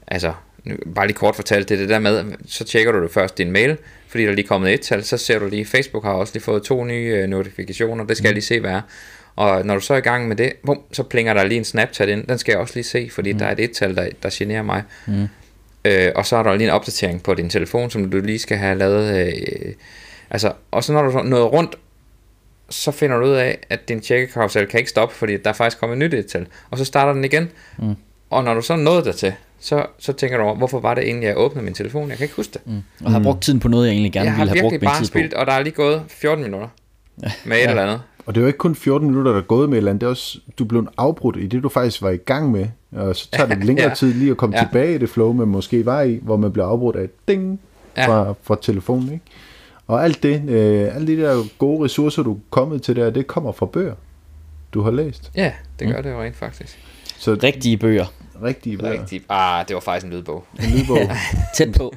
altså, 0.06 0.32
nu, 0.64 0.76
bare 0.94 1.06
lige 1.06 1.16
kort 1.16 1.36
fortalt, 1.36 1.68
det 1.68 1.74
er 1.74 1.78
det 1.78 1.88
der 1.88 1.98
med, 1.98 2.24
så 2.46 2.64
tjekker 2.64 2.92
du 2.92 3.02
det 3.02 3.10
først 3.10 3.38
din 3.38 3.52
mail, 3.52 3.76
fordi 4.08 4.24
der 4.24 4.30
er 4.30 4.34
lige 4.34 4.46
kommet 4.46 4.74
et 4.74 4.80
tal, 4.80 5.04
så 5.04 5.16
ser 5.16 5.38
du 5.38 5.48
lige, 5.48 5.66
Facebook 5.66 6.04
har 6.04 6.12
også 6.12 6.32
lige 6.34 6.42
fået 6.42 6.62
to 6.62 6.84
nye 6.84 7.06
øh, 7.06 7.28
notifikationer, 7.28 8.04
det 8.04 8.16
skal 8.16 8.28
jeg 8.28 8.34
lige 8.34 8.44
se, 8.44 8.60
hvad 8.60 8.70
er. 8.70 8.80
Og 9.36 9.66
når 9.66 9.74
du 9.74 9.80
så 9.80 9.94
er 9.94 9.98
i 9.98 10.00
gang 10.00 10.28
med 10.28 10.36
det, 10.36 10.52
bum, 10.66 10.80
så 10.92 11.02
plinger 11.02 11.34
der 11.34 11.44
lige 11.44 11.58
en 11.58 11.64
Snapchat 11.64 12.08
ind, 12.08 12.26
den 12.26 12.38
skal 12.38 12.52
jeg 12.52 12.60
også 12.60 12.74
lige 12.74 12.84
se, 12.84 13.08
fordi 13.12 13.32
mm. 13.32 13.38
der 13.38 13.46
er 13.46 13.52
et 13.52 13.60
et-tal, 13.60 13.96
der, 13.96 14.08
der 14.22 14.28
generer 14.32 14.62
mig. 14.62 14.82
Mm. 15.06 15.28
Øh, 15.84 16.12
og 16.14 16.26
så 16.26 16.36
er 16.36 16.42
der 16.42 16.54
lige 16.54 16.66
en 16.66 16.72
opdatering 16.72 17.22
på 17.22 17.34
din 17.34 17.50
telefon, 17.50 17.90
som 17.90 18.10
du 18.10 18.20
lige 18.20 18.38
skal 18.38 18.56
have 18.56 18.78
lavet. 18.78 19.26
Øh, 19.26 19.72
altså, 20.30 20.52
og 20.70 20.84
så 20.84 20.92
når 20.92 21.02
du 21.02 21.12
så 21.12 21.22
nåede 21.22 21.44
rundt, 21.44 21.76
så 22.70 22.90
finder 22.90 23.16
du 23.16 23.26
ud 23.26 23.32
af, 23.32 23.58
at 23.70 23.88
din 23.88 24.00
tjekkekarusel 24.00 24.66
kan 24.66 24.78
ikke 24.78 24.90
stoppe, 24.90 25.14
fordi 25.14 25.36
der 25.36 25.50
er 25.50 25.54
faktisk 25.54 25.80
kommet 25.80 25.98
nyt 25.98 26.14
et 26.14 26.26
tal. 26.26 26.46
Og 26.70 26.78
så 26.78 26.84
starter 26.84 27.12
den 27.12 27.24
igen. 27.24 27.50
Mm. 27.78 27.94
Og 28.30 28.44
når 28.44 28.54
du 28.54 28.62
så 28.62 28.76
nåede 28.76 29.04
dertil, 29.04 29.34
så, 29.64 29.86
så 29.98 30.12
tænker 30.12 30.36
du 30.38 30.42
over, 30.44 30.54
hvorfor 30.54 30.80
var 30.80 30.94
det 30.94 31.04
egentlig, 31.04 31.26
jeg 31.26 31.36
åbnede 31.38 31.64
min 31.64 31.74
telefon? 31.74 32.08
Jeg 32.08 32.16
kan 32.16 32.24
ikke 32.24 32.36
huske 32.36 32.52
det. 32.52 32.60
Mm. 32.66 32.82
Og 33.06 33.10
har 33.12 33.22
brugt 33.22 33.42
tiden 33.42 33.60
på 33.60 33.68
noget, 33.68 33.86
jeg 33.86 33.92
egentlig 33.92 34.12
gerne 34.12 34.24
jeg 34.24 34.32
har 34.36 34.44
ville 34.44 34.50
have 34.50 34.62
brugt 34.62 34.72
virkelig 34.72 34.86
min 34.88 34.92
bare 34.92 35.00
tid 35.00 35.06
spildt, 35.06 35.34
på. 35.34 35.40
og 35.40 35.46
der 35.46 35.52
er 35.52 35.62
lige 35.62 35.72
gået 35.74 36.02
14 36.08 36.44
minutter 36.44 36.68
med 37.46 37.56
et 37.56 37.60
Ja. 37.62 37.68
eller 37.70 37.82
andet. 37.82 38.00
Og 38.26 38.34
det 38.34 38.40
er 38.40 38.42
jo 38.42 38.46
ikke 38.46 38.58
kun 38.58 38.74
14 38.74 39.08
minutter, 39.08 39.32
der 39.32 39.38
er 39.38 39.42
gået 39.44 39.68
med 39.68 39.76
et 39.76 39.78
eller 39.78 39.90
andet. 39.90 40.00
Det 40.00 40.06
er 40.06 40.10
også, 40.10 40.38
du 40.58 40.64
blev 40.64 40.86
afbrudt 40.96 41.36
i 41.36 41.46
det, 41.46 41.62
du 41.62 41.68
faktisk 41.68 42.02
var 42.02 42.10
i 42.10 42.16
gang 42.16 42.50
med. 42.50 42.66
Og 42.92 43.16
så 43.16 43.28
tager 43.32 43.48
det 43.54 43.64
længere 43.68 43.88
Ja. 43.88 43.94
tid 43.94 44.14
lige 44.14 44.30
at 44.30 44.36
komme 44.36 44.56
Ja. 44.56 44.62
tilbage 44.64 44.94
i 44.94 44.98
det 44.98 45.08
flow, 45.08 45.32
man 45.32 45.48
måske 45.48 45.86
var 45.86 46.02
i, 46.02 46.18
hvor 46.22 46.36
man 46.36 46.52
bliver 46.52 46.66
afbrudt 46.66 46.96
af 46.96 47.04
et 47.04 47.28
ding 47.28 47.60
Ja. 47.96 48.06
fra, 48.08 48.34
fra 48.42 48.56
telefonen. 48.62 49.12
Ikke? 49.12 49.24
Og 49.86 50.04
alt 50.04 50.22
det, 50.22 50.42
øh, 50.48 50.94
alle 50.96 51.06
de 51.06 51.16
der 51.22 51.42
gode 51.58 51.84
ressourcer, 51.84 52.22
du 52.22 52.32
er 52.32 52.38
kommet 52.50 52.82
til 52.82 52.96
der, 52.96 53.10
det 53.10 53.26
kommer 53.26 53.52
fra 53.52 53.66
bøger, 53.66 53.94
du 54.74 54.82
har 54.82 54.90
læst. 54.90 55.30
Ja, 55.36 55.52
det 55.78 55.88
gør 55.88 56.00
det 56.02 56.10
jo 56.10 56.22
rent 56.22 56.36
faktisk. 56.36 56.78
Så 57.18 57.38
Rigtige 57.42 57.76
bøger. 57.76 58.06
Rigtige 58.42 58.78
bøger. 58.78 59.00
Rigtig. 59.00 59.22
Ah, 59.28 59.68
det 59.68 59.74
var 59.74 59.80
faktisk 59.80 60.06
en 60.06 60.12
lydbog. 60.12 60.44
En 60.58 60.70
lydbog. 60.70 60.98
Tæt 61.56 61.68
på. 61.76 61.94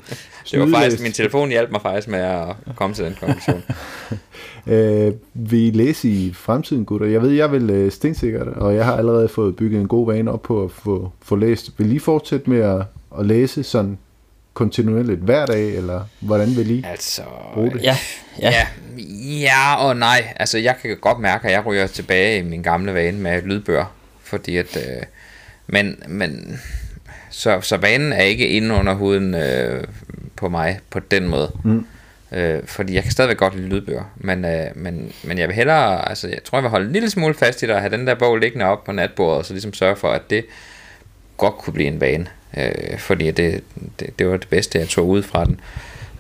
Det 0.52 0.60
var 0.60 0.68
faktisk, 0.68 1.04
min 1.04 1.12
telefon 1.12 1.50
hjalp 1.50 1.72
mig 1.72 1.82
faktisk 1.82 2.08
med 2.08 2.20
at 2.20 2.76
komme 2.76 2.96
til 2.96 3.06
den 3.06 3.16
konklusion. 3.20 3.64
Øh, 4.68 5.14
vil 5.34 5.60
I 5.60 5.72
læse 5.72 6.10
i 6.10 6.34
fremtiden, 6.34 6.86
gutter? 6.86 7.08
Jeg 7.08 7.22
ved, 7.22 7.30
jeg 7.30 7.52
vil 7.52 7.70
øh, 7.70 7.92
stensikkert, 7.92 8.48
og 8.48 8.76
jeg 8.76 8.86
har 8.86 8.98
allerede 8.98 9.30
fået 9.30 9.56
bygget 9.56 9.82
en 9.82 9.88
god 9.88 10.14
vane 10.14 10.32
op 10.32 10.42
på 10.42 10.64
at 10.64 10.72
få, 10.72 11.12
få 11.22 11.36
læst. 11.36 11.72
Vil 11.78 11.96
I 11.96 12.00
fortsætte 12.00 12.50
med 12.50 12.60
at, 12.60 12.82
at 13.20 13.26
læse 13.26 13.64
sådan 13.64 13.98
kontinuerligt 14.54 15.20
hver 15.20 15.46
dag, 15.46 15.76
eller 15.76 16.02
hvordan 16.20 16.56
vil 16.56 16.72
I 16.72 16.84
altså, 16.86 17.22
bruge 17.54 17.72
det? 17.72 17.84
Ja, 17.84 17.98
ja. 18.42 18.50
Ja, 18.50 18.68
ja 19.42 19.76
og 19.76 19.98
nej. 19.98 20.34
Altså, 20.36 20.58
jeg 20.58 20.76
kan 20.82 20.98
godt 21.02 21.20
mærke, 21.20 21.48
at 21.48 21.52
jeg 21.54 21.66
ryger 21.66 21.88
tilbage 21.88 22.40
i 22.40 22.44
min 22.44 22.62
gamle 22.62 22.94
vane 22.94 23.18
med 23.18 23.42
lydbøger. 23.42 23.86
Fordi 24.24 24.58
at... 24.58 24.78
Øh, 24.78 25.04
men, 25.68 26.04
men 26.08 26.60
så, 27.30 27.62
så 27.62 27.78
vanen 27.78 28.14
er 28.14 28.22
ikke 28.22 28.48
inde 28.48 28.76
under 28.76 28.94
huden 28.94 29.36
øh, 29.36 29.84
på 30.36 30.50
mig 30.50 30.80
på 30.90 31.00
den 31.00 31.28
måde. 31.28 31.52
Mm. 31.64 31.86
Øh, 32.32 32.60
fordi 32.66 32.94
jeg 32.94 33.04
kan 33.04 33.12
stadigvæk 33.12 33.38
godt 33.38 33.56
lide 33.56 33.68
lydbøger. 33.68 34.04
Men, 34.16 34.46
øh, 34.46 34.68
men, 34.76 35.12
men 35.24 35.38
jeg 35.38 35.48
vil 35.48 35.56
hellere... 35.56 36.10
Altså, 36.10 36.28
jeg 36.28 36.44
tror, 36.44 36.58
jeg 36.58 36.64
vil 36.64 36.70
holde 36.70 36.86
en 36.86 36.94
lille 36.94 37.10
smule 37.10 37.34
fast 37.34 37.64
i 37.64 37.66
det 37.66 37.76
og 37.76 37.82
have 37.82 37.98
den 37.98 38.08
der 38.08 38.16
bog 38.16 38.38
liggende 38.38 38.66
op 38.66 38.84
på 38.84 38.92
natbordet, 38.92 39.38
og 39.38 39.46
så 39.46 39.54
ligesom 39.54 39.74
sørge 39.74 39.96
for, 39.96 40.10
at 40.10 40.30
det 40.30 40.46
godt 41.38 41.56
kunne 41.56 41.74
blive 41.74 41.88
en 41.88 42.02
vane. 42.02 42.28
Øh, 42.58 43.00
fordi 43.00 43.32
det, 43.32 43.64
det, 44.00 44.20
det 44.20 44.28
var 44.28 44.38
det 44.38 44.50
bedste, 44.50 44.80
jeg 44.80 44.88
tog 44.88 45.08
ud 45.08 45.24
fra 45.24 45.46
den. 45.46 45.60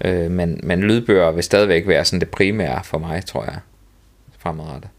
Øh, 0.06 0.32
men, 0.32 0.60
men 0.64 0.82
lydbøger 0.82 1.32
vil 1.32 1.43
stadigvæk 1.43 1.88
være 1.88 2.06
sådan 2.06 2.20
det 2.20 2.30
primære 2.30 2.84
for 2.84 2.98
mig, 2.98 3.26
tror 3.26 3.43
jeg, 3.43 3.58
fremadrettet. 4.39 4.89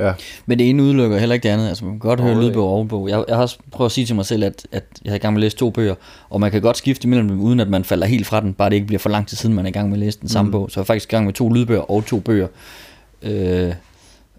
Ja, 0.00 0.12
Men 0.46 0.58
det 0.58 0.70
ene 0.70 0.82
udelukker 0.82 1.18
heller 1.18 1.34
ikke 1.34 1.42
det 1.42 1.48
andet. 1.48 1.68
Altså, 1.68 1.84
man 1.84 1.92
kan 1.94 1.98
godt 2.08 2.20
høre 2.20 2.40
lydbog 2.42 2.64
og 2.64 2.70
ovenbog. 2.74 3.08
Jeg, 3.08 3.24
jeg 3.28 3.36
har 3.36 3.42
også 3.42 3.58
prøvet 3.70 3.88
at 3.88 3.92
sige 3.92 4.06
til 4.06 4.14
mig 4.16 4.26
selv, 4.26 4.44
at, 4.44 4.66
at 4.72 4.84
jeg 5.04 5.10
har 5.10 5.16
i 5.16 5.18
gang 5.18 5.34
med 5.34 5.40
at 5.40 5.44
læse 5.44 5.56
to 5.56 5.70
bøger, 5.70 5.94
og 6.30 6.40
man 6.40 6.50
kan 6.50 6.62
godt 6.62 6.76
skifte 6.76 7.06
imellem 7.06 7.28
dem, 7.28 7.40
uden 7.40 7.60
at 7.60 7.68
man 7.68 7.84
falder 7.84 8.06
helt 8.06 8.26
fra 8.26 8.40
den, 8.40 8.54
bare 8.54 8.70
det 8.70 8.74
ikke 8.76 8.86
bliver 8.86 8.98
for 9.00 9.10
lang 9.10 9.26
tid 9.28 9.36
siden, 9.36 9.54
man 9.54 9.64
er 9.64 9.68
i 9.68 9.72
gang 9.72 9.88
med 9.88 9.96
at 9.96 10.00
læse 10.00 10.20
den 10.20 10.28
samme 10.28 10.48
Mm. 10.48 10.52
bog. 10.52 10.70
Så 10.70 10.80
jeg 10.80 10.82
er 10.82 10.86
faktisk 10.86 11.08
i 11.08 11.14
gang 11.14 11.24
med 11.24 11.32
to 11.34 11.48
lydbøger 11.48 11.90
og 11.90 12.06
to 12.06 12.18
bøger, 12.20 12.46
øh, 13.22 13.72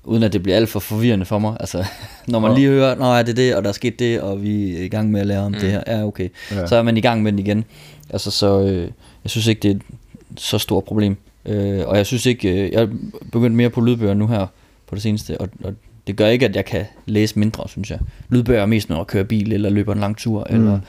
uden 0.04 0.24
at 0.24 0.34
det 0.34 0.44
bliver 0.44 0.56
alt 0.56 0.70
for 0.70 0.80
forvirrende 0.80 1.26
for 1.26 1.40
mig. 1.40 1.58
Altså, 1.60 1.86
når 2.28 2.40
man 2.40 2.52
Og- 2.52 2.58
lige 2.58 2.70
hører, 2.70 2.96
nå 2.96 3.06
er 3.06 3.22
det 3.24 3.38
det, 3.38 3.56
og 3.56 3.64
der 3.64 3.70
er 3.70 3.74
sket 3.74 4.00
det, 4.00 4.22
og 4.22 4.44
vi 4.44 4.78
er 4.78 4.84
i 4.84 4.88
gang 4.88 5.12
med 5.12 5.22
at 5.22 5.28
lære 5.28 5.40
om 5.40 5.52
mm. 5.52 5.58
det 5.60 5.72
her, 5.72 5.82
ja 5.88 6.06
okay. 6.06 6.30
Ja. 6.52 6.60
Ja. 6.60 6.68
Så 6.68 6.76
er 6.76 6.82
man 6.84 6.98
i 6.98 7.02
gang 7.02 7.24
med 7.24 7.32
den 7.32 7.40
igen. 7.40 7.66
Altså, 8.10 8.32
så 8.32 8.62
øh, 8.62 8.82
jeg 9.24 9.30
synes 9.30 9.48
ikke, 9.48 9.60
det 9.60 9.72
er 9.72 9.76
et 9.76 9.82
så 10.38 10.58
stort 10.58 10.84
problem. 10.84 11.18
Øh, 11.46 11.82
og 11.88 11.98
jeg 11.98 12.06
synes 12.06 12.26
ikke, 12.26 12.50
øh, 12.50 12.72
jeg 12.72 12.82
er 12.82 12.88
begyndt 13.32 13.56
mere 13.56 13.70
på 13.70 13.82
lydbøger 13.82 14.14
nu 14.14 14.28
her 14.28 14.48
på 14.88 14.96
det 14.96 15.04
seneste, 15.04 15.42
og, 15.42 15.50
og 15.64 15.74
det 16.08 16.16
gør 16.16 16.28
ikke, 16.28 16.46
at 16.46 16.56
jeg 16.56 16.66
kan 16.66 16.86
læse 17.06 17.40
mindre, 17.40 17.64
synes 17.68 17.92
jeg. 17.92 18.00
Lydbøger 18.30 18.62
er 18.62 18.66
mest, 18.66 18.90
når 18.90 18.98
jeg 18.98 19.08
kører 19.08 19.24
bil, 19.24 19.54
eller 19.54 19.70
løber 19.70 19.94
en 19.94 20.00
lang 20.00 20.18
tur, 20.18 20.48
mm. 20.50 20.56
eller 20.56 20.74
en 20.74 20.82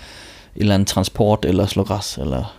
eller 0.57 0.75
anden 0.75 0.87
transport, 0.87 1.45
eller 1.45 1.67
slår 1.67 1.85
græs, 1.85 2.19
eller... 2.19 2.57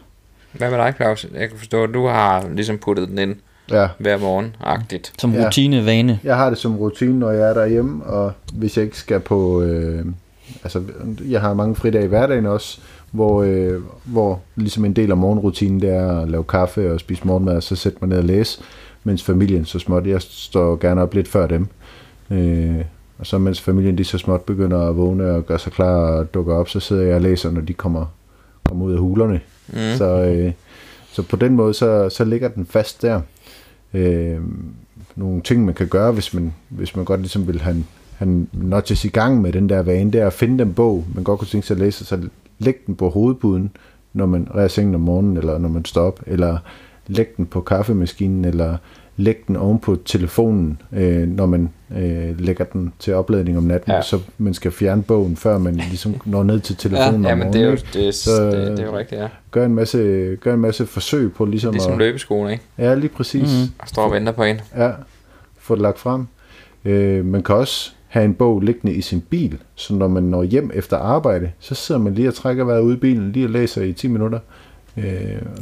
Hvad 0.51 0.69
med 0.69 0.77
dig, 0.77 0.93
Claus? 0.95 1.27
Jeg 1.33 1.49
kan 1.49 1.57
forstå, 1.57 1.83
at 1.83 1.89
du 1.93 2.07
har 2.07 2.49
ligesom 2.55 2.77
puttet 2.77 3.09
den 3.09 3.17
ind 3.17 3.35
ja. 3.71 3.87
hver 3.99 4.17
morgen, 4.17 4.55
agtigt. 4.63 5.13
Som 5.19 5.33
Ja. 5.33 5.45
rutine, 5.45 5.85
vane. 5.85 6.19
Jeg 6.23 6.37
har 6.37 6.49
det 6.49 6.57
som 6.59 6.77
rutine, 6.77 7.19
når 7.19 7.31
jeg 7.31 7.49
er 7.49 7.53
derhjemme, 7.53 8.03
og 8.03 8.31
hvis 8.53 8.77
jeg 8.77 8.85
ikke 8.85 8.97
skal 8.97 9.19
på... 9.19 9.61
Øh, 9.61 10.05
altså, 10.63 10.83
jeg 11.29 11.41
har 11.41 11.53
mange 11.53 11.75
fridage 11.75 12.05
i 12.05 12.07
hverdagen 12.07 12.45
også, 12.45 12.79
hvor, 13.11 13.43
øh, 13.43 13.81
hvor 14.05 14.41
ligesom 14.55 14.85
en 14.85 14.93
del 14.93 15.11
af 15.11 15.17
morgenrutinen, 15.17 15.81
det 15.81 15.89
er 15.89 16.21
at 16.21 16.29
lave 16.29 16.43
kaffe 16.43 16.93
og 16.93 16.99
spise 16.99 17.27
morgenmad, 17.27 17.55
og 17.55 17.63
så 17.63 17.75
sætte 17.75 17.97
mig 18.01 18.09
ned 18.09 18.17
og 18.17 18.23
læse, 18.23 18.61
mens 19.07 19.23
familien 19.23 19.65
så 19.65 19.79
småt, 19.79 20.07
jeg 20.07 20.21
står 20.21 20.75
gerne 20.75 21.01
op 21.01 21.13
lidt 21.13 21.27
før 21.27 21.47
dem. 21.47 21.67
Øh, 22.31 22.81
og 23.19 23.25
så 23.25 23.37
mens 23.37 23.61
familien 23.61 23.97
de 23.97 24.03
så 24.03 24.17
småt 24.17 24.41
begynder 24.41 24.89
at 24.89 24.97
vågne 24.97 25.31
og 25.31 25.45
gøre 25.45 25.59
sig 25.59 25.71
klar 25.71 25.95
og 25.95 26.33
dukker 26.33 26.55
op, 26.55 26.69
så 26.69 26.79
sidder 26.79 27.03
jeg 27.03 27.15
og 27.15 27.21
læser, 27.21 27.51
når 27.51 27.61
de 27.61 27.73
kommer, 27.73 28.05
kommer 28.63 28.85
ud 28.85 28.93
af 28.93 28.99
hulerne. 28.99 29.41
Mm. 29.67 29.75
Så, 29.97 30.05
øh, 30.05 30.51
så 31.11 31.21
på 31.21 31.35
den 31.35 31.55
måde, 31.55 31.73
så, 31.73 32.09
så 32.09 32.25
ligger 32.25 32.47
den 32.47 32.65
fast 32.65 33.01
der. 33.01 33.21
Øh, 33.93 34.37
nogle 35.15 35.41
ting, 35.41 35.65
man 35.65 35.73
kan 35.73 35.87
gøre, 35.87 36.11
hvis 36.11 36.33
man, 36.33 36.53
hvis 36.69 36.95
man 36.95 37.05
godt 37.05 37.19
ligesom 37.19 37.47
vil 37.47 37.61
have, 37.61 37.83
en 38.21 38.49
notches 38.53 39.05
i 39.05 39.07
gang 39.07 39.41
med 39.41 39.53
den 39.53 39.69
der 39.69 39.81
vane, 39.81 40.11
det 40.11 40.21
er 40.21 40.27
at 40.27 40.33
finde 40.33 40.63
den 40.63 40.73
bog, 40.73 41.05
man 41.15 41.23
godt 41.23 41.39
kunne 41.39 41.47
tænke 41.47 41.67
sig 41.67 41.75
at 41.75 41.79
læse, 41.79 42.05
så 42.05 42.19
læg 42.59 42.75
den 42.87 42.95
på 42.95 43.09
hovedpuden, 43.09 43.71
når 44.13 44.25
man 44.25 44.47
ræder 44.55 44.67
sengen 44.67 44.95
om 44.95 45.01
morgenen, 45.01 45.37
eller 45.37 45.57
når 45.57 45.69
man 45.69 45.85
står 45.85 46.01
op, 46.01 46.21
eller 46.25 46.57
læg 47.07 47.37
den 47.37 47.45
på 47.45 47.61
kaffemaskinen, 47.61 48.45
eller 48.45 48.77
læg 49.17 49.37
den 49.47 49.55
oven 49.55 49.79
på 49.79 49.97
telefonen, 50.05 50.81
øh, 50.93 51.27
når 51.27 51.45
man 51.45 51.69
øh, 51.97 52.39
lægger 52.39 52.65
den 52.65 52.93
til 52.99 53.13
opladning 53.13 53.57
om 53.57 53.63
natten, 53.63 53.91
Ja. 53.91 53.95
ja. 53.95 54.01
så 54.01 54.19
man 54.37 54.53
skal 54.53 54.71
fjerne 54.71 55.03
bogen, 55.03 55.35
før 55.35 55.57
man 55.57 55.75
ligesom 55.75 56.15
når 56.25 56.43
ned 56.43 56.59
til 56.59 56.75
telefonen 56.75 57.23
Ja, 57.25 57.31
om 57.31 57.37
men 57.37 57.53
det 57.53 57.61
er 57.61 57.65
jo, 57.65 57.77
det, 57.93 58.15
Så, 58.15 58.45
det, 58.45 58.53
det 58.71 58.79
er 58.79 58.85
jo 58.85 58.97
rigtigt, 58.97 59.21
ja. 59.21 59.27
Gør 59.51 59.65
en 59.65 59.75
masse, 59.75 59.97
gør 60.41 60.53
en 60.53 60.59
masse 60.59 60.85
forsøg 60.85 61.33
på 61.33 61.45
ligesom 61.45 61.73
Ligesom 61.73 61.91
at... 61.93 61.97
løbeskolen, 61.99 62.51
ikke? 62.51 62.63
Ja, 62.77 62.95
lige 62.95 63.09
præcis. 63.09 63.41
Mhm. 63.41 63.51
Mm-hmm. 63.51 63.73
Og 63.79 63.87
står 63.87 64.01
og 64.03 64.11
venter 64.11 64.31
på 64.31 64.43
en. 64.43 64.61
Ja, 64.77 64.91
få 65.59 65.75
det 65.75 65.81
lagt 65.81 65.99
frem. 65.99 66.27
Øh, 66.85 67.25
man 67.25 67.43
kan 67.43 67.55
også 67.55 67.91
have 68.07 68.25
en 68.25 68.33
bog 68.33 68.61
liggende 68.61 68.93
i 68.95 69.01
sin 69.01 69.21
bil, 69.21 69.57
så 69.75 69.93
når 69.95 70.07
man 70.07 70.23
når 70.23 70.43
hjem 70.43 70.71
efter 70.73 70.97
arbejde, 70.97 71.51
så 71.59 71.75
sidder 71.75 72.01
man 72.01 72.13
lige 72.13 72.27
og 72.27 72.33
trækker 72.33 72.63
vejret 72.63 72.81
ude 72.81 72.93
i 72.95 72.99
bilen, 72.99 73.31
lige 73.31 73.45
og 73.45 73.49
læser 73.49 73.81
i 73.81 73.93
10 73.93 74.07
minutter. 74.07 74.39
Øh, 74.97 75.05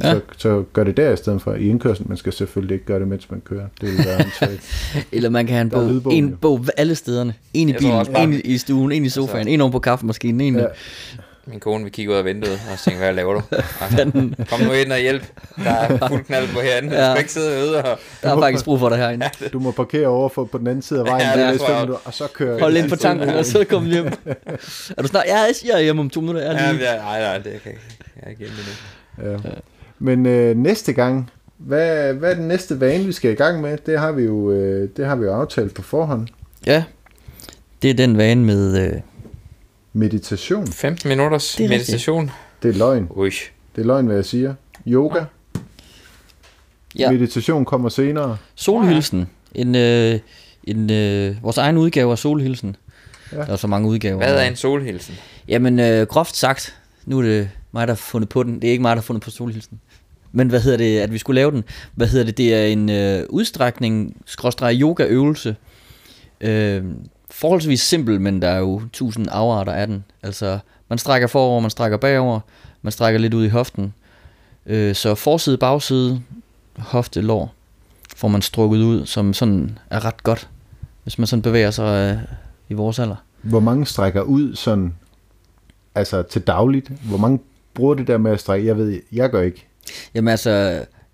ja. 0.04 0.12
så, 0.12 0.20
så 0.36 0.64
gør 0.72 0.84
det 0.84 0.96
der 0.96 1.12
i 1.12 1.16
stedet 1.16 1.42
for 1.42 1.54
i 1.54 1.68
indkørslen. 1.68 2.08
Man 2.08 2.16
skal 2.16 2.32
selvfølgelig 2.32 2.74
ikke 2.74 2.86
gøre 2.86 3.00
det, 3.00 3.08
mens 3.08 3.30
man 3.30 3.40
kører. 3.40 3.66
Det 3.80 3.88
vil 3.88 4.06
være 4.06 4.18
ansvaret. 4.18 4.60
Eller 5.12 5.28
man 5.30 5.46
kan 5.46 5.54
have 5.54 5.62
en 5.62 5.70
bog, 5.70 5.88
lydbog, 5.88 6.12
en 6.14 6.28
jo. 6.28 6.36
bog 6.36 6.64
alle 6.76 6.94
stederne. 6.94 7.34
En 7.54 7.68
i 7.68 7.72
bilen, 7.72 8.06
bare- 8.06 8.22
en 8.22 8.40
i- 8.44 8.58
stuen, 8.58 8.92
en 8.92 9.04
i 9.04 9.08
sofaen, 9.08 9.38
Altså- 9.38 9.50
en 9.50 9.60
oven 9.60 9.72
på 9.72 9.78
kaffemaskinen, 9.78 10.40
en... 10.40 10.58
Ja. 10.58 10.66
Min 11.48 11.60
kone 11.60 11.82
vil 11.84 11.92
kigge 11.92 12.12
ud 12.12 12.16
af 12.16 12.24
vinduet 12.24 12.60
og 12.72 12.78
tænke, 12.78 12.98
hvad 12.98 13.12
laver 13.12 13.34
du? 13.34 13.42
Altså, 13.80 14.10
kom 14.50 14.60
nu 14.60 14.72
ind 14.72 14.92
og 14.92 14.98
hjælp. 14.98 15.22
Der 15.64 15.70
er 15.70 15.98
fuld 16.08 16.24
knald 16.24 16.48
på 16.54 16.60
herinde. 16.60 16.90
Du 16.90 16.94
Ja. 16.94 17.10
skal 17.10 17.18
ikke 17.20 17.32
sidde 17.32 17.62
ude 17.68 17.76
og... 17.84 17.98
Der 18.22 18.36
er 18.36 18.40
faktisk 18.40 18.64
brug 18.64 18.78
for 18.78 18.88
dig 18.88 18.98
herinde. 18.98 19.26
Du 19.52 19.58
må 19.58 19.70
parkere 19.70 20.06
over 20.06 20.28
for 20.28 20.44
på 20.44 20.58
den 20.58 20.66
anden 20.66 20.82
side 20.82 21.00
af 21.00 21.06
vejen, 21.06 21.20
Ja, 21.20 21.32
det 21.52 21.60
jeg 21.60 21.74
minutter, 21.74 22.00
og 22.04 22.14
så 22.14 22.24
kører 22.34 22.60
Hold 22.60 22.76
ind 22.76 22.88
på 22.88 22.96
tanken, 22.96 23.28
og 23.28 23.44
så 23.44 23.64
kom 23.70 23.84
hjem. 23.86 24.06
Er 24.98 25.02
du 25.02 25.08
snart? 25.08 25.24
Ja, 25.26 25.38
jeg 25.64 25.74
er 25.74 25.80
hjemme 25.80 26.00
om 26.00 26.10
to 26.10 26.20
minutter. 26.20 26.42
Jeg 26.42 26.68
er 26.68 26.72
lige. 26.72 26.92
ja, 26.92 26.96
nej, 26.98 27.20
nej, 27.20 27.36
det 27.38 27.44
kan 27.44 27.52
jeg 27.64 27.72
ikke. 27.72 27.80
Jeg 28.16 28.22
er 28.24 28.28
ikke 28.30 28.38
hjemme 28.38 28.56
endnu. 28.58 28.72
Ja. 29.22 29.36
Men 29.98 30.26
øh, 30.26 30.56
næste 30.56 30.92
gang, 30.92 31.30
hvad, 31.58 32.14
hvad 32.14 32.30
er 32.30 32.34
den 32.34 32.48
næste 32.48 32.80
vane, 32.80 33.04
vi 33.04 33.12
skal 33.12 33.30
i 33.30 33.34
gang 33.34 33.60
med? 33.60 33.78
Det 33.86 33.98
har 33.98 34.12
vi 34.12 34.22
jo, 34.22 34.50
øh, 34.52 34.88
det 34.96 35.06
har 35.06 35.16
vi 35.16 35.24
jo 35.24 35.32
aftalt 35.32 35.74
på 35.74 35.82
forhånd. 35.82 36.28
Ja, 36.66 36.84
det 37.82 37.90
er 37.90 37.94
den 37.94 38.16
vane 38.18 38.44
med... 38.44 38.86
Øh, 38.86 39.00
Meditation. 39.92 40.66
15 40.66 41.08
minutters 41.08 41.54
Det 41.54 41.64
er 41.64 41.70
rigtigt. 41.70 41.88
meditation. 41.88 42.30
Det 42.62 42.74
er 42.74 42.78
løgn. 42.78 43.06
Ui. 43.10 43.30
Det 43.76 43.82
er 43.82 43.86
løgn, 43.86 44.06
hvad 44.06 44.16
jeg 44.16 44.24
siger. 44.24 44.54
Yoga. 44.88 45.24
ja, 46.98 47.10
Meditation 47.10 47.64
kommer 47.64 47.88
senere. 47.88 48.36
Solhilsen. 48.54 49.26
En, 49.54 49.74
øh, 49.74 50.18
en, 50.64 50.90
øh, 50.92 51.42
vores 51.42 51.58
egen 51.58 51.76
udgave 51.76 52.12
af 52.12 52.18
Solhilsen. 52.18 52.76
Ja. 53.32 53.36
Ja. 53.38 53.44
Der 53.44 53.52
er 53.52 53.56
så 53.56 53.66
mange 53.66 53.88
udgaver. 53.88 54.16
Hvad 54.16 54.34
er 54.36 54.42
en 54.48 54.56
solhilsen? 54.56 55.14
Jamen, 55.48 55.78
øh, 55.80 56.06
groft 56.06 56.36
sagt, 56.36 56.76
nu 57.06 57.18
er 57.18 57.22
det 57.22 57.50
mig, 57.72 57.86
der 57.86 57.92
har 57.92 57.96
fundet 57.96 58.28
på 58.28 58.42
den. 58.42 58.54
Det 58.54 58.64
er 58.64 58.70
ikke 58.70 58.82
mig, 58.82 58.90
der 58.90 59.00
har 59.00 59.02
fundet 59.02 59.22
på 59.22 59.30
Solhilsen. 59.30 59.80
Men 60.32 60.48
hvad 60.48 60.60
hedder 60.60 60.78
det, 60.78 60.98
at 60.98 61.12
vi 61.12 61.18
skulle 61.18 61.34
lave 61.34 61.50
den? 61.50 61.64
Hvad 61.94 62.06
hedder 62.06 62.24
det? 62.24 62.36
Det 62.36 62.54
er 62.54 62.66
en 62.66 62.90
øh, 62.90 63.24
udstrækning, 63.28 64.16
skråstreg 64.26 64.80
yogaøvelse. 64.80 65.56
Øh, 66.40 66.84
forholdsvis 67.30 67.80
simpel, 67.80 68.20
men 68.20 68.42
der 68.42 68.48
er 68.48 68.58
jo 68.58 68.82
tusind 68.92 69.26
afarter 69.30 69.72
af 69.72 69.86
den. 69.86 70.04
Altså, 70.22 70.58
man 70.88 70.98
strækker 70.98 71.28
forover, 71.28 71.60
man 71.60 71.70
strækker 71.70 71.96
bagover, 71.96 72.40
man 72.82 72.92
strækker 72.92 73.20
lidt 73.20 73.34
ud 73.34 73.44
i 73.44 73.48
hoften. 73.48 73.94
Øh, 74.66 74.94
så 74.94 75.14
forside, 75.14 75.58
bagside, 75.58 76.22
hofte, 76.78 77.20
lår, 77.20 77.54
får 78.16 78.28
man 78.28 78.42
strukket 78.42 78.78
ud, 78.78 79.06
som 79.06 79.34
sådan 79.34 79.78
er 79.90 80.04
ret 80.04 80.22
godt, 80.22 80.48
hvis 81.02 81.18
man 81.18 81.26
sådan 81.26 81.42
bevæger 81.42 81.70
sig 81.70 82.12
øh, 82.12 82.36
i 82.68 82.74
vores 82.74 82.98
alder. 82.98 83.16
Hvor 83.42 83.60
mange 83.60 83.86
strækker 83.86 84.22
ud 84.22 84.54
sådan, 84.54 84.94
altså 85.94 86.22
til 86.22 86.42
dagligt? 86.42 86.88
Hvor 86.88 87.18
mange 87.18 87.38
bruger 87.76 87.94
det 87.94 88.06
der 88.06 88.18
med 88.18 88.32
at 88.32 88.40
strække? 88.40 88.66
Jeg 88.66 88.76
ved, 88.76 89.00
jeg 89.12 89.30
gør 89.30 89.42
ikke. 89.42 89.66
Jamen 90.14 90.28
altså, 90.28 90.50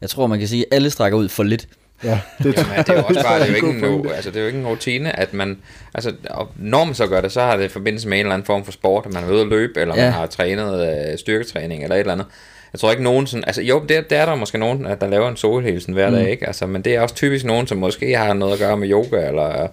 jeg 0.00 0.10
tror, 0.10 0.26
man 0.26 0.38
kan 0.38 0.48
sige, 0.48 0.64
at 0.70 0.76
alle 0.76 0.90
strækker 0.90 1.18
ud 1.18 1.28
for 1.28 1.42
lidt. 1.42 1.68
Ja, 2.04 2.20
det, 2.38 2.44
Jamen, 2.56 2.78
det 2.78 2.88
er 2.88 2.94
jo 2.96 3.02
også 3.02 3.22
bare, 3.22 3.40
det 3.40 3.46
er 3.46 3.50
jo 3.50 3.56
ikke 3.72 3.86
en, 3.86 4.06
altså, 4.14 4.30
det 4.30 4.36
er 4.36 4.40
jo 4.40 4.46
ikke 4.46 4.58
en 4.58 4.66
rutine, 4.66 5.20
at 5.20 5.34
man, 5.34 5.58
altså, 5.94 6.12
og 6.30 6.48
når 6.56 6.84
man 6.84 6.94
så 6.94 7.06
gør 7.06 7.20
det, 7.20 7.32
så 7.32 7.40
har 7.40 7.56
det 7.56 7.64
i 7.64 7.68
forbindelse 7.68 8.08
med 8.08 8.18
en 8.18 8.26
eller 8.26 8.34
anden 8.34 8.46
form 8.46 8.64
for 8.64 8.72
sport, 8.72 9.06
at 9.06 9.12
man 9.12 9.24
er 9.24 9.32
ude 9.32 9.40
at 9.40 9.46
løbe, 9.46 9.80
eller 9.80 9.96
Ja. 9.96 10.02
man 10.04 10.12
har 10.12 10.26
trænet 10.26 10.88
øh, 11.12 11.18
styrketræning, 11.18 11.82
eller 11.82 11.96
et 11.96 12.00
eller 12.00 12.12
andet. 12.12 12.26
Jeg 12.72 12.80
tror 12.80 12.90
ikke 12.90 13.02
nogen 13.02 13.26
sådan, 13.26 13.44
altså 13.46 13.62
jo, 13.62 13.82
det, 13.88 14.10
det 14.10 14.18
er 14.18 14.26
der 14.26 14.34
måske 14.34 14.58
nogen, 14.58 14.86
at 14.86 15.00
der 15.00 15.08
laver 15.08 15.28
en 15.28 15.36
solhelsen 15.36 15.94
hver 15.94 16.10
dag, 16.10 16.30
ikke? 16.30 16.46
Altså, 16.46 16.66
men 16.66 16.82
det 16.82 16.94
er 16.94 17.00
også 17.00 17.14
typisk 17.14 17.44
nogen, 17.44 17.66
som 17.66 17.78
måske 17.78 18.16
har 18.16 18.32
noget 18.32 18.52
at 18.52 18.58
gøre 18.58 18.76
med 18.76 18.90
yoga, 18.90 19.28
eller 19.28 19.68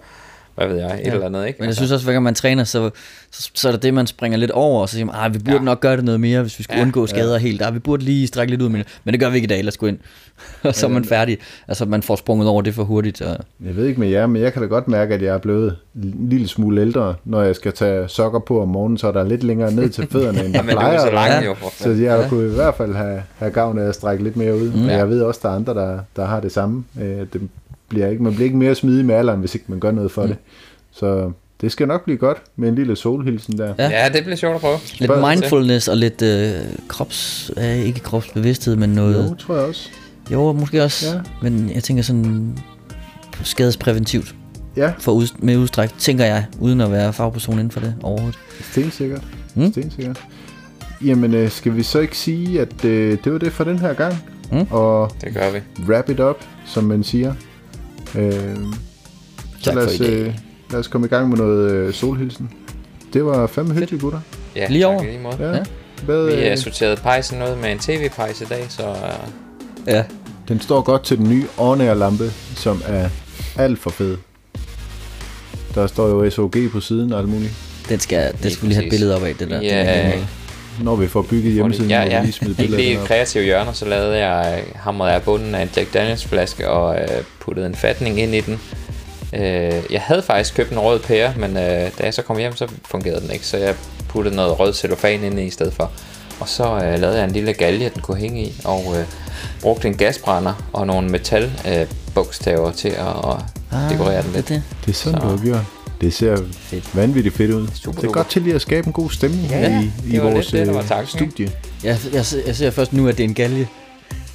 hvad 0.66 0.68
ved 0.76 0.76
jeg, 0.84 1.00
et 1.00 1.06
Ja. 1.06 1.12
eller 1.12 1.26
andet, 1.26 1.46
ikke? 1.46 1.56
Men 1.58 1.62
jeg 1.64 1.68
altså, 1.68 1.78
synes 1.80 1.92
også, 1.92 2.04
hver 2.06 2.12
gang 2.12 2.22
man 2.22 2.34
træner, 2.34 2.64
så, 2.64 2.90
så, 3.30 3.50
så 3.54 3.68
er 3.68 3.72
det 3.72 3.82
det, 3.82 3.94
man 3.94 4.06
springer 4.06 4.38
lidt 4.38 4.50
over, 4.50 4.80
og 4.80 4.88
så 4.88 4.94
siger 4.94 5.04
man, 5.06 5.14
ah, 5.18 5.34
vi 5.34 5.38
burde 5.38 5.50
Ja. 5.50 5.56
ja. 5.56 5.64
nok 5.64 5.80
gøre 5.80 5.96
det 5.96 6.04
noget 6.04 6.20
mere, 6.20 6.40
hvis 6.42 6.58
vi 6.58 6.64
skulle 6.64 6.76
Ja. 6.76 6.80
ja. 6.80 6.84
undgå 6.86 7.06
skader 7.06 7.32
ja. 7.32 7.38
helt. 7.38 7.62
Ah, 7.62 7.74
vi 7.74 7.78
burde 7.78 8.04
lige 8.04 8.26
strække 8.26 8.50
lidt 8.50 8.62
ud, 8.62 8.68
men, 8.68 8.84
men 9.04 9.12
det 9.12 9.20
gør 9.20 9.28
vi 9.30 9.34
ikke 9.36 9.46
i 9.46 9.48
dag, 9.48 9.64
lad 9.64 9.68
os 9.68 9.76
gå 9.76 9.86
ind. 9.86 9.98
og 10.62 10.74
så 10.74 10.86
er 10.86 10.90
man 10.90 11.04
færdig. 11.04 11.38
Altså, 11.68 11.84
man 11.84 12.02
får 12.02 12.16
sprunget 12.16 12.48
over 12.48 12.62
det 12.62 12.74
for 12.74 12.84
hurtigt. 12.84 13.22
Og, 13.22 13.36
Jeg 13.66 13.76
ved 13.76 13.86
ikke 13.86 14.00
med 14.00 14.08
jer, 14.08 14.26
men 14.26 14.42
jeg 14.42 14.52
kan 14.52 14.62
da 14.62 14.68
godt 14.68 14.88
mærke, 14.88 15.14
at 15.14 15.22
jeg 15.22 15.34
er 15.34 15.38
blevet 15.38 15.76
en 16.02 16.26
lille 16.30 16.48
smule 16.48 16.80
ældre, 16.80 17.14
når 17.24 17.42
jeg 17.42 17.56
skal 17.56 17.72
tage 17.72 18.08
sokker 18.08 18.38
på 18.38 18.62
om 18.62 18.68
morgenen, 18.68 18.98
så 18.98 19.08
er 19.08 19.12
der 19.12 19.24
lidt 19.24 19.42
længere 19.42 19.72
ned 19.72 19.88
til 19.90 20.06
fødderne, 20.12 20.44
end 20.44 20.56
er 20.56 20.62
plejer. 20.62 20.98
så 20.98 21.06
at 21.06 21.12
være. 21.12 21.28
lang 21.30 21.42
Ja. 21.44 21.48
jo. 21.48 21.54
Så 21.78 21.88
jeg 21.90 22.20
ja. 22.22 22.28
kunne 22.28 22.46
i 22.52 22.54
hvert 22.54 22.74
fald 22.74 22.94
have, 22.94 23.22
have 23.38 23.50
gavn 23.52 23.78
af 23.78 23.84
at 23.84 23.94
strække 23.94 24.24
lidt 24.24 24.36
mere 24.36 24.56
ud. 24.56 24.70
Mm. 24.70 24.78
Men 24.78 24.90
jeg 24.90 25.08
ved 25.08 25.22
også, 25.22 25.40
der 25.42 25.48
er 25.48 25.54
andre, 25.56 25.74
der, 25.74 25.98
der 26.16 26.24
har 26.24 26.40
det 26.40 26.52
samme. 26.52 26.84
Øh, 27.00 27.26
Det 27.32 27.40
bliver 27.90 28.08
ikke, 28.08 28.22
man 28.22 28.32
bliver 28.34 28.44
ikke 28.44 28.56
mere 28.56 28.74
smidig 28.74 29.04
med 29.04 29.14
alderen, 29.14 29.40
hvis 29.40 29.54
ikke 29.54 29.66
man 29.68 29.80
gør 29.80 29.90
noget 29.90 30.10
for 30.10 30.22
mm. 30.22 30.28
det. 30.28 30.36
Så 30.92 31.32
det 31.60 31.72
skal 31.72 31.88
nok 31.88 32.04
blive 32.04 32.18
godt 32.18 32.42
med 32.56 32.68
en 32.68 32.74
lille 32.74 32.96
solhilsen 32.96 33.58
der. 33.58 33.74
Ja. 33.78 33.88
ja, 33.88 34.08
det 34.08 34.22
bliver 34.24 34.36
sjovt 34.36 34.54
at 34.54 34.60
prøve. 34.60 34.76
lidt 34.98 35.10
Spørg- 35.10 35.28
mindfulness 35.30 35.88
og 35.88 35.96
lidt 35.96 36.22
øh, 36.22 36.50
krops... 36.88 37.50
Øh, 37.58 37.76
ikke 37.78 38.00
kropsbevidsthed, 38.00 38.76
men 38.76 38.90
noget... 38.90 39.30
Jo, 39.30 39.34
tror 39.34 39.56
jeg 39.56 39.64
også. 39.64 39.88
Jo, 40.32 40.52
måske 40.52 40.82
også. 40.84 41.14
Ja. 41.14 41.20
Men 41.42 41.70
jeg 41.74 41.82
tænker 41.82 42.02
sådan 42.02 42.58
skadespræventivt 43.44 44.34
Ja, 44.76 44.92
for 44.98 45.12
ud, 45.12 45.26
med 45.38 45.56
udstrækt, 45.56 45.94
tænker 45.98 46.24
jeg, 46.24 46.44
uden 46.60 46.80
at 46.80 46.92
være 46.92 47.12
fagperson 47.12 47.54
inden 47.54 47.70
for 47.70 47.80
det 47.80 47.94
overhovedet. 48.02 48.38
stensikkert. 48.60 49.22
Mm. 49.54 49.70
Stensikkert. 49.72 50.20
Jamen, 51.04 51.34
øh, 51.34 51.50
skal 51.50 51.76
vi 51.76 51.82
så 51.82 51.98
ikke 51.98 52.18
sige, 52.18 52.60
at 52.60 52.84
øh, 52.84 53.18
det 53.24 53.32
var 53.32 53.38
det 53.38 53.52
for 53.52 53.64
den 53.64 53.78
her 53.78 53.92
gang? 53.92 54.14
Mm. 54.52 54.66
Og 54.70 55.10
Det 55.20 55.34
gør 55.34 55.50
vi. 55.52 55.58
wrap 55.92 56.08
it 56.08 56.20
up, 56.20 56.36
som 56.66 56.84
man 56.84 57.04
siger. 57.04 57.34
Øh, 58.14 58.56
så 59.60 59.74
lad 59.74 59.82
for 59.84 59.90
os, 59.90 60.00
i 60.00 60.04
dag. 60.04 60.12
øh, 60.12 60.34
lad 60.70 60.80
os 60.80 60.88
komme 60.88 61.06
i 61.06 61.10
gang 61.10 61.28
med 61.28 61.36
noget 61.38 61.70
øh, 61.70 61.94
solhilsen. 61.94 62.50
Det 63.12 63.24
var 63.24 63.46
fandme 63.46 63.74
hyggeligt, 63.74 64.02
gutter. 64.02 64.20
Ja, 64.56 64.66
Lige 64.68 64.86
over. 64.86 65.02
lige 65.04 65.18
måde. 65.18 65.36
Ja. 65.40 65.50
Ja. 65.56 65.62
Hvad, 66.04 66.26
Vi 66.26 66.32
øh, 66.32 66.48
har 66.48 66.56
sorteret 66.56 67.00
pejsen 67.02 67.42
ud 67.42 67.56
med 67.56 67.72
en 67.72 67.78
tv-pejs 67.78 68.40
i 68.40 68.44
dag, 68.44 68.66
så 68.68 68.82
uh, 68.90 68.96
Ja. 69.86 70.04
Den 70.48 70.60
står 70.60 70.82
godt 70.82 71.04
til 71.04 71.18
den 71.18 71.28
nye 71.28 71.46
on 71.58 71.78
lampe, 71.78 72.30
som 72.56 72.82
er 72.86 73.08
alt 73.56 73.78
for 73.78 73.90
fed. 73.90 74.16
Der 75.74 75.86
står 75.86 76.08
jo 76.08 76.30
SOG 76.30 76.54
på 76.72 76.80
siden 76.80 77.12
og 77.12 77.18
alt 77.18 77.28
muligt. 77.28 77.52
Den 77.88 78.00
skal, 78.00 78.32
den 78.32 78.38
Lige 78.42 78.52
skulle 78.54 78.68
lige 78.68 78.74
have 78.76 78.84
et 78.86 78.90
præcis. 78.90 79.00
billede 79.00 79.16
op 79.16 79.22
af, 79.22 79.34
det 79.34 79.50
der. 79.50 79.60
Ja. 79.60 79.82
Er- 79.84 80.18
Når 80.80 80.96
vi 80.96 81.08
får 81.08 81.22
bygget 81.22 81.52
hjemmesiden, 81.52 81.90
ja, 81.90 82.02
ja. 82.04 82.22
lige 82.22 82.32
smide 82.32 82.50
Ikke 82.58 82.62
billeder 82.62 82.82
lige 82.82 83.06
kreative 83.06 83.44
hjørner, 83.44 83.72
så 83.72 83.84
lavede 83.84 84.18
jeg 84.18 84.62
hamrede 84.74 85.12
af 85.12 85.22
bunden 85.22 85.54
af 85.54 85.62
en 85.62 85.70
Jack 85.76 85.94
Daniels 85.94 86.24
flaske 86.24 86.70
og 86.70 87.00
øh, 87.00 87.08
puttede 87.40 87.66
en 87.66 87.74
fatning 87.74 88.20
ind 88.20 88.34
i 88.34 88.40
den. 88.40 88.60
Øh, 89.34 89.82
jeg 89.90 90.00
havde 90.00 90.22
faktisk 90.22 90.54
købt 90.56 90.70
en 90.70 90.78
rød 90.78 90.98
pære, 90.98 91.34
men 91.36 91.56
øh, 91.56 91.62
da 91.98 92.04
jeg 92.04 92.14
så 92.14 92.22
kom 92.22 92.38
hjem, 92.38 92.56
så 92.56 92.68
fungerede 92.84 93.20
den 93.20 93.30
ikke, 93.30 93.46
så 93.46 93.56
jeg 93.56 93.74
puttede 94.08 94.36
noget 94.36 94.60
rød 94.60 94.74
cellofan 94.74 95.24
ind 95.24 95.40
i 95.40 95.44
i 95.44 95.50
stedet 95.50 95.72
for. 95.72 95.90
Og 96.40 96.48
så 96.48 96.64
øh, 96.64 97.00
lavede 97.00 97.16
jeg 97.16 97.24
en 97.24 97.30
lille 97.30 97.52
galge, 97.52 97.90
den 97.94 98.02
kunne 98.02 98.16
hænge 98.16 98.42
i, 98.42 98.60
og 98.64 98.84
øh, 98.98 99.04
brugte 99.62 99.88
en 99.88 99.96
gasbrænder 99.96 100.52
og 100.72 100.86
nogle 100.86 101.08
metal 101.08 101.50
øh, 101.68 101.86
bogstaver 102.14 102.70
til 102.70 102.88
at, 102.88 103.06
at 103.72 103.90
dekorere 103.90 104.22
den 104.22 104.32
lidt. 104.32 104.48
Det, 104.48 104.56
er 104.56 104.60
det. 104.60 104.86
Det 104.86 104.90
er 104.90 104.94
sådan, 104.94 105.20
Så. 105.20 105.26
du 105.26 105.36
har 105.36 105.44
gjort. 105.44 105.79
Det 106.00 106.14
ser 106.14 106.36
Fedt. 106.52 106.96
vanvittigt 106.96 107.36
fedt 107.36 107.50
ud. 107.50 107.68
Super 107.74 108.00
det 108.00 108.08
er 108.08 108.12
godt 108.12 108.30
til 108.30 108.42
lige 108.42 108.54
at 108.54 108.60
skabe 108.62 108.86
en 108.86 108.92
god 108.92 109.10
stemning 109.10 109.42
Ja, 109.50 109.58
her 109.58 109.70
ja. 109.70 109.80
i, 109.80 109.90
i 110.06 110.12
Det 110.12 110.22
vores 110.22 110.52
lidt 110.52 110.66
det, 110.66 110.74
der 110.74 110.82
øh, 110.82 110.88
tanken, 110.88 111.20
ikke? 111.20 111.30
studie. 111.32 111.50
Jeg, 111.84 111.98
jeg, 112.12 112.26
ser- 112.26 112.42
jeg 112.46 112.56
ser 112.56 112.70
først 112.70 112.92
nu, 112.92 113.08
at 113.08 113.16
det 113.18 113.24
er 113.24 113.28
en 113.28 113.34
galge. 113.34 113.68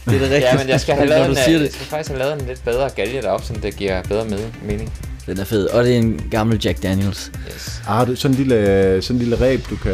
Det 0.05 0.15
er 0.15 0.19
det 0.19 0.21
rigtigt. 0.21 0.41
Ja, 0.41 0.57
men 0.57 0.67
jeg 0.69 0.81
skal, 0.81 0.95
have 0.95 1.07
lavet 1.07 1.25
du 1.27 1.31
en, 1.31 1.37
øh, 1.47 1.51
jeg 1.53 1.59
det. 1.59 1.73
skal 1.73 1.85
faktisk 1.85 2.09
have 2.09 2.19
lavet 2.19 2.41
en 2.41 2.47
lidt 2.47 2.63
bedre 2.65 2.89
galge 2.95 3.21
derop, 3.21 3.43
så 3.43 3.53
det 3.63 3.75
giver 3.75 4.03
bedre 4.03 4.25
med, 4.25 4.39
mening. 4.67 4.93
Den 5.25 5.39
er 5.39 5.43
fed. 5.43 5.67
Og 5.67 5.83
det 5.83 5.93
er 5.93 5.97
en 5.97 6.21
gammel 6.31 6.61
Jack 6.65 6.83
Daniels. 6.83 7.31
Yes. 7.55 7.81
Ah, 7.87 8.07
det, 8.07 8.17
sådan 8.17 8.37
en 8.37 8.43
lille, 8.47 9.01
sådan 9.01 9.15
en 9.15 9.19
lille 9.19 9.35
ræb, 9.45 9.61
du 9.69 9.75
kan 9.75 9.93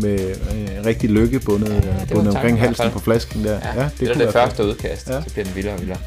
med 0.00 0.20
øh, 0.20 0.86
rigtig 0.86 1.10
lykke 1.10 1.40
bundet, 1.40 1.68
ja, 1.68 1.74
var 1.74 2.04
bundet 2.14 2.34
omkring 2.34 2.60
halsen 2.60 2.90
på 2.90 2.98
flasken 2.98 3.44
der. 3.44 3.50
Ja, 3.52 3.58
ja 3.82 3.82
det, 3.82 4.00
det 4.00 4.10
er 4.10 4.14
det 4.14 4.32
første 4.32 4.64
udkast, 4.64 5.08
Ja. 5.08 5.14
ja. 5.14 5.22
så 5.22 5.30
bliver 5.32 5.44
den 5.44 5.54
vildere 5.54 5.74
og 5.74 5.80
vildere. 5.80 5.98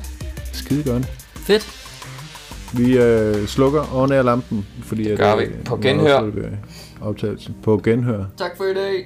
Skide 0.51 0.83
godt. 0.83 1.03
Fedt. 1.45 1.67
Vi 2.73 2.97
øh, 2.97 3.45
slukker 3.45 3.95
on 3.95 4.09
lampen, 4.09 4.65
fordi 4.83 5.03
Det 5.03 5.11
at, 5.11 5.17
gør 5.17 5.35
vi. 5.35 5.43
øh, 5.43 5.63
På 5.65 5.75
genhør. 5.77 6.21
vi 6.21 6.41
Optagelsen. 7.01 7.55
På 7.63 7.81
genhør. 7.83 8.23
Tak 8.37 8.57
for 8.57 8.63
i 8.63 8.73
dag. 8.73 9.05